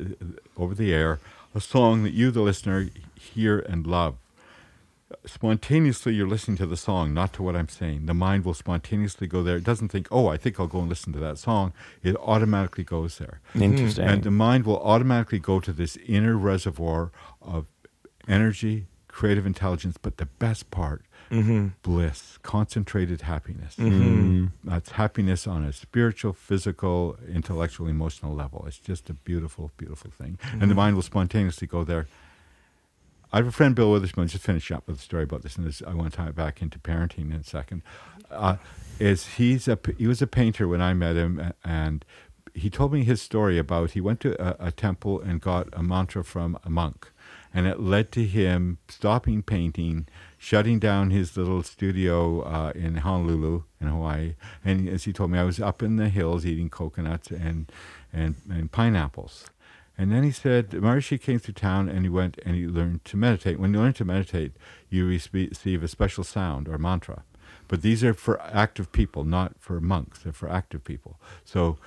over 0.55 0.75
the 0.75 0.93
air 0.93 1.19
a 1.55 1.61
song 1.61 2.03
that 2.03 2.13
you, 2.13 2.29
the 2.29 2.41
listener, 2.41 2.89
hear 3.15 3.59
and 3.59 3.87
love 3.87 4.15
spontaneously 5.25 6.13
you're 6.13 6.27
listening 6.27 6.57
to 6.57 6.65
the 6.65 6.77
song, 6.77 7.13
not 7.13 7.33
to 7.33 7.43
what 7.43 7.55
I'm 7.55 7.69
saying. 7.69 8.05
The 8.05 8.13
mind 8.13 8.45
will 8.45 8.53
spontaneously 8.53 9.27
go 9.27 9.43
there. 9.43 9.57
It 9.57 9.63
doesn't 9.63 9.89
think, 9.89 10.07
oh, 10.11 10.27
I 10.27 10.37
think 10.37 10.59
I'll 10.59 10.67
go 10.67 10.79
and 10.79 10.89
listen 10.89 11.13
to 11.13 11.19
that 11.19 11.37
song. 11.37 11.73
It 12.03 12.15
automatically 12.17 12.83
goes 12.83 13.17
there. 13.17 13.39
Interesting. 13.55 14.05
And 14.05 14.23
the 14.23 14.31
mind 14.31 14.65
will 14.65 14.79
automatically 14.81 15.39
go 15.39 15.59
to 15.59 15.71
this 15.71 15.97
inner 16.05 16.35
reservoir 16.37 17.11
of 17.41 17.67
energy, 18.27 18.87
creative 19.07 19.45
intelligence, 19.45 19.97
but 20.01 20.17
the 20.17 20.25
best 20.25 20.71
part, 20.71 21.03
Mm-hmm. 21.29 21.67
bliss, 21.83 22.37
concentrated 22.41 23.19
happiness. 23.23 23.75
Mm. 23.75 24.51
That's 24.63 24.91
happiness 24.91 25.45
on 25.45 25.65
a 25.65 25.73
spiritual, 25.73 26.31
physical, 26.31 27.17
intellectual, 27.27 27.87
emotional 27.87 28.33
level. 28.33 28.63
It's 28.65 28.79
just 28.79 29.09
a 29.09 29.13
beautiful, 29.13 29.71
beautiful 29.75 30.09
thing. 30.09 30.39
And 30.53 30.71
the 30.71 30.75
mind 30.75 30.95
will 30.95 31.01
spontaneously 31.03 31.67
go 31.67 31.83
there. 31.83 32.07
I 33.31 33.37
have 33.37 33.47
a 33.47 33.51
friend, 33.51 33.75
Bill 33.75 33.91
Witherspoon, 33.91 34.27
just 34.27 34.43
finish 34.43 34.71
up 34.71 34.87
with 34.87 34.99
a 34.99 35.01
story 35.01 35.23
about 35.23 35.41
this, 35.41 35.57
and 35.57 35.65
this, 35.65 35.81
I 35.85 35.93
want 35.93 36.11
to 36.11 36.17
tie 36.17 36.29
it 36.29 36.35
back 36.35 36.61
into 36.61 36.79
parenting 36.79 37.33
in 37.33 37.41
a 37.41 37.43
second. 37.43 37.81
Uh, 38.31 38.57
is 38.99 39.35
he's 39.35 39.67
a 39.67 39.77
he 39.97 40.07
was 40.07 40.21
a 40.21 40.27
painter 40.27 40.67
when 40.67 40.81
I 40.81 40.93
met 40.93 41.15
him, 41.15 41.53
and 41.63 42.05
he 42.53 42.69
told 42.69 42.93
me 42.93 43.03
his 43.03 43.21
story 43.21 43.57
about 43.57 43.91
he 43.91 44.01
went 44.01 44.19
to 44.21 44.41
a, 44.41 44.67
a 44.67 44.71
temple 44.71 45.21
and 45.21 45.39
got 45.41 45.67
a 45.73 45.83
mantra 45.83 46.23
from 46.23 46.57
a 46.63 46.69
monk, 46.69 47.11
and 47.53 47.67
it 47.67 47.79
led 47.79 48.11
to 48.13 48.25
him 48.25 48.79
stopping 48.87 49.43
painting, 49.43 50.07
shutting 50.37 50.79
down 50.79 51.11
his 51.11 51.37
little 51.37 51.63
studio 51.63 52.41
uh, 52.41 52.71
in 52.75 52.97
Honolulu 52.97 53.63
in 53.79 53.87
Hawaii. 53.87 54.35
And 54.63 54.87
as 54.89 55.03
he 55.03 55.13
told 55.13 55.31
me, 55.31 55.37
I 55.37 55.43
was 55.43 55.59
up 55.59 55.83
in 55.83 55.97
the 55.97 56.09
hills 56.09 56.45
eating 56.45 56.69
coconuts 56.69 57.29
and 57.29 57.71
and, 58.11 58.35
and 58.49 58.71
pineapples. 58.71 59.45
And 59.97 60.11
then 60.11 60.23
he 60.23 60.31
said, 60.31 60.69
Maharishi 60.69 61.19
came 61.19 61.39
through 61.39 61.55
town 61.55 61.89
and 61.89 62.03
he 62.03 62.09
went 62.09 62.39
and 62.45 62.55
he 62.55 62.67
learned 62.67 63.03
to 63.05 63.17
meditate. 63.17 63.59
When 63.59 63.73
you 63.73 63.79
learn 63.79 63.93
to 63.93 64.05
meditate, 64.05 64.53
you 64.89 65.07
receive 65.07 65.83
a 65.83 65.87
special 65.87 66.23
sound 66.23 66.67
or 66.67 66.77
mantra. 66.77 67.23
But 67.67 67.81
these 67.81 68.03
are 68.03 68.13
for 68.13 68.39
active 68.41 68.91
people, 68.91 69.23
not 69.23 69.55
for 69.59 69.81
monks. 69.81 70.19
They're 70.19 70.33
for 70.33 70.49
active 70.49 70.83
people. 70.83 71.19
So 71.43 71.77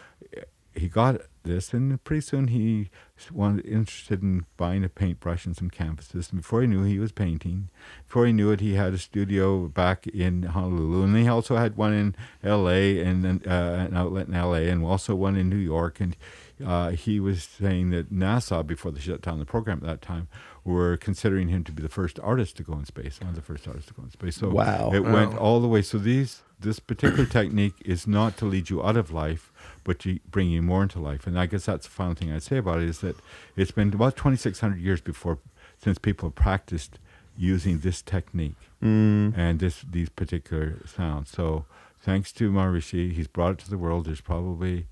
he 0.74 0.88
got 0.88 1.20
this, 1.42 1.72
and 1.72 2.02
pretty 2.04 2.20
soon 2.20 2.48
he 2.48 2.90
wanted 3.32 3.66
interested 3.66 4.22
in 4.22 4.46
buying 4.56 4.84
a 4.84 4.88
paintbrush 4.88 5.46
and 5.46 5.56
some 5.56 5.70
canvases. 5.70 6.30
And 6.30 6.42
before 6.42 6.61
he 6.61 6.66
knew, 6.66 6.84
he 6.84 6.98
was 6.98 7.12
painting. 7.12 7.70
Before 8.06 8.26
he 8.26 8.32
knew 8.32 8.50
it, 8.50 8.61
he 8.61 8.74
had 8.74 8.94
a 8.94 8.98
studio 8.98 9.68
back 9.68 10.06
in 10.06 10.44
Honolulu, 10.44 11.04
and 11.04 11.16
he 11.16 11.28
also 11.28 11.56
had 11.56 11.76
one 11.76 11.92
in 11.92 12.14
L.A. 12.42 13.00
and 13.00 13.24
uh, 13.46 13.50
an 13.50 13.96
outlet 13.96 14.28
in 14.28 14.34
L.A. 14.34 14.68
and 14.68 14.84
also 14.84 15.14
one 15.14 15.36
in 15.36 15.48
New 15.48 15.56
York. 15.56 16.00
And 16.00 16.16
uh, 16.64 16.90
he 16.90 17.20
was 17.20 17.42
saying 17.44 17.90
that 17.90 18.12
NASA, 18.12 18.66
before 18.66 18.90
they 18.92 19.00
shut 19.00 19.22
down 19.22 19.38
the 19.38 19.44
program 19.46 19.78
at 19.78 19.86
that 19.86 20.02
time, 20.02 20.28
were 20.64 20.96
considering 20.96 21.48
him 21.48 21.64
to 21.64 21.72
be 21.72 21.82
the 21.82 21.88
first 21.88 22.18
artist 22.20 22.56
to 22.58 22.62
go 22.62 22.74
in 22.74 22.84
space, 22.84 23.20
one 23.20 23.30
of 23.30 23.34
the 23.36 23.42
first 23.42 23.66
artists 23.66 23.88
to 23.88 23.94
go 23.94 24.02
in 24.02 24.11
space. 24.11 24.36
So 24.36 24.50
Wow. 24.50 24.90
it 24.92 25.00
went 25.00 25.36
all 25.36 25.61
the 25.61 25.68
way. 25.68 25.82
So 25.82 25.98
these 25.98 26.42
this 26.61 26.78
particular 26.78 27.24
technique 27.40 27.74
is 27.84 28.06
not 28.06 28.36
to 28.36 28.44
lead 28.44 28.68
you 28.68 28.82
out 28.84 28.96
of 28.96 29.11
life, 29.11 29.50
but 29.82 29.98
to 30.00 30.18
bring 30.30 30.50
you 30.50 30.61
more 30.61 30.82
into 30.82 30.98
life. 31.00 31.26
And 31.26 31.38
I 31.40 31.46
guess 31.46 31.64
that's 31.64 31.86
the 31.86 31.90
final 31.92 32.14
thing 32.14 32.30
I'd 32.30 32.42
say 32.42 32.58
about 32.58 32.80
it 32.80 32.88
is 32.88 32.98
that 33.00 33.16
it's 33.56 33.70
been 33.70 33.92
about 33.94 34.16
2,600 34.16 34.78
years 34.78 35.00
before 35.00 35.38
since 35.82 35.96
people 35.98 36.28
have 36.28 36.34
practiced 36.34 36.98
using 37.38 37.78
this 37.78 38.02
technique 38.02 38.56
Mm. 38.82 39.32
and 39.36 39.61
this 39.61 39.82
these 39.90 40.08
particular 40.11 40.76
sounds. 40.86 41.30
So 41.30 41.64
thanks 42.02 42.32
to 42.32 42.50
Maharishi, 42.50 43.12
he's 43.12 43.26
brought 43.28 43.52
it 43.52 43.58
to 43.61 43.70
the 43.70 43.78
world. 43.78 44.04
There's 44.06 44.20
probably 44.20 44.86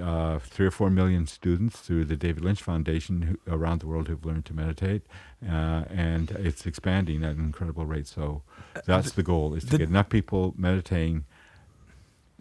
uh, 0.00 0.38
three 0.38 0.66
or 0.66 0.70
four 0.70 0.90
million 0.90 1.26
students 1.26 1.80
through 1.80 2.04
the 2.04 2.16
David 2.16 2.44
Lynch 2.44 2.62
Foundation 2.62 3.22
who, 3.22 3.38
around 3.52 3.80
the 3.80 3.86
world 3.86 4.08
who've 4.08 4.24
learned 4.24 4.44
to 4.46 4.54
meditate, 4.54 5.02
uh, 5.44 5.84
and 5.90 6.30
it's 6.32 6.66
expanding 6.66 7.24
at 7.24 7.36
an 7.36 7.44
incredible 7.44 7.84
rate. 7.84 8.06
So 8.06 8.42
that's 8.86 9.12
the 9.12 9.22
goal: 9.22 9.54
is 9.54 9.64
to 9.64 9.70
the- 9.70 9.78
get 9.78 9.88
enough 9.88 10.08
people 10.08 10.54
meditating. 10.56 11.24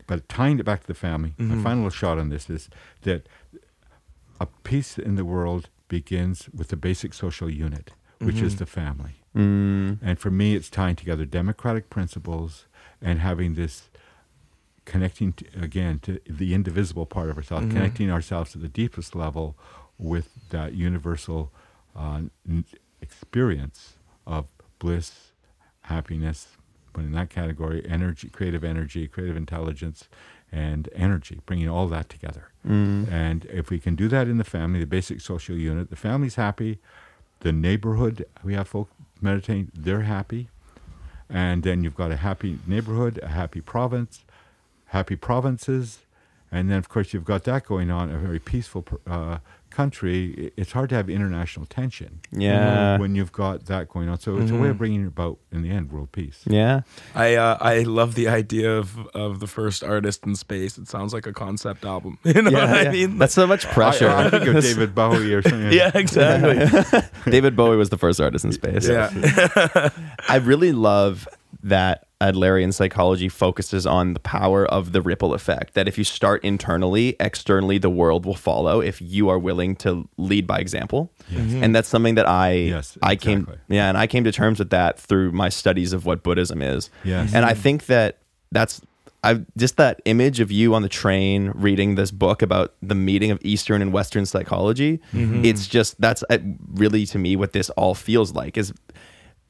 But 0.08 0.28
tying 0.28 0.60
it 0.60 0.66
back 0.66 0.82
to 0.82 0.88
the 0.88 0.94
family, 0.94 1.34
Mhm. 1.38 1.48
my 1.48 1.64
final 1.64 1.90
shot 1.90 2.18
on 2.18 2.30
this 2.30 2.50
is 2.50 2.70
that 3.04 3.28
a 4.40 4.48
peace 4.64 4.98
in 4.98 5.16
the 5.16 5.24
world 5.26 5.70
begins 5.88 6.50
with 6.54 6.70
the 6.70 6.76
basic 6.76 7.14
social 7.14 7.50
unit, 7.50 7.92
which 8.20 8.42
is 8.42 8.56
Mhm. 8.56 8.58
the 8.58 8.66
family. 8.66 9.16
Mm. 9.36 10.00
And 10.02 10.20
for 10.20 10.32
me, 10.32 10.56
it's 10.56 10.70
tying 10.70 10.96
together 10.96 11.26
democratic 11.26 11.90
principles 11.90 12.66
and 13.02 13.20
having 13.20 13.54
this 13.54 13.90
connecting 14.92 15.32
to, 15.40 15.46
again 15.68 16.00
to 16.00 16.20
the 16.30 16.54
indivisible 16.54 17.06
part 17.06 17.30
of 17.30 17.38
ourselves, 17.38 17.66
Mhm. 17.68 17.72
connecting 17.78 18.10
ourselves 18.12 18.52
to 18.52 18.58
the 18.58 18.68
deepest 18.82 19.16
level 19.16 19.56
with 19.98 20.28
that 20.50 20.74
universal 20.74 21.42
uh, 21.96 22.22
n- 22.48 22.66
experience 23.02 23.80
of 24.26 24.46
bliss, 24.80 25.32
happiness, 25.84 26.40
but 26.94 27.02
in 27.08 27.12
that 27.14 27.30
category, 27.30 27.80
energy, 27.98 28.28
creative 28.30 28.64
energy, 28.64 29.08
creative 29.08 29.38
intelligence, 29.46 30.08
and 30.52 30.90
energy, 31.08 31.40
bringing 31.46 31.70
all 31.70 31.88
that 31.88 32.08
together. 32.10 32.46
Mm. 32.68 33.10
And 33.12 33.46
if 33.46 33.70
we 33.70 33.80
can 33.80 33.96
do 33.96 34.08
that 34.10 34.28
in 34.28 34.38
the 34.38 34.44
family, 34.44 34.80
the 34.80 34.86
basic 35.00 35.22
social 35.22 35.56
unit, 35.58 35.90
the 35.90 35.96
family's 35.96 36.36
happy, 36.36 36.80
the 37.42 37.52
neighborhood, 37.54 38.26
we 38.44 38.54
have 38.56 38.68
folk 38.68 38.90
meditating, 39.22 39.72
they're 39.74 40.02
happy. 40.18 40.50
And 41.30 41.64
then 41.64 41.84
you've 41.84 41.96
got 42.04 42.12
a 42.12 42.18
happy 42.18 42.60
neighborhood, 42.68 43.20
a 43.24 43.30
happy 43.30 43.62
province, 43.62 44.26
happy 44.92 45.16
provinces. 45.16 46.00
And 46.54 46.70
then, 46.70 46.78
of 46.78 46.90
course, 46.90 47.14
you've 47.14 47.24
got 47.34 47.46
that 47.46 47.66
going 47.66 47.90
on, 47.90 48.10
a 48.12 48.18
very 48.18 48.40
peaceful 48.40 48.84
uh, 49.08 49.38
country. 49.70 50.52
It's 50.58 50.74
hard 50.74 50.90
to 50.90 50.96
have 50.96 51.10
international 51.10 51.66
tension 51.66 52.20
Yeah. 52.30 52.98
when 53.00 53.16
you've 53.16 53.32
got 53.32 53.68
that 53.68 53.88
going 53.88 54.10
on. 54.10 54.20
So 54.20 54.36
it's 54.38 54.52
a 54.52 54.56
way 54.56 54.68
of 54.68 54.76
Mhm. 54.76 54.80
bringing 54.80 55.08
about, 55.08 55.38
in 55.50 55.62
the 55.62 55.70
end, 55.72 55.94
world 55.94 56.12
peace. 56.12 56.40
Yeah. 56.46 56.82
I 57.16 57.36
uh, 57.36 57.58
I 57.62 57.84
love 57.84 58.16
the 58.16 58.28
idea 58.28 58.70
of 58.78 58.98
of 59.16 59.40
the 59.40 59.48
first 59.48 59.82
artist 59.82 60.26
in 60.26 60.36
space. 60.36 60.78
It 60.78 60.90
sounds 60.90 61.14
like 61.14 61.26
a 61.26 61.32
concept 61.32 61.86
album. 61.86 62.18
You 62.26 62.42
know 62.42 62.52
yeah, 62.52 62.70
what 62.72 62.84
yeah. 62.84 62.90
I 62.90 62.92
mean? 62.92 63.18
That's 63.18 63.34
so 63.34 63.48
much 63.48 63.66
pressure. 63.70 64.10
I, 64.10 64.26
I 64.26 64.30
think 64.30 64.46
of 64.48 64.62
David 64.62 64.94
Bowie 65.02 65.34
or 65.34 65.42
something. 65.42 65.72
yeah, 65.72 65.92
exactly. 65.96 67.02
David 67.32 67.56
Bowie 67.56 67.78
was 67.78 67.90
the 67.92 67.98
first 67.98 68.20
artist 68.20 68.44
in 68.44 68.52
space. 68.52 68.90
yeah. 68.90 69.08
I 70.28 70.36
really 70.44 70.74
love 70.74 71.30
that 71.64 72.08
Adlerian 72.22 72.74
psychology 72.74 73.28
focuses 73.28 73.86
on 73.86 74.14
the 74.14 74.20
power 74.20 74.66
of 74.66 74.92
the 74.92 75.02
ripple 75.02 75.34
effect. 75.34 75.74
That 75.74 75.88
if 75.88 75.98
you 75.98 76.04
start 76.04 76.44
internally, 76.44 77.16
externally, 77.20 77.78
the 77.78 77.90
world 77.90 78.26
will 78.26 78.36
follow 78.36 78.80
if 78.80 79.02
you 79.02 79.28
are 79.30 79.40
willing 79.40 79.76
to 79.78 80.08
lead 80.18 80.46
by 80.48 80.60
example. 80.60 81.12
Mm-hmm. 81.32 81.64
And 81.64 81.76
that's 81.76 81.90
something 81.90 82.16
that 82.16 82.30
I 82.30 82.52
Yes, 82.52 82.98
I 83.02 83.16
came 83.16 83.48
yeah, 83.68 83.90
and 83.90 83.98
I 83.98 84.08
came 84.08 84.24
to 84.24 84.32
terms 84.32 84.60
with 84.60 84.70
that 84.70 85.00
through 85.00 85.32
my 85.32 85.50
studies 85.50 85.94
of 85.94 86.06
what 86.06 86.24
Buddhism 86.24 86.62
is. 86.62 86.90
Yes. 87.04 87.34
And 87.34 87.46
I 87.46 87.54
mm-hmm. 87.54 87.62
think 87.62 87.86
that 87.88 88.20
that's 88.52 88.82
I 89.24 89.42
just 89.58 89.78
that 89.78 90.02
image 90.06 90.40
of 90.40 90.52
you 90.52 90.74
on 90.74 90.82
the 90.82 90.90
train 90.90 91.52
reading 91.54 91.96
this 91.96 92.12
book 92.12 92.42
about 92.42 92.74
the 92.82 92.96
meeting 92.96 93.30
of 93.32 93.40
Eastern 93.44 93.82
and 93.82 93.94
Western 93.94 94.26
psychology. 94.26 95.00
Mm-hmm. 95.14 95.46
It's 95.46 95.68
just 95.68 96.00
that's 96.02 96.24
uh, 96.30 96.40
really 96.74 97.06
to 97.08 97.20
me 97.20 97.36
what 97.36 97.54
this 97.54 97.70
all 97.72 97.94
feels 97.94 98.34
like 98.34 98.58
is 98.58 98.74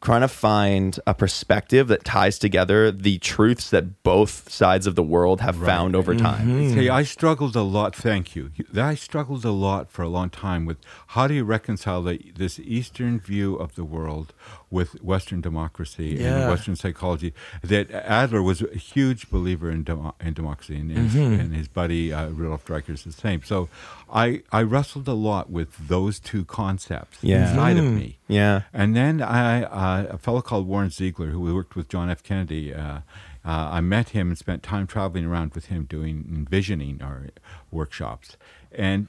trying 0.02 0.22
to 0.22 0.28
find 0.28 0.99
a 1.06 1.14
perspective 1.14 1.88
that 1.88 2.04
ties 2.04 2.39
together 2.39 2.91
the 2.91 3.20
truths 3.20 3.70
that 3.70 4.02
both 4.02 4.52
sides 4.52 4.88
of 4.88 4.95
the 4.95 5.04
world 5.04 5.41
have 5.41 5.56
found 5.56 5.95
over 5.95 6.14
mm-hmm. 6.14 6.26
time. 6.26 6.70
See, 6.72 6.89
I 6.89 7.04
struggled 7.04 7.56
a 7.56 7.62
lot. 7.62 7.95
Thank 7.95 8.36
you. 8.36 8.52
I 8.76 8.95
struggled 8.95 9.45
a 9.45 9.52
lot 9.52 9.91
for 9.91 10.02
a 10.02 10.10
long 10.10 10.30
time 10.32 10.66
with 10.66 10.78
how 11.08 11.28
do 11.28 11.36
you 11.36 11.43
reconcile 11.43 12.02
the, 12.02 12.20
this 12.36 12.60
Eastern 12.60 13.20
view 13.20 13.56
of 13.56 13.76
the 13.76 13.84
world 13.84 14.34
with 14.72 14.93
Western 15.03 15.41
democracy 15.41 16.17
Yeah. 16.19 16.39
and 16.43 16.49
Western 16.49 16.76
psychology. 16.78 17.34
That 17.61 17.91
Adler 17.91 18.41
was 18.41 18.61
a 18.61 18.76
huge 18.78 19.30
believer 19.30 19.69
in, 19.69 19.84
demo, 19.84 20.15
in 20.22 20.34
democracy, 20.34 20.78
and, 20.78 20.89
his, 20.91 21.13
and 21.15 21.53
his 21.53 21.67
buddy 21.67 22.11
uh, 22.13 22.30
Rudolf 22.30 22.65
Dreikurs 22.65 23.05
is 23.05 23.15
the 23.15 23.22
same. 23.22 23.43
So 23.43 23.69
I 24.11 24.41
I 24.51 24.63
wrestled 24.63 25.07
a 25.07 25.13
lot 25.13 25.49
with 25.51 25.88
those 25.88 26.19
two 26.19 26.45
concepts 26.45 27.17
Yeah. 27.22 27.49
inside 27.49 27.78
of 27.78 27.86
me. 27.86 28.17
Yeah. 28.28 28.61
And 28.74 28.95
then 28.95 29.22
I, 29.22 29.63
uh, 29.63 30.05
a 30.11 30.17
fellow 30.17 30.41
called 30.41 30.65
Warren 30.67 30.89
Ziegler, 30.89 31.28
who 31.32 31.53
worked 31.53 31.76
with 31.76 31.88
John 31.89 32.09
F. 32.09 32.24
Kennedy, 32.24 32.74
uh, 32.74 32.99
uh, 33.43 33.69
I 33.78 33.82
met 33.82 34.09
him 34.09 34.30
and 34.30 34.38
spent 34.38 34.63
time 34.63 34.88
traveling 34.88 35.26
around 35.26 35.53
with 35.53 35.65
him 35.65 35.86
doing 35.86 36.26
envisioning 36.32 37.01
or 37.01 37.30
workshops. 37.72 38.38
And 38.72 39.07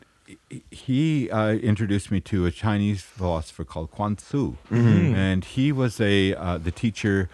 he 0.70 1.30
uh, 1.30 1.53
introduced 1.53 2.11
me 2.11 2.20
to 2.20 2.47
a 2.47 2.51
Chinese 2.51 3.03
philosopher 3.03 3.64
called 3.64 3.95
Chuang 3.97 4.16
Tzu, 4.16 4.57
and 5.14 5.45
he 5.45 5.72
was 5.72 6.01
a 6.01 6.35
uh, 6.35 6.59
the 6.59 6.70
teacher 6.70 7.28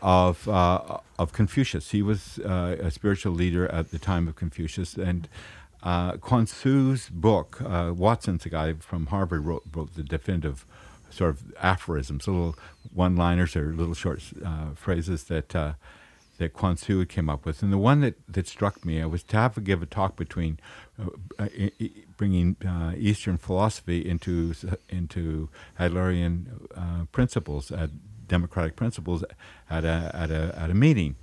of 0.00 0.48
uh, 0.48 0.98
of 1.18 1.32
Confucius. 1.32 1.90
He 1.90 2.02
was 2.02 2.38
uh, 2.40 2.76
a 2.80 2.90
spiritual 2.90 3.32
leader 3.32 3.70
at 3.70 3.90
the 3.90 3.98
time 3.98 4.28
of 4.28 4.36
Confucius, 4.36 4.96
and 4.96 5.28
uh, 5.82 6.16
Chuang 6.18 6.46
Tzu's 6.46 7.08
book, 7.08 7.60
uh, 7.62 7.92
Watson's 7.94 8.46
a 8.46 8.48
guy 8.48 8.74
from 8.74 9.06
Harvard 9.06 9.44
wrote, 9.44 9.64
wrote 9.74 9.94
the 9.94 10.02
definitive 10.02 10.64
sort 11.10 11.30
of 11.30 11.52
aphorisms, 11.60 12.26
little 12.26 12.56
one-liners 12.94 13.56
or 13.56 13.72
little 13.74 13.94
short 13.94 14.22
uh, 14.44 14.70
phrases 14.74 15.24
that 15.24 15.54
uh, 15.54 15.72
that 16.42 16.56
Chuang 16.58 16.76
Tzu 16.76 17.06
came 17.06 17.30
up 17.30 17.46
with. 17.46 17.62
And 17.62 17.72
the 17.72 17.78
one 17.78 18.00
that, 18.00 18.14
that 18.28 18.46
struck 18.46 18.84
me, 18.84 19.00
I 19.00 19.06
was 19.06 19.22
to 19.24 19.36
have 19.36 19.54
to 19.54 19.60
give 19.60 19.82
a 19.82 19.86
talk 19.86 20.16
between 20.16 20.58
uh, 21.00 21.06
uh, 21.38 21.48
bringing 22.16 22.56
uh, 22.66 22.92
Eastern 22.96 23.38
philosophy 23.38 24.06
into 24.06 24.54
into 24.88 25.48
Adlerian 25.78 26.68
uh, 26.76 27.04
principles, 27.12 27.70
at 27.70 27.90
democratic 28.28 28.76
principles, 28.76 29.24
at 29.70 29.84
a 29.84 30.10
at 30.14 30.30
a 30.30 30.54
at 30.56 30.70
a 30.70 30.74
meeting. 30.74 31.16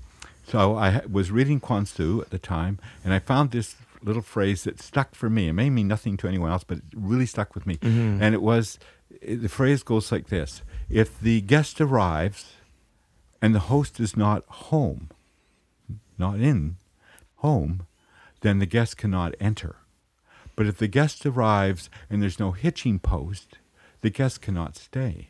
So 0.47 0.75
I 0.77 1.01
was 1.09 1.29
reading 1.29 1.59
Chuang 1.59 1.85
Tzu 1.85 2.21
at 2.21 2.31
the 2.31 2.39
time, 2.39 2.79
and 3.03 3.13
I 3.13 3.19
found 3.19 3.51
this 3.51 3.75
little 4.01 4.21
phrase 4.21 4.63
that 4.63 4.81
stuck 4.81 5.13
for 5.13 5.29
me. 5.29 5.49
It 5.49 5.53
may 5.53 5.69
mean 5.69 5.87
nothing 5.87 6.17
to 6.17 6.27
anyone 6.27 6.51
else, 6.51 6.63
but 6.63 6.77
it 6.77 6.83
really 6.95 7.25
stuck 7.25 7.53
with 7.53 7.67
me. 7.67 7.77
And 8.23 8.33
it 8.33 8.41
was 8.41 8.79
the 9.21 9.49
phrase 9.49 9.83
goes 9.83 10.11
like 10.11 10.27
this: 10.27 10.63
if 10.89 11.19
the 11.19 11.41
guest 11.41 11.81
arrives 11.81 12.53
and 13.41 13.55
the 13.55 13.59
host 13.71 13.99
is 13.99 14.17
not 14.17 14.43
home, 14.47 15.09
not 16.17 16.39
in 16.39 16.77
home, 17.37 17.85
then 18.41 18.59
the 18.59 18.65
guest 18.65 18.97
cannot 18.97 19.35
enter. 19.39 19.77
But 20.55 20.67
if 20.67 20.77
the 20.77 20.87
guest 20.87 21.25
arrives 21.25 21.89
and 22.09 22.21
there's 22.21 22.39
no 22.39 22.51
hitching 22.51 22.99
post, 22.99 23.57
the 24.01 24.09
guest 24.09 24.41
cannot 24.41 24.75
stay. 24.75 25.29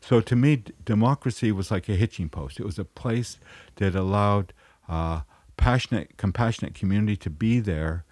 So 0.00 0.20
to 0.20 0.36
me, 0.36 0.56
d- 0.56 0.72
democracy 0.84 1.52
was 1.52 1.70
like 1.70 1.88
a 1.88 1.94
hitching 1.94 2.28
post. 2.28 2.60
It 2.60 2.66
was 2.66 2.78
a 2.78 2.84
place 2.84 3.38
that 3.76 3.94
allowed 3.94 4.52
uh, 4.88 5.20
passionate, 5.56 6.16
compassionate 6.16 6.74
community 6.74 7.16
to 7.16 7.30
be 7.30 7.60
there 7.60 8.04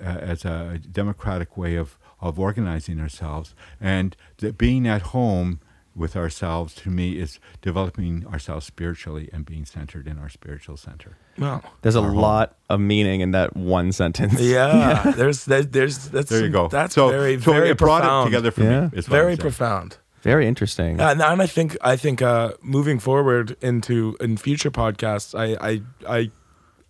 uh, 0.00 0.04
as 0.04 0.44
a 0.44 0.80
democratic 0.90 1.56
way 1.56 1.76
of, 1.76 1.98
of 2.20 2.38
organizing 2.38 3.00
ourselves. 3.00 3.54
And 3.80 4.16
that 4.38 4.58
being 4.58 4.86
at 4.86 5.02
home 5.02 5.60
with 5.94 6.16
ourselves, 6.16 6.74
to 6.76 6.90
me, 6.90 7.18
is 7.18 7.38
developing 7.60 8.26
ourselves 8.26 8.66
spiritually 8.66 9.28
and 9.32 9.44
being 9.44 9.64
centered 9.64 10.06
in 10.06 10.18
our 10.18 10.28
spiritual 10.28 10.76
center. 10.76 11.16
Wow. 11.38 11.62
There's 11.82 11.94
a 11.94 12.00
lot 12.00 12.56
of 12.68 12.80
meaning 12.80 13.20
in 13.20 13.32
that 13.32 13.56
one 13.56 13.92
sentence. 13.92 14.40
Yeah, 14.40 15.12
there's 15.16 15.44
there, 15.44 15.62
there's 15.62 16.08
that's 16.08 16.30
There 16.30 16.42
you 16.42 16.50
go. 16.50 16.68
That's 16.68 16.94
so, 16.94 17.08
very 17.10 17.40
so 17.40 17.52
very 17.52 17.70
it 17.70 17.78
brought 17.78 18.00
profound. 18.02 18.26
it 18.26 18.30
together 18.30 18.50
for 18.50 18.62
Yeah. 18.62 18.80
me. 18.86 18.90
is 18.94 19.06
Very 19.06 19.36
profound. 19.36 19.98
Very 20.22 20.46
interesting. 20.46 21.00
Uh, 21.00 21.10
and 21.10 21.20
and 21.22 21.42
I 21.42 21.46
think 21.46 21.76
I 21.82 21.96
think 21.96 22.22
uh, 22.22 22.52
moving 22.62 22.98
forward 23.00 23.56
into 23.60 24.16
in 24.20 24.36
future 24.36 24.70
podcasts, 24.70 25.34
I 25.38 25.56
I 25.70 25.82
I 26.08 26.30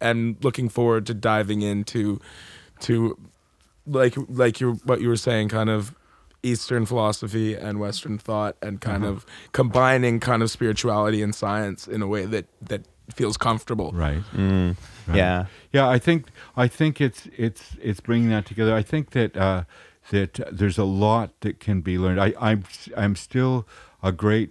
am 0.01 0.37
looking 0.43 0.69
forward 0.69 1.07
to 1.07 1.15
diving 1.15 1.63
into 1.63 2.21
to 2.81 3.17
like 3.87 4.15
like 4.29 4.61
you 4.61 4.75
what 4.85 5.01
you 5.01 5.09
were 5.09 5.17
saying, 5.17 5.49
kind 5.49 5.71
of 5.71 5.95
Eastern 6.43 6.87
philosophy 6.87 7.55
and 7.55 7.79
Western 7.81 8.19
thought, 8.19 8.57
and 8.63 8.81
kind 8.81 9.05
Uh-huh. 9.05 9.13
of 9.15 9.27
combining 9.53 10.21
kind 10.21 10.43
of 10.43 10.51
spirituality 10.51 11.23
and 11.23 11.35
science 11.35 11.87
in 11.87 12.03
a 12.03 12.07
way 12.07 12.25
that 12.27 12.47
that 12.69 12.83
feels 13.15 13.37
comfortable. 13.37 13.91
Right. 13.93 14.23
Mm. 14.35 14.77
Right. 15.07 15.17
Yeah. 15.17 15.47
Yeah, 15.73 15.89
I 15.89 15.99
think 15.99 16.27
I 16.57 16.69
think 16.69 17.01
it's 17.01 17.29
it's 17.37 17.77
it's 17.83 18.01
bringing 18.01 18.31
that 18.31 18.47
together. 18.47 18.75
I 18.75 18.83
think 18.83 19.11
that 19.11 19.37
uh, 19.37 19.65
that 20.11 20.41
there's 20.51 20.79
a 20.79 20.85
lot 20.85 21.31
that 21.41 21.61
can 21.61 21.81
be 21.81 21.99
learned. 21.99 22.21
I, 22.21 22.35
I'm 22.41 22.65
I'm 22.97 23.17
still 23.17 23.67
a 24.03 24.13
great 24.13 24.51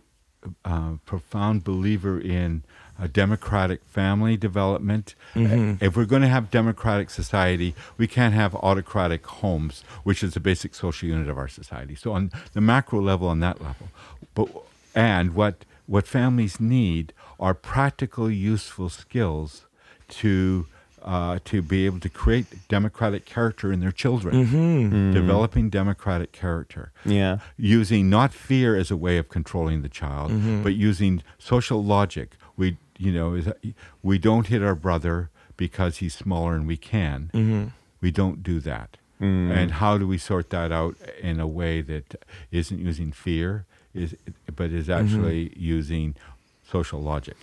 uh, 0.66 0.94
profound 1.06 1.64
believer 1.64 2.20
in 2.20 2.64
a 3.02 3.08
democratic 3.08 3.84
family 3.86 4.38
development. 4.38 5.16
Mm-hmm. 5.34 5.84
If 5.84 5.98
we're 5.98 6.06
going 6.06 6.22
to 6.22 6.28
have 6.28 6.52
democratic 6.52 7.10
society, 7.10 7.74
we 7.98 8.08
can't 8.08 8.34
have 8.36 8.54
autocratic 8.56 9.26
homes, 9.26 9.84
which 10.04 10.22
is 10.24 10.34
the 10.36 10.40
basic 10.40 10.76
social 10.76 11.10
unit 11.10 11.28
of 11.28 11.38
our 11.38 11.48
society. 11.48 11.96
So 11.96 12.14
on 12.14 12.32
the 12.54 12.62
macro 12.62 13.02
level, 13.02 13.28
on 13.28 13.40
that 13.40 13.60
level, 13.60 13.88
but 14.36 14.48
and 14.94 15.34
what 15.34 15.66
what 15.88 16.06
families 16.08 16.60
need 16.60 17.12
are 17.40 17.54
practical, 17.54 18.30
useful 18.30 18.88
skills 18.90 19.66
to 20.10 20.68
uh, 21.04 21.40
to 21.46 21.64
be 21.64 21.88
able 21.88 22.00
to 22.00 22.10
create 22.10 22.46
democratic 22.70 23.26
character 23.26 23.72
in 23.74 23.80
their 23.80 23.92
children, 23.92 24.46
mm-hmm. 24.46 24.56
Mm-hmm. 24.58 25.14
developing 25.14 25.70
democratic 25.72 26.32
character 26.32 26.92
Yeah. 27.06 27.40
using 27.58 28.08
not 28.10 28.34
fear 28.34 28.76
as 28.76 28.92
a 28.92 28.96
way 28.98 29.18
of 29.18 29.28
controlling 29.28 29.82
the 29.82 29.90
child, 29.90 30.32
but 30.64 30.76
using 30.76 31.24
social 31.40 31.84
logic. 31.84 32.38
We, 32.56 32.78
you 33.02 33.12
know, 33.12 33.34
is- 33.34 33.74
we 34.04 34.18
don't 34.18 34.48
hit 34.48 34.62
our 34.62 34.76
brother 34.76 35.30
because 35.58 35.98
he's 35.98 36.14
smaller 36.14 36.56
and 36.56 36.68
we 36.68 36.78
can. 36.78 37.30
Mm-hmm. 37.34 37.68
We 38.02 38.12
don't 38.12 38.42
do 38.44 38.60
that. 38.62 38.98
Mm. 39.22 39.56
And 39.56 39.72
how 39.74 39.98
do 39.98 40.08
we 40.08 40.18
sort 40.18 40.50
that 40.50 40.72
out 40.72 40.96
in 41.22 41.40
a 41.40 41.48
way 41.48 41.82
that 41.82 42.24
isn't 42.52 42.80
using 42.80 43.12
fear, 43.12 43.66
is 43.94 44.16
but 44.56 44.72
is 44.72 44.88
mm-hmm. 44.88 45.00
actually 45.06 45.54
using 45.56 46.16
social 46.68 47.00
logic? 47.02 47.38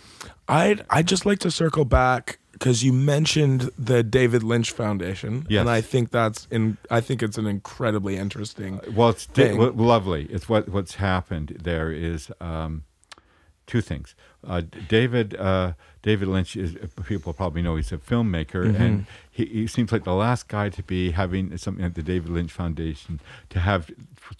I'd 0.48 0.84
I'd 0.90 1.06
just 1.06 1.24
like 1.24 1.38
to 1.40 1.50
circle 1.50 1.84
back 1.84 2.38
because 2.52 2.82
you 2.82 2.92
mentioned 2.92 3.70
the 3.78 4.02
David 4.02 4.42
Lynch 4.42 4.72
Foundation, 4.72 5.46
Yes. 5.48 5.60
and 5.60 5.70
I 5.70 5.80
think 5.80 6.10
that's 6.10 6.48
in. 6.50 6.76
I 6.90 7.00
think 7.00 7.22
it's 7.22 7.38
an 7.38 7.46
incredibly 7.46 8.16
interesting. 8.16 8.80
Uh, 8.80 8.90
well, 8.96 9.10
it's 9.10 9.26
thing. 9.26 9.56
w- 9.56 9.72
lovely. 9.72 10.24
It's 10.24 10.48
what 10.48 10.68
what's 10.68 10.96
happened 10.96 11.58
there 11.62 11.92
is 11.92 12.32
um, 12.40 12.82
two 13.68 13.80
things. 13.80 14.16
Uh, 14.46 14.62
David 14.88 15.34
uh, 15.36 15.72
David 16.02 16.28
Lynch 16.28 16.56
is 16.56 16.76
people 17.06 17.32
probably 17.32 17.60
know 17.60 17.74
he's 17.76 17.90
a 17.92 17.98
filmmaker, 17.98 18.64
and 18.74 19.06
he, 19.30 19.44
he 19.46 19.66
seems 19.66 19.90
like 19.90 20.04
the 20.04 20.14
last 20.14 20.46
guy 20.48 20.68
to 20.68 20.82
be 20.82 21.10
having 21.10 21.56
something 21.58 21.82
like 21.84 21.94
the 21.94 22.02
David 22.04 22.30
Lynch 22.30 22.52
Foundation 22.52 23.20
to 23.50 23.58
have 23.58 23.90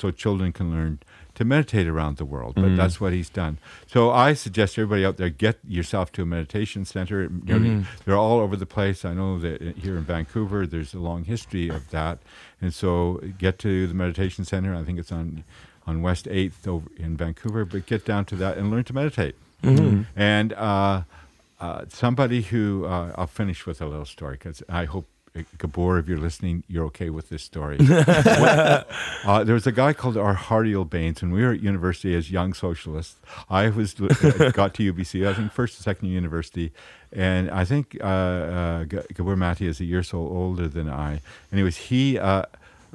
so 0.00 0.10
children 0.12 0.52
can 0.52 0.70
learn 0.70 1.00
to 1.34 1.44
meditate 1.44 1.86
around 1.88 2.16
the 2.16 2.24
world. 2.24 2.54
But 2.54 2.76
that's 2.76 3.00
what 3.00 3.12
he's 3.12 3.28
done. 3.28 3.58
So 3.86 4.10
I 4.10 4.34
suggest 4.34 4.78
everybody 4.78 5.04
out 5.04 5.16
there 5.16 5.30
get 5.30 5.58
yourself 5.66 6.12
to 6.12 6.22
a 6.22 6.26
meditation 6.26 6.84
center. 6.84 7.22
You 7.22 7.58
know, 7.58 7.84
They're 8.04 8.16
all 8.16 8.38
over 8.38 8.54
the 8.56 8.66
place. 8.66 9.04
I 9.04 9.14
know 9.14 9.38
that 9.40 9.60
here 9.78 9.96
in 9.96 10.04
Vancouver, 10.04 10.64
there's 10.66 10.94
a 10.94 11.00
long 11.00 11.24
history 11.24 11.68
of 11.68 11.90
that, 11.90 12.20
and 12.60 12.72
so 12.72 13.20
get 13.36 13.58
to 13.60 13.86
the 13.88 13.94
meditation 13.94 14.44
center. 14.44 14.74
I 14.76 14.84
think 14.84 14.98
it's 15.00 15.10
on 15.12 15.42
on 15.88 16.02
West 16.02 16.28
Eighth 16.30 16.68
over 16.68 16.88
in 16.96 17.16
Vancouver. 17.16 17.64
But 17.64 17.86
get 17.86 18.04
down 18.04 18.26
to 18.26 18.36
that 18.36 18.56
and 18.58 18.70
learn 18.70 18.84
to 18.84 18.92
meditate. 18.92 19.34
And 20.16 20.52
uh, 20.52 21.02
uh, 21.60 21.84
somebody 21.88 22.42
who 22.42 22.84
uh, 22.86 23.12
I'll 23.16 23.26
finish 23.26 23.66
with 23.66 23.80
a 23.80 23.86
little 23.86 24.04
story 24.06 24.34
because 24.34 24.62
I 24.68 24.84
hope. 24.84 25.06
uh, 25.36 25.42
Gabor, 25.58 25.98
if 25.98 26.08
you're 26.08 26.18
listening, 26.18 26.64
you're 26.68 26.86
okay 26.86 27.10
with 27.10 27.28
this 27.28 27.42
story. 27.42 27.78
Uh, 29.24 29.44
there 29.44 29.54
was 29.54 29.66
a 29.66 29.72
guy 29.72 29.92
called 29.92 30.16
R. 30.16 30.34
Hardial 30.36 30.88
Bains 30.88 31.22
and 31.22 31.32
we 31.32 31.42
were 31.42 31.52
at 31.52 31.60
university 31.60 32.14
as 32.14 32.30
young 32.30 32.54
socialists. 32.54 33.16
I 33.50 33.68
was 33.68 33.94
uh, 34.00 34.50
got 34.54 34.74
to 34.74 34.92
UBC, 34.92 35.26
I 35.28 35.34
think 35.34 35.52
first 35.52 35.78
or 35.78 35.82
second 35.82 36.08
year 36.08 36.14
university, 36.14 36.72
and 37.12 37.50
I 37.50 37.64
think 37.64 37.98
uh, 38.00 38.04
uh, 38.06 38.84
Gabor 38.84 39.36
Maté 39.36 39.66
is 39.66 39.80
a 39.80 39.84
year 39.84 39.98
or 39.98 40.02
so 40.04 40.18
older 40.18 40.68
than 40.68 40.88
I. 40.88 41.20
Anyways, 41.52 41.76
he 41.76 42.18
uh, 42.18 42.44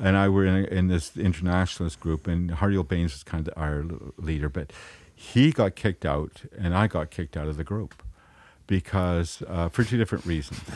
and 0.01 0.17
I 0.17 0.27
were 0.29 0.45
in, 0.45 0.65
in 0.65 0.87
this 0.87 1.15
internationalist 1.17 1.99
group, 1.99 2.25
and 2.27 2.49
Hardial 2.51 2.87
Bains 2.87 3.11
was 3.13 3.23
kind 3.23 3.47
of 3.47 3.53
our 3.57 3.83
leader, 4.17 4.49
but 4.49 4.71
he 5.23 5.51
got 5.51 5.75
kicked 5.75 6.05
out, 6.05 6.43
and 6.57 6.75
I 6.75 6.87
got 6.87 7.09
kicked 7.09 7.37
out 7.37 7.47
of 7.47 7.55
the 7.55 7.63
group 7.63 8.03
because 8.67 9.41
uh, 9.47 9.69
for 9.69 9.83
two 9.83 9.97
different 9.97 10.25
reasons. 10.25 10.59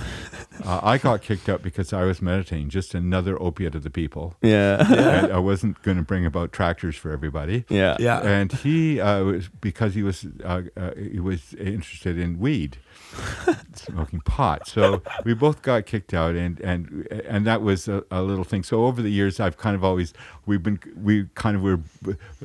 Uh, 0.65 0.79
I 0.81 0.97
got 0.97 1.21
kicked 1.21 1.47
out 1.47 1.61
because 1.61 1.93
I 1.93 2.03
was 2.03 2.19
meditating, 2.19 2.69
just 2.69 2.95
another 2.95 3.39
opiate 3.39 3.75
of 3.75 3.83
the 3.83 3.91
people. 3.91 4.33
Yeah. 4.41 4.83
And 4.91 5.31
I 5.31 5.37
wasn't 5.37 5.79
going 5.83 5.97
to 5.97 6.03
bring 6.03 6.25
about 6.25 6.51
tractors 6.51 6.95
for 6.95 7.11
everybody. 7.11 7.63
Yeah. 7.69 7.95
Yeah. 7.99 8.21
And 8.21 8.51
he 8.51 8.99
uh, 8.99 9.23
was 9.23 9.49
because 9.61 9.93
he 9.93 10.01
was 10.01 10.25
uh, 10.43 10.63
uh, 10.75 10.95
he 10.95 11.19
was 11.19 11.53
interested 11.53 12.17
in 12.17 12.39
weed, 12.39 12.77
smoking 13.73 14.21
pot. 14.21 14.67
So 14.67 15.01
we 15.23 15.33
both 15.33 15.61
got 15.61 15.85
kicked 15.85 16.13
out, 16.13 16.35
and 16.35 16.59
and 16.59 17.07
and 17.11 17.45
that 17.45 17.61
was 17.61 17.87
a, 17.87 18.03
a 18.11 18.21
little 18.21 18.43
thing. 18.43 18.63
So 18.63 18.85
over 18.85 19.01
the 19.01 19.09
years, 19.09 19.39
I've 19.39 19.57
kind 19.57 19.75
of 19.75 19.83
always 19.83 20.13
we've 20.45 20.63
been 20.63 20.79
we 20.95 21.27
kind 21.35 21.55
of 21.55 21.63
were 21.63 21.79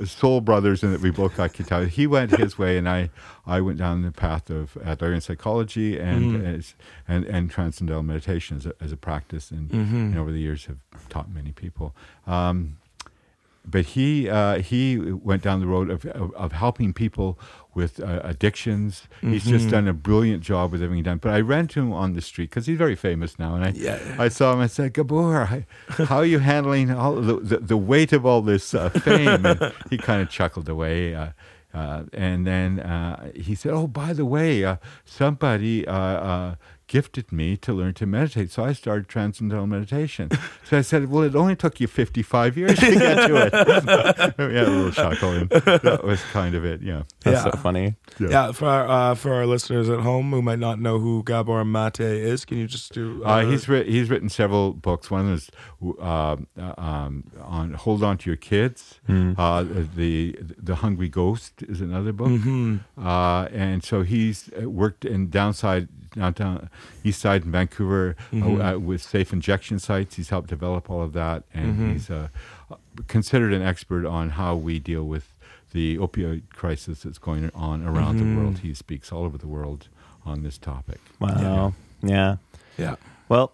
soul 0.05 0.41
brothers, 0.41 0.83
and 0.83 0.93
that 0.93 1.01
we 1.01 1.11
both 1.11 1.37
got 1.37 1.53
kicked 1.53 1.73
out. 1.73 1.89
He 1.89 2.07
went 2.07 2.37
his 2.37 2.59
way, 2.59 2.79
and 2.79 2.89
I 2.89 3.11
I 3.47 3.61
went 3.61 3.79
down 3.79 4.03
the 4.03 4.13
path 4.13 4.51
of 4.51 4.75
Adlerian 4.75 5.23
psychology 5.23 5.99
and 5.99 6.45
as, 6.47 6.75
and 7.09 7.25
and 7.25 7.51
transcendental 7.51 8.03
meditation 8.03 8.59
as 8.59 8.67
a, 8.67 8.75
as 8.81 8.93
a 8.93 8.97
practice, 8.97 9.51
and, 9.51 9.71
and 9.73 10.19
over 10.19 10.31
the 10.31 10.41
years 10.41 10.67
have 10.67 10.79
taught 11.09 11.31
many 11.31 11.53
people. 11.53 11.95
Um, 12.27 12.79
but 13.65 13.85
he 13.87 14.29
uh, 14.29 14.59
he 14.61 14.99
went 14.99 15.43
down 15.43 15.61
the 15.61 15.67
road 15.67 15.91
of 15.91 16.05
of, 16.07 16.33
of 16.35 16.53
helping 16.53 16.93
people 16.93 17.39
with 17.75 18.01
uh, 18.01 18.21
addictions. 18.25 19.09
He's 19.23 19.45
just 19.47 19.71
done 19.71 19.89
a 19.89 19.95
brilliant 19.95 20.43
job 20.43 20.73
with 20.73 20.83
everything 20.83 21.05
done. 21.05 21.19
But 21.19 21.33
I 21.33 21.41
ran 21.41 21.69
to 21.69 21.81
him 21.81 21.93
on 21.93 22.13
the 22.13 22.21
street 22.21 22.51
because 22.51 22.67
he's 22.67 22.77
very 22.77 22.97
famous 22.97 23.39
now, 23.39 23.55
and 23.55 23.65
I 23.65 23.71
Yeah. 23.75 23.99
I 24.19 24.29
saw 24.29 24.53
him. 24.53 24.61
I 24.61 24.67
said, 24.67 24.93
Gabor, 24.93 25.43
I- 25.45 25.67
how 26.05 26.19
are 26.19 26.27
you 26.27 26.41
handling 26.41 26.91
all 26.91 27.15
the 27.15 27.37
the, 27.37 27.59
the 27.59 27.77
weight 27.79 28.13
of 28.13 28.27
all 28.27 28.43
this 28.43 28.75
uh, 28.75 28.91
fame? 28.91 29.47
And 29.47 29.73
he 29.91 29.97
kind 29.97 30.21
of 30.21 30.29
chuckled 30.29 30.69
away. 30.69 31.15
Uh, 31.15 31.29
uh, 31.73 32.03
and 32.13 32.47
then 32.47 32.81
uh, 32.81 33.31
he 33.35 33.55
said, 33.55 33.73
"Oh, 33.73 33.87
by 33.87 34.13
the 34.13 34.27
way, 34.27 34.63
uh, 34.63 34.77
somebody 35.07 35.87
uh, 35.89 35.95
uh, 35.97 36.55
gifted 36.93 37.33
me 37.33 37.57
to 37.57 37.73
learn 37.73 37.95
to 37.95 38.05
meditate, 38.07 38.51
so 38.51 38.63
I 38.65 38.75
started 38.75 39.09
transcendental 39.09 39.67
meditation." 39.67 40.29
so 40.69 40.77
I 40.79 40.83
said, 40.83 41.09
"Well, 41.11 41.23
it 41.25 41.35
only 41.35 41.57
took 41.57 41.81
you 41.81 41.87
fifty-five 41.87 42.57
years 42.61 42.79
to 42.79 42.91
get 42.95 43.27
to 43.29 43.35
it." 43.47 43.53
yeah, 44.39 44.69
a 44.69 44.69
little 44.69 44.93
chuckle, 44.93 45.31
and 45.31 45.49
that 45.51 46.01
was 46.05 46.21
kind 46.33 46.55
of 46.55 46.65
it. 46.65 46.83
Yeah. 46.83 47.03
That's 47.25 47.45
Yeah. 47.45 47.51
so 47.53 47.57
funny. 47.59 47.97
Yeah, 48.21 48.53
for 48.53 48.67
our, 48.67 48.85
uh, 48.89 49.15
for 49.15 49.33
our 49.33 49.47
listeners 49.47 49.89
at 49.89 50.01
home 50.01 50.31
who 50.33 50.43
might 50.43 50.59
not 50.59 50.79
know 50.79 50.99
who 50.99 51.23
Gabor 51.25 51.65
Mate 51.65 52.01
is, 52.01 52.45
can 52.45 52.59
you 52.59 52.67
just 52.67 52.93
do? 52.93 53.25
Uh, 53.25 53.45
he's 53.47 53.69
writ- 53.69 53.89
he's 53.89 54.11
written 54.11 54.29
several 54.29 54.75
books. 54.75 55.11
One 55.11 55.29
is 55.33 55.51
uh, 56.01 56.37
um, 56.79 57.25
on 57.41 57.73
hold 57.75 58.03
on 58.05 58.19
to 58.19 58.31
your 58.31 58.37
kids. 58.37 59.01
Uh, 59.09 59.65
the 59.97 60.37
the 60.69 60.77
Hungry 60.85 61.09
Ghost 61.09 61.63
is 61.63 61.81
another 61.81 62.13
book, 62.13 62.33
uh, 62.99 63.49
and 63.51 63.83
so 63.83 64.03
he's 64.03 64.51
uh, 64.61 64.69
worked 64.69 65.05
in 65.07 65.31
downside 65.31 65.89
downtown 66.15 66.69
east 67.05 67.21
side 67.21 67.45
in 67.45 67.53
Vancouver 67.53 68.17
uh, 68.35 68.75
uh, 68.75 68.79
with 68.79 69.03
safe 69.03 69.33
injection 69.33 69.79
sites. 69.79 70.17
He's 70.17 70.29
helped 70.31 70.49
develop 70.49 70.91
all 70.91 71.03
of 71.03 71.13
that, 71.15 71.45
and 71.55 71.93
he's 71.93 72.11
uh, 72.11 72.29
considered 73.09 73.53
an 73.53 73.63
expert 73.63 74.07
on 74.07 74.31
how 74.31 74.55
we 74.57 74.79
deal 74.79 75.05
with 75.05 75.35
the 75.73 75.97
opioid 75.97 76.43
crisis 76.51 77.03
that's 77.03 77.19
going 77.19 77.51
on 77.55 77.83
around 77.87 78.19
the 78.19 78.39
world. 78.39 78.59
He 78.59 78.75
speaks 78.75 79.11
all 79.11 79.25
over 79.25 79.39
the 79.39 79.49
world 79.49 79.89
on 80.25 80.43
this 80.43 80.59
topic. 80.59 81.01
Wow. 81.19 81.75
Yeah. 82.03 82.37
Yeah. 82.79 82.97
Well, 83.29 83.53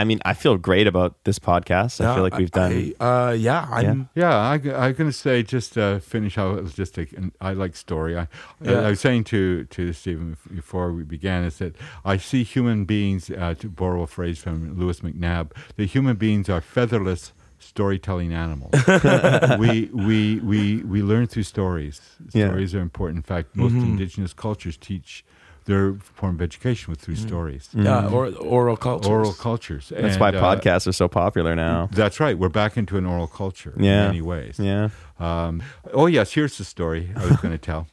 I 0.00 0.04
mean, 0.04 0.20
I 0.24 0.34
feel 0.34 0.56
great 0.56 0.86
about 0.86 1.12
this 1.24 1.38
podcast. 1.38 2.00
I 2.04 2.14
feel 2.14 2.22
like 2.22 2.36
we've 2.38 2.50
done. 2.50 2.94
I, 3.00 3.04
uh, 3.28 3.32
yeah, 3.32 3.66
I'm. 3.70 4.08
Yeah, 4.14 4.34
I, 4.36 4.54
I'm 4.54 4.94
going 4.94 5.10
to 5.10 5.12
say 5.12 5.42
just 5.42 5.76
uh, 5.76 5.98
finish 5.98 6.38
out. 6.38 6.58
It 6.58 6.62
was 6.62 6.74
just 6.74 6.98
a, 6.98 7.06
an, 7.16 7.32
I 7.40 7.52
like 7.52 7.76
story. 7.76 8.16
I, 8.16 8.28
Yeah. 8.60 8.86
I 8.86 8.90
was 8.90 9.00
saying 9.00 9.24
to 9.24 9.64
to 9.64 9.92
Stephen 9.92 10.36
before 10.54 10.92
we 10.92 11.02
began 11.04 11.44
is 11.44 11.58
that 11.58 11.74
I 12.04 12.16
see 12.18 12.42
human 12.44 12.84
beings, 12.84 13.30
uh, 13.30 13.54
to 13.60 13.68
borrow 13.68 14.02
a 14.02 14.06
phrase 14.06 14.38
from 14.38 14.78
Lewis 14.78 15.00
McNabb, 15.00 15.50
that 15.76 15.86
human 15.86 16.16
beings 16.16 16.48
are 16.48 16.60
featherless 16.60 17.32
storytelling 17.60 18.32
animals. 18.32 18.72
we, 19.58 19.90
we 19.92 20.40
we 20.40 20.82
we 20.82 21.02
learn 21.02 21.26
through 21.26 21.42
stories. 21.44 22.00
Yeah. 22.32 22.46
Stories 22.48 22.74
are 22.74 22.80
important. 22.80 23.16
In 23.18 23.22
fact, 23.34 23.56
most 23.56 23.72
Mm-hmm. 23.74 23.92
indigenous 23.98 24.32
cultures 24.32 24.76
teach 24.76 25.24
their 25.68 25.94
form 25.94 26.34
of 26.36 26.42
education 26.42 26.90
with 26.90 27.00
through 27.00 27.14
stories, 27.16 27.68
Yeah, 27.72 28.08
or 28.08 28.32
oral 28.34 28.76
culture. 28.76 29.08
oral 29.10 29.32
cultures. 29.34 29.90
That's 29.90 30.16
And, 30.16 30.20
why 30.20 30.30
uh, 30.30 30.42
podcasts 30.42 30.86
are 30.88 30.92
so 30.92 31.06
popular 31.08 31.54
now. 31.54 31.88
That's 31.92 32.18
right. 32.18 32.36
We're 32.36 32.48
back 32.48 32.76
into 32.76 32.96
an 32.96 33.06
oral 33.06 33.28
culture 33.28 33.72
Yeah. 33.76 34.00
in 34.02 34.06
many 34.08 34.22
ways. 34.22 34.58
Yeah. 34.58 34.88
Um, 35.20 35.62
oh, 35.92 36.06
yes, 36.06 36.32
here's 36.32 36.58
the 36.58 36.64
story 36.64 37.10
I 37.14 37.24
was 37.26 37.36
going 37.36 37.52
to 37.52 37.58
tell. 37.58 37.86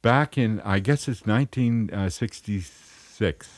Back 0.00 0.36
in, 0.36 0.60
I 0.64 0.80
guess 0.80 1.06
it's 1.06 1.24
1966, 1.26 3.48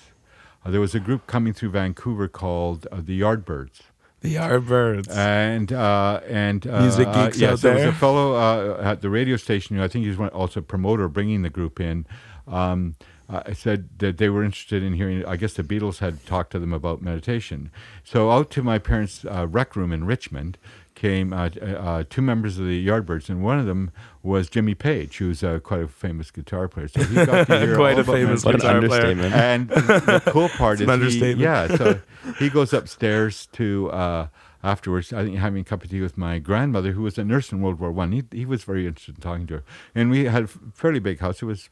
uh, 0.64 0.70
there 0.70 0.80
was 0.80 0.94
a 0.94 1.00
group 1.00 1.26
coming 1.26 1.52
through 1.52 1.70
Vancouver 1.70 2.28
called 2.28 2.86
uh, 2.92 3.00
the 3.02 3.20
Yardbirds. 3.20 3.80
The 4.20 4.36
Yardbirds. 4.36 5.10
And 5.10 5.72
uh, 5.72 6.20
and 6.28 6.66
uh, 6.66 6.80
Music 6.80 7.08
uh, 7.08 7.26
geeks 7.26 7.38
yes, 7.38 7.52
out 7.52 7.60
there 7.60 7.74
There 7.76 7.86
was 7.86 7.94
a 7.94 7.98
fellow 7.98 8.34
uh, 8.34 8.80
at 8.82 9.02
the 9.02 9.10
radio 9.10 9.36
station 9.36 9.76
who 9.76 9.82
I 9.84 9.88
think 9.88 10.04
he 10.04 10.10
was 10.10 10.30
also 10.32 10.60
a 10.60 10.62
promoter 10.62 11.08
bringing 11.08 11.42
the 11.42 11.50
group 11.50 11.80
in. 11.80 12.06
Um, 12.46 12.94
uh, 13.28 13.52
said 13.54 13.88
that 13.98 14.18
they 14.18 14.28
were 14.28 14.44
interested 14.44 14.82
in 14.82 14.94
hearing. 14.94 15.24
I 15.24 15.36
guess 15.36 15.54
the 15.54 15.62
Beatles 15.62 15.98
had 15.98 16.24
talked 16.26 16.52
to 16.52 16.58
them 16.58 16.72
about 16.72 17.02
meditation. 17.02 17.70
So 18.04 18.30
out 18.30 18.50
to 18.52 18.62
my 18.62 18.78
parents' 18.78 19.24
uh, 19.24 19.46
rec 19.48 19.76
room 19.76 19.92
in 19.92 20.04
Richmond 20.04 20.58
came 20.94 21.32
uh, 21.32 21.48
uh, 21.60 22.04
two 22.08 22.22
members 22.22 22.58
of 22.58 22.66
the 22.66 22.86
Yardbirds, 22.86 23.28
and 23.28 23.42
one 23.42 23.58
of 23.58 23.66
them 23.66 23.90
was 24.22 24.48
Jimmy 24.48 24.74
Page, 24.74 25.18
who's 25.18 25.42
uh, 25.42 25.58
quite 25.58 25.80
a 25.82 25.88
famous 25.88 26.30
guitar 26.30 26.68
player. 26.68 26.88
So 26.88 27.02
he 27.02 27.14
got 27.24 27.46
to 27.46 27.58
hear 27.66 27.76
Quite 27.76 27.94
all 27.94 28.00
a 28.00 28.04
famous 28.04 28.44
What 28.44 28.54
an 28.54 28.60
Guitar 28.60 28.80
player. 28.80 29.06
and 29.34 29.68
the 29.70 30.22
cool 30.26 30.48
part 30.50 30.80
is, 30.80 31.14
he, 31.14 31.32
yeah. 31.32 31.76
So 31.76 32.00
he 32.38 32.48
goes 32.48 32.72
upstairs 32.72 33.46
to 33.52 33.90
uh, 33.90 34.26
afterwards. 34.64 35.12
I 35.12 35.24
think 35.24 35.36
having 35.36 35.60
a 35.60 35.64
cup 35.64 35.84
of 35.84 35.90
tea 35.90 36.00
with 36.00 36.16
my 36.16 36.38
grandmother, 36.38 36.92
who 36.92 37.02
was 37.02 37.18
a 37.18 37.24
nurse 37.24 37.52
in 37.52 37.60
World 37.60 37.78
War 37.78 37.92
One. 37.92 38.12
He 38.12 38.24
he 38.32 38.46
was 38.46 38.64
very 38.64 38.86
interested 38.86 39.16
in 39.16 39.20
talking 39.20 39.46
to 39.48 39.54
her, 39.58 39.64
and 39.94 40.10
we 40.10 40.24
had 40.24 40.44
a 40.44 40.48
fairly 40.72 41.00
big 41.00 41.20
house. 41.20 41.42
It 41.42 41.46
was 41.46 41.68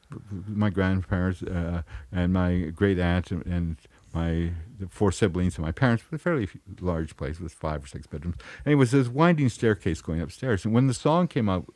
my 0.47 0.71
grandparents 0.71 1.43
uh, 1.43 1.83
and 2.13 2.33
my 2.33 2.71
great 2.75 2.99
aunt 2.99 3.31
and, 3.31 3.45
and 3.47 3.77
my 4.15 4.53
four 4.91 5.13
siblings 5.13 5.57
and 5.57 5.65
my 5.65 5.73
parents. 5.73 6.05
But 6.11 6.17
a 6.17 6.19
fairly 6.19 6.49
large 6.81 7.17
place. 7.17 7.39
with 7.41 7.53
five 7.53 7.85
or 7.85 7.87
six 7.87 8.07
bedrooms, 8.07 8.37
and 8.65 8.73
it 8.73 8.77
was 8.77 8.91
this 8.91 9.09
winding 9.09 9.49
staircase 9.49 10.01
going 10.03 10.21
upstairs. 10.21 10.65
And 10.65 10.73
when 10.75 10.87
the 10.87 10.95
song 10.95 11.29
came 11.29 11.49
out, 11.49 11.67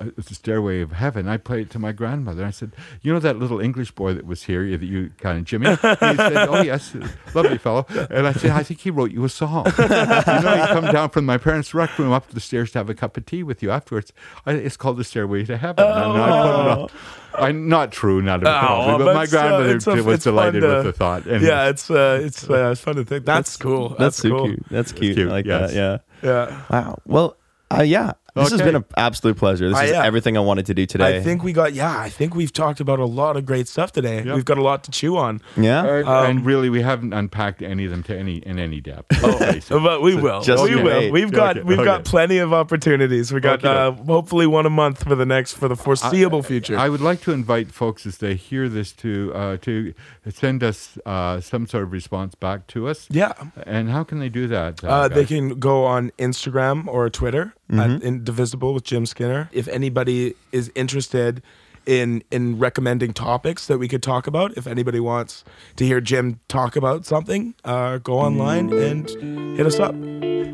uh, 0.00 0.06
the 0.16 0.34
Stairway 0.34 0.80
of 0.80 0.92
Heaven. 0.92 1.26
I 1.26 1.36
played 1.38 1.62
it 1.66 1.70
to 1.70 1.78
my 1.80 1.90
grandmother. 1.90 2.44
I 2.44 2.50
said, 2.50 2.70
"You 3.00 3.12
know 3.12 3.18
that 3.18 3.38
little 3.40 3.58
English 3.60 3.90
boy 3.92 4.14
that 4.14 4.24
was 4.24 4.44
here 4.44 4.62
that 4.76 4.84
you 4.86 5.10
kind 5.18 5.38
of 5.38 5.44
Jimmy?" 5.44 5.70
He 5.70 5.76
said, 5.76 6.48
"Oh 6.48 6.62
yes, 6.72 6.94
lovely 7.34 7.58
fellow." 7.58 7.84
And 8.10 8.26
I 8.28 8.32
said, 8.32 8.52
"I 8.52 8.62
think 8.62 8.78
he 8.80 8.90
wrote 8.92 9.10
you 9.10 9.24
a 9.24 9.28
song." 9.28 9.66
you 9.76 9.84
know, 9.88 10.54
you 10.54 10.66
come 10.72 10.92
down 10.92 11.10
from 11.10 11.24
my 11.26 11.36
parents' 11.36 11.74
rec 11.74 11.98
room 11.98 12.12
up 12.12 12.28
the 12.28 12.38
stairs 12.38 12.70
to 12.72 12.78
have 12.78 12.90
a 12.90 12.94
cup 12.94 13.16
of 13.16 13.26
tea 13.26 13.42
with 13.42 13.60
you 13.60 13.72
afterwards. 13.72 14.12
I, 14.46 14.52
it's 14.52 14.76
called 14.76 14.98
the 14.98 15.04
Stairway 15.04 15.44
to 15.46 15.56
Heaven. 15.56 15.84
And 15.84 15.92
I 16.22 16.28
put 16.28 16.60
it 16.60 16.78
on. 16.78 16.90
I 17.34 17.50
not 17.50 17.90
true, 17.90 18.22
not 18.22 18.46
at 18.46 18.46
all. 18.46 18.90
Oh, 18.90 18.98
but 18.98 19.14
my 19.16 19.22
it's, 19.24 19.32
uh, 19.34 19.36
grandmother 19.40 20.00
a- 20.00 20.04
was 20.04 20.22
delighted 20.22 20.60
to- 20.60 20.68
with 20.68 20.84
the 20.84 20.92
thought. 20.92 21.26
And 21.26 21.42
yeah, 21.42 21.68
it's 21.70 21.90
uh, 21.90 22.20
it's 22.22 22.31
uh, 22.48 22.70
it's 22.70 22.80
fun 22.80 22.96
to 22.96 23.04
think. 23.04 23.24
That's, 23.24 23.56
cool. 23.56 23.90
That's, 23.90 23.98
That's, 23.98 24.16
so 24.18 24.28
cool. 24.30 24.44
cute. 24.46 24.66
That's 24.70 24.92
cute. 24.92 25.16
cute, 25.16 25.28
I 25.28 25.32
like 25.32 25.46
yes. 25.46 25.72
that. 25.72 26.04
Yeah. 26.22 26.28
Yeah. 26.28 26.62
Wow. 26.70 26.98
Well, 27.06 27.36
uh, 27.70 27.82
yeah. 27.82 28.12
This 28.34 28.50
has 28.50 28.62
been 28.62 28.76
an 28.76 28.84
absolute 28.96 29.36
pleasure. 29.36 29.68
This 29.68 29.78
Uh, 29.78 29.82
is 29.82 29.90
yeah. 29.90 30.04
everything 30.04 30.36
I 30.38 30.40
wanted 30.40 30.64
to 30.66 30.74
do 30.74 30.86
today. 30.86 31.18
I 31.18 31.20
think 31.20 31.44
we 31.44 31.52
got 31.52 31.74
yeah. 31.74 31.98
I 31.98 32.08
think 32.08 32.34
we've 32.34 32.52
talked 32.52 32.80
about 32.80 32.98
a 32.98 33.04
lot 33.04 33.36
of 33.36 33.44
great 33.44 33.68
stuff 33.68 33.92
today. 33.92 34.22
Yep. 34.24 34.34
We've 34.34 34.44
got 34.44 34.56
a 34.56 34.62
lot 34.62 34.84
to 34.84 34.90
chew 34.90 35.18
on. 35.18 35.40
Yeah. 35.56 35.84
And, 35.84 36.08
Um, 36.08 36.26
and 36.30 36.46
really, 36.46 36.70
we 36.70 36.80
haven't 36.80 37.12
unpacked 37.12 37.60
any 37.62 37.84
of 37.84 37.90
them 37.90 38.02
to 38.04 38.16
any 38.16 38.36
in 38.38 38.58
any 38.58 38.80
depth. 38.80 39.22
Okay, 39.42 39.60
so- 39.60 39.80
But 39.80 40.00
we 40.02 40.14
will. 40.14 40.40
just 40.40 40.62
we 40.64 40.74
okay. 40.74 40.82
will. 40.82 41.12
We've 41.12 41.30
got 41.30 41.58
Okay, 41.58 41.64
we've 41.68 41.84
got 41.84 42.04
plenty 42.04 42.38
of 42.38 42.52
opportunities. 42.54 43.32
We 43.32 43.40
got 43.40 43.64
Okay. 43.64 43.68
uh, 43.68 43.90
hopefully 44.06 44.46
one 44.46 44.64
a 44.66 44.70
month 44.70 45.04
for 45.04 45.14
the 45.14 45.26
next 45.26 45.52
for 45.54 45.68
the 45.68 45.76
foreseeable 45.76 46.42
future. 46.42 46.78
I 46.78 46.88
would 46.88 47.02
like 47.02 47.20
to 47.22 47.32
invite 47.32 47.70
folks 47.72 48.06
as 48.06 48.16
they 48.18 48.34
hear 48.34 48.68
this 48.68 48.92
to 48.92 49.32
uh, 49.34 49.56
to 49.58 49.92
send 50.32 50.62
us 50.64 50.96
uh, 51.04 51.40
some 51.40 51.66
sort 51.66 51.84
of 51.84 51.92
response 51.92 52.34
back 52.34 52.66
to 52.68 52.88
us. 52.88 53.08
yeah. 53.10 53.32
And 53.66 53.90
how 53.90 54.04
can 54.04 54.20
they 54.20 54.28
do 54.30 54.46
that? 54.48 54.82
Uh, 54.82 55.08
they 55.08 55.26
can 55.26 55.58
go 55.58 55.84
on 55.84 56.12
Instagram 56.18 56.86
or 56.86 57.10
Twitter 57.10 57.52
Mm-hmm. 57.72 58.06
at 58.06 58.21
Indivisible 58.22 58.72
with 58.72 58.84
Jim 58.84 59.04
Skinner. 59.04 59.50
If 59.52 59.66
anybody 59.66 60.36
is 60.52 60.70
interested 60.76 61.42
in 61.86 62.22
in 62.30 62.56
recommending 62.56 63.12
topics 63.12 63.66
that 63.66 63.78
we 63.78 63.88
could 63.88 64.00
talk 64.00 64.28
about, 64.28 64.56
if 64.56 64.68
anybody 64.68 65.00
wants 65.00 65.42
to 65.74 65.84
hear 65.84 66.00
Jim 66.00 66.38
talk 66.46 66.76
about 66.76 67.04
something, 67.04 67.56
uh, 67.64 67.98
go 67.98 68.20
online 68.20 68.72
and 68.72 69.10
hit 69.56 69.66
us 69.66 69.80
up. 69.80 69.96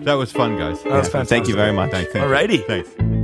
That 0.05 0.15
was 0.15 0.33
fun, 0.33 0.57
guys. 0.57 0.83
That 0.85 0.93
was 0.93 1.09
fantastic. 1.11 1.29
Thank 1.29 1.49
you 1.49 1.57
very 1.57 1.75
much. 1.75 1.91
Thanks. 1.91 2.11
thank 2.11 2.25
you. 2.25 2.31
Alrighty. 2.31 2.67
Thanks. 2.67 3.18